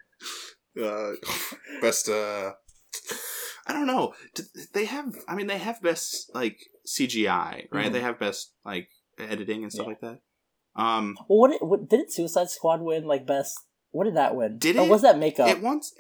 [0.82, 1.12] uh,
[1.82, 2.52] best uh
[3.66, 4.14] i don't know
[4.72, 7.92] they have i mean they have best like cgi right Mhm.
[7.92, 8.88] they have best like
[9.18, 9.90] editing and stuff Yeah.
[9.90, 10.20] like that
[10.74, 13.58] um Well, what, did, what didn't Suicide Squad win like best?
[13.90, 14.56] What did that win?
[14.58, 14.88] Did Or it?
[14.88, 15.48] was that makeup?
[15.48, 15.94] it once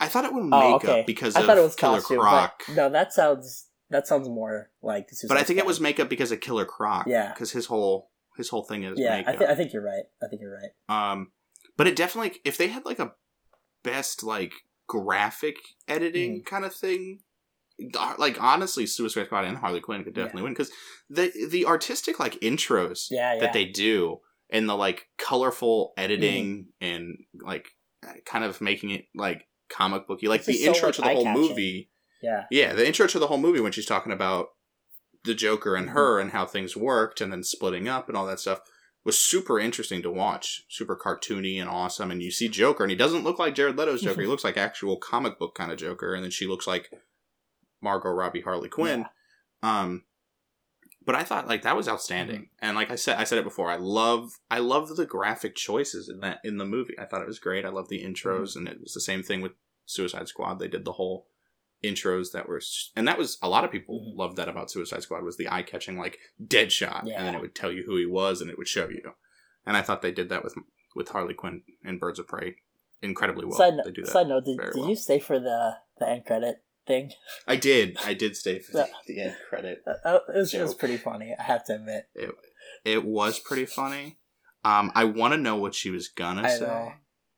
[0.00, 1.04] i thought it would oh, makeup okay.
[1.06, 4.70] because I of thought it was killer costume, croc no, that sounds that sounds more
[4.82, 7.32] like Suicide but i think it was makeup because of killer croc Yeah.
[7.32, 10.02] because his whole his whole thing is Yeah, I, th- I think you're right.
[10.20, 10.72] I think you're right.
[11.12, 11.30] Um,
[11.76, 13.12] but it definitely if they had like a
[13.84, 14.52] best like
[14.88, 15.54] graphic
[15.86, 16.44] editing Mm.
[16.46, 17.20] kind of thing,
[18.18, 20.70] like honestly, Suicide Squad and Harley Quinn could definitely win because
[21.10, 23.40] the the artistic like intros Yeah, yeah.
[23.40, 24.20] that they do
[24.50, 26.86] and the like colorful editing Mm-hmm.
[26.94, 27.68] and like
[28.26, 31.00] kind of making it like comic booky, like It's the just so, intro like, to
[31.02, 31.90] the whole movie.
[32.22, 32.44] yeah.
[32.50, 34.48] Yeah, the intro to the whole movie when she's talking about
[35.24, 35.92] the Joker and Mhm.
[35.92, 38.60] her and how things worked and then splitting up and all that stuff
[39.04, 40.62] was super interesting to watch.
[40.68, 42.10] Super cartoony and awesome.
[42.10, 44.20] And you see Joker and he doesn't look like Jared Leto's Joker.
[44.20, 46.14] he looks like actual comic book kind of Joker.
[46.14, 46.90] And then she looks like
[47.84, 49.06] Margot Robbie Harley Quinn.
[49.62, 50.04] Um
[51.06, 52.36] but I thought like that was outstanding.
[52.44, 52.64] Mm-hmm.
[52.66, 56.08] And like I said I said it before, I love I love the graphic choices
[56.08, 56.98] in that in the movie.
[56.98, 57.64] I thought it was great.
[57.64, 58.58] I love the intros Mm-hmm.
[58.58, 59.52] and it was the same thing with
[59.86, 60.58] Suicide Squad.
[60.58, 61.26] They did the whole
[61.84, 62.62] intros that were
[62.96, 64.16] and that was a lot of people Mhm.
[64.18, 67.18] loved that about Suicide Squad was the eye catching like Deadshot Yeah.
[67.18, 69.12] and then it would tell you who he was and it would show you.
[69.66, 70.54] And I thought they did that with
[70.96, 72.56] with Harley Quinn in Birds of Prey
[73.02, 73.58] incredibly well.
[73.58, 74.12] side, they do note, that.
[74.12, 74.88] side note, did, did well.
[74.88, 77.12] you stay for the the end credit thing?
[77.46, 77.96] I did.
[78.04, 78.86] I did stay for Yeah.
[79.06, 79.82] the end credit.
[79.86, 81.34] Uh, uh, it, was, it was pretty funny.
[81.38, 82.08] I have to admit.
[82.84, 84.18] It was pretty funny.
[84.64, 86.92] Um, I want to know what she was gonna I say know.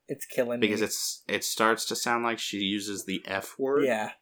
[0.09, 0.67] It's killing me.
[0.67, 0.87] because me.
[0.87, 3.85] it's it starts to sound like she uses the F word.
[3.85, 4.13] yeah.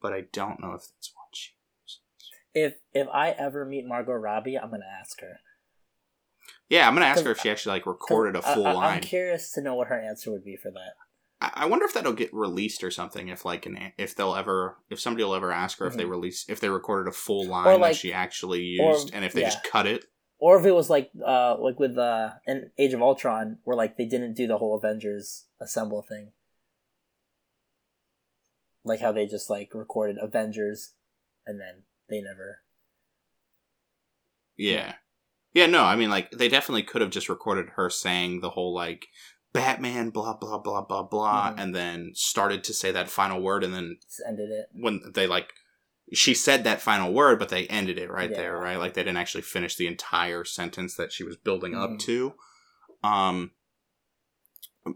[0.00, 1.50] but I don't know if that's what she.
[2.54, 5.40] If if I ever meet Margot Robbie, I'm gonna ask her.
[6.68, 8.94] Yeah, I'm gonna ask her if she actually like recorded a full I, I, line.
[8.96, 10.94] I'm curious to know what her answer would be for that.
[11.54, 13.28] I wonder if that'll get released or something.
[13.28, 16.10] If like an if they'll ever if somebody will ever ask her if they Mhm.
[16.10, 19.32] release if they recorded a full line like- that she actually or- used, and if
[19.32, 19.48] they yeah.
[19.50, 20.04] just cut it.
[20.38, 23.96] or if it was like uh like with uh in Age of Ultron where like
[23.96, 26.32] they didn't do the whole Avengers assemble thing.
[28.84, 30.94] Like how they just like recorded Avengers
[31.46, 32.58] and then they never
[34.56, 34.94] Yeah.
[35.54, 38.74] Yeah, no, I mean like they definitely could have just recorded her saying the whole
[38.74, 39.06] like
[39.52, 41.58] Batman blah blah blah blah blah Mhm.
[41.60, 44.68] and then started to say that final word and then just ended it.
[44.72, 45.52] when they like
[46.12, 48.36] she said that final word but they ended it right Yeah.
[48.36, 48.76] there, right?
[48.78, 51.94] Like they didn't actually finish the entire sentence that she was building Mhm.
[51.94, 52.34] up to.
[53.04, 53.52] Um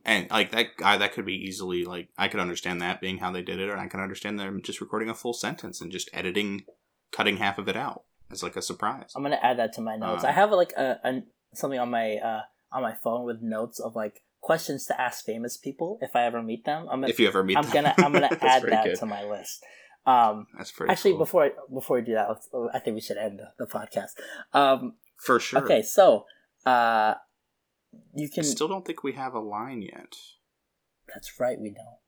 [0.05, 3.31] and like that guy that could be easily like I could understand that being how
[3.31, 6.11] they did it, or I can understand them just recording a full sentence and just
[6.13, 6.65] editing
[7.13, 9.13] cutting half of it out as like a surprise.
[9.15, 10.25] I'm gonna add that to my notes.
[10.25, 11.23] Uh, I have like a, a
[11.55, 12.43] something on my uh
[12.73, 16.41] on my phone with notes of like questions to ask famous people if I ever
[16.51, 16.81] meet them.
[16.91, 17.73] I'm gonna if you ever meet I'm them.
[17.79, 18.99] gonna I'm gonna add that good.
[19.01, 19.65] to my list.
[20.15, 21.19] Um, That's pretty actually, cool.
[21.27, 21.51] before
[21.81, 24.13] before we do that, let's, I think we should end the, the podcast.
[24.55, 24.95] Um,
[25.27, 25.63] for sure.
[25.65, 26.27] Okay, so
[26.65, 27.15] uh,
[28.15, 28.45] you I can.
[28.45, 30.13] still don't think we have a line yet
[31.13, 31.99] That's right, we don't.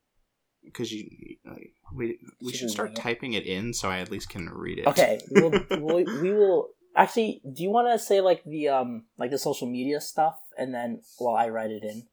[0.65, 1.05] because you
[1.45, 3.01] like, we we Should should start wing it?
[3.07, 4.87] typing it in so I at least can read it.
[4.87, 5.51] Okay, we'll,
[5.83, 7.41] we'll, we will actually.
[7.45, 11.03] Do you want to say like the um like the social media stuff, and then
[11.19, 12.05] while I write it in,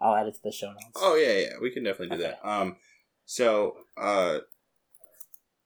[0.00, 0.96] I'll add it to the show notes.
[0.96, 2.34] Oh yeah, yeah, we can definitely do Okay.
[2.42, 2.48] that.
[2.48, 2.76] Um,
[3.24, 4.38] so uh,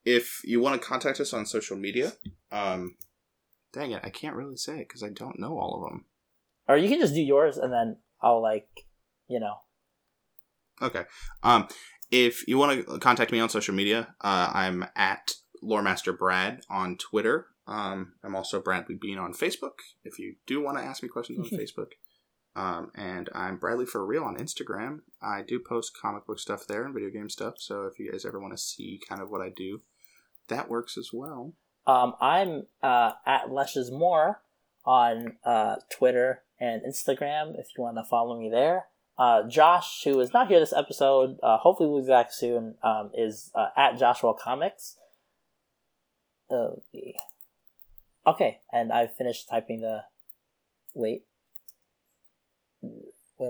[0.04, 2.12] if you want to contact us on social media,
[2.50, 2.96] um,
[3.72, 6.06] dang it, I can't really say it because I don't know all of them.
[6.68, 8.68] Or you can just do yours, and then I'll like,
[9.28, 9.56] you know.
[10.80, 11.04] Okay.
[11.42, 11.68] Um,
[12.10, 15.32] if you want to contact me on social media, uh, I'm at
[15.62, 17.46] Loremaster Brad on Twitter.
[17.66, 19.78] Um, I'm also Bradley Bean on Facebook.
[20.04, 21.92] If you do want to ask me questions on Facebook,
[22.54, 25.00] um, and I'm Bradley for real on Instagram.
[25.22, 27.54] I do post comic book stuff there and video game stuff.
[27.58, 29.80] So if you guys ever want to see kind of what I do,
[30.48, 31.54] that works as well.
[31.86, 34.42] Um, I'm uh, at Lesz Is More
[34.84, 38.86] on uh, Twitter and Instagram if you want to follow me there.
[39.18, 43.10] Uh, Josh, who is not here this episode, uh, hopefully will be back soon, um,
[43.14, 44.96] is uh, at Joshua Comics.
[46.50, 46.70] Uh,
[48.26, 50.02] okay, and I finished typing the.
[50.94, 51.24] Wait.
[52.84, 53.46] Uh,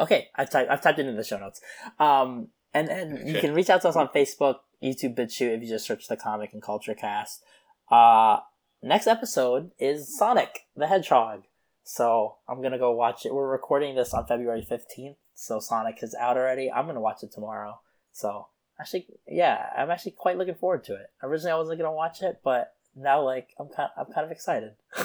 [0.00, 1.60] Okay, I've typed, I've typed it in the show notes.
[1.98, 5.68] Um, and then you can reach out to us on Facebook, YouTube, BitChute if you
[5.68, 7.42] just search the Comic and Culture Cast.
[7.90, 8.38] Uh,
[8.82, 11.42] next episode is Sonic the Hedgehog.
[11.84, 13.34] So I'm gonna go watch it.
[13.34, 16.70] We're recording this on February 15th, so Sonic is out already.
[16.70, 17.80] I'm gonna watch it tomorrow.
[18.12, 18.46] So
[18.80, 21.10] actually, yeah, I'm actually quite looking forward to it.
[21.22, 24.76] Originally, I wasn't gonna watch it, but now like I'm kind, I'm kind of excited.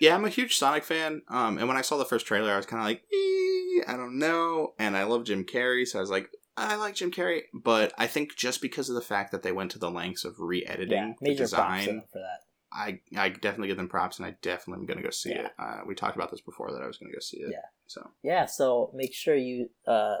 [0.00, 1.22] Yeah, I'm a huge Sonic fan.
[1.28, 3.96] Um, and when I saw the first trailer, I was kind of like, "Eh, I
[3.96, 4.74] don't know.
[4.78, 7.42] And I love Jim Carrey, so I was like, I like Jim Carrey.
[7.52, 10.38] But I think just because of the fact that they went to the lengths of
[10.38, 12.40] re-editing yeah, the design, for that.
[12.72, 15.46] I I definitely give them props, and I definitely am gonna go see Yeah.
[15.46, 15.52] it.
[15.58, 17.50] Uh, we talked about this before that I was gonna go see it.
[17.52, 17.62] Yeah.
[17.86, 20.16] So yeah so make sure you uh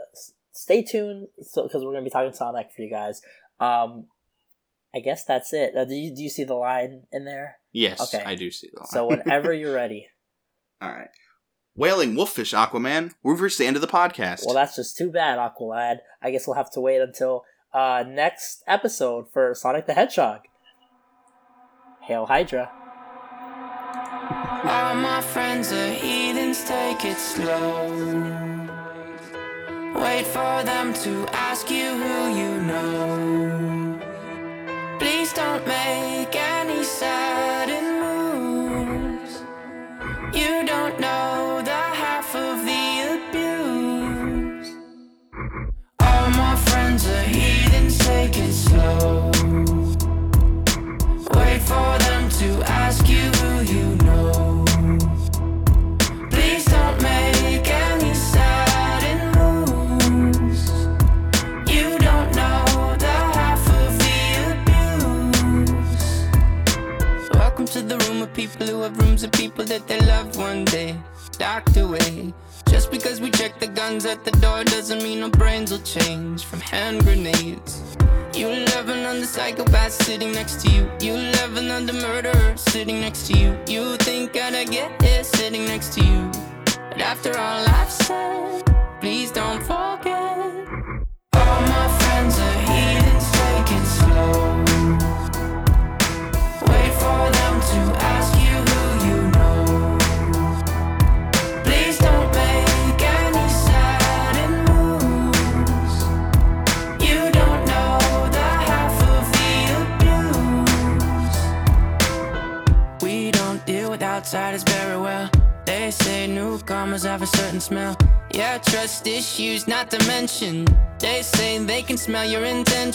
[0.52, 3.20] stay tuned so because we're gonna be talking sonic for you guys
[3.60, 4.06] um
[4.94, 8.00] i guess that's it uh, do, you, do you see the line in there yes,
[8.14, 8.24] Okay.
[8.24, 8.88] I do see that.
[8.88, 10.08] so whenever you're ready
[10.80, 11.08] all right.
[11.76, 14.42] Wailing Wolffish Aquaman, we've reached the end of the podcast.
[14.44, 18.62] well that's just too bad aqualad i guess we'll have to wait until uh next
[18.66, 20.40] episode for sonic the hedgehog
[22.02, 22.70] hail hydra
[24.64, 27.88] All my friends are heathens, take it slow.
[29.94, 33.17] Wait for them to ask you who you know.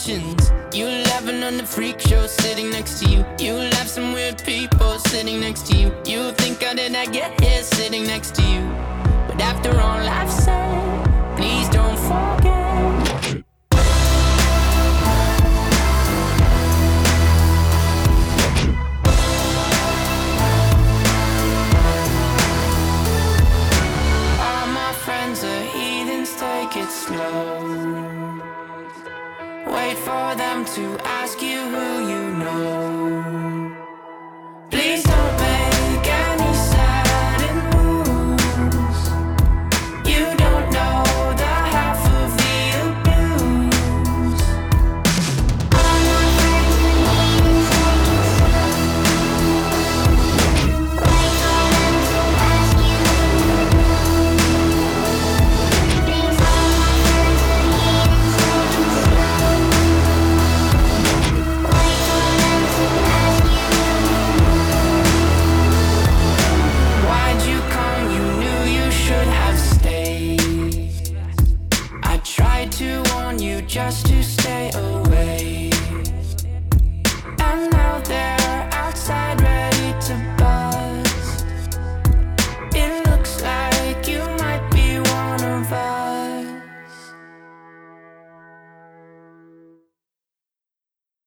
[0.09, 0.42] Intentions.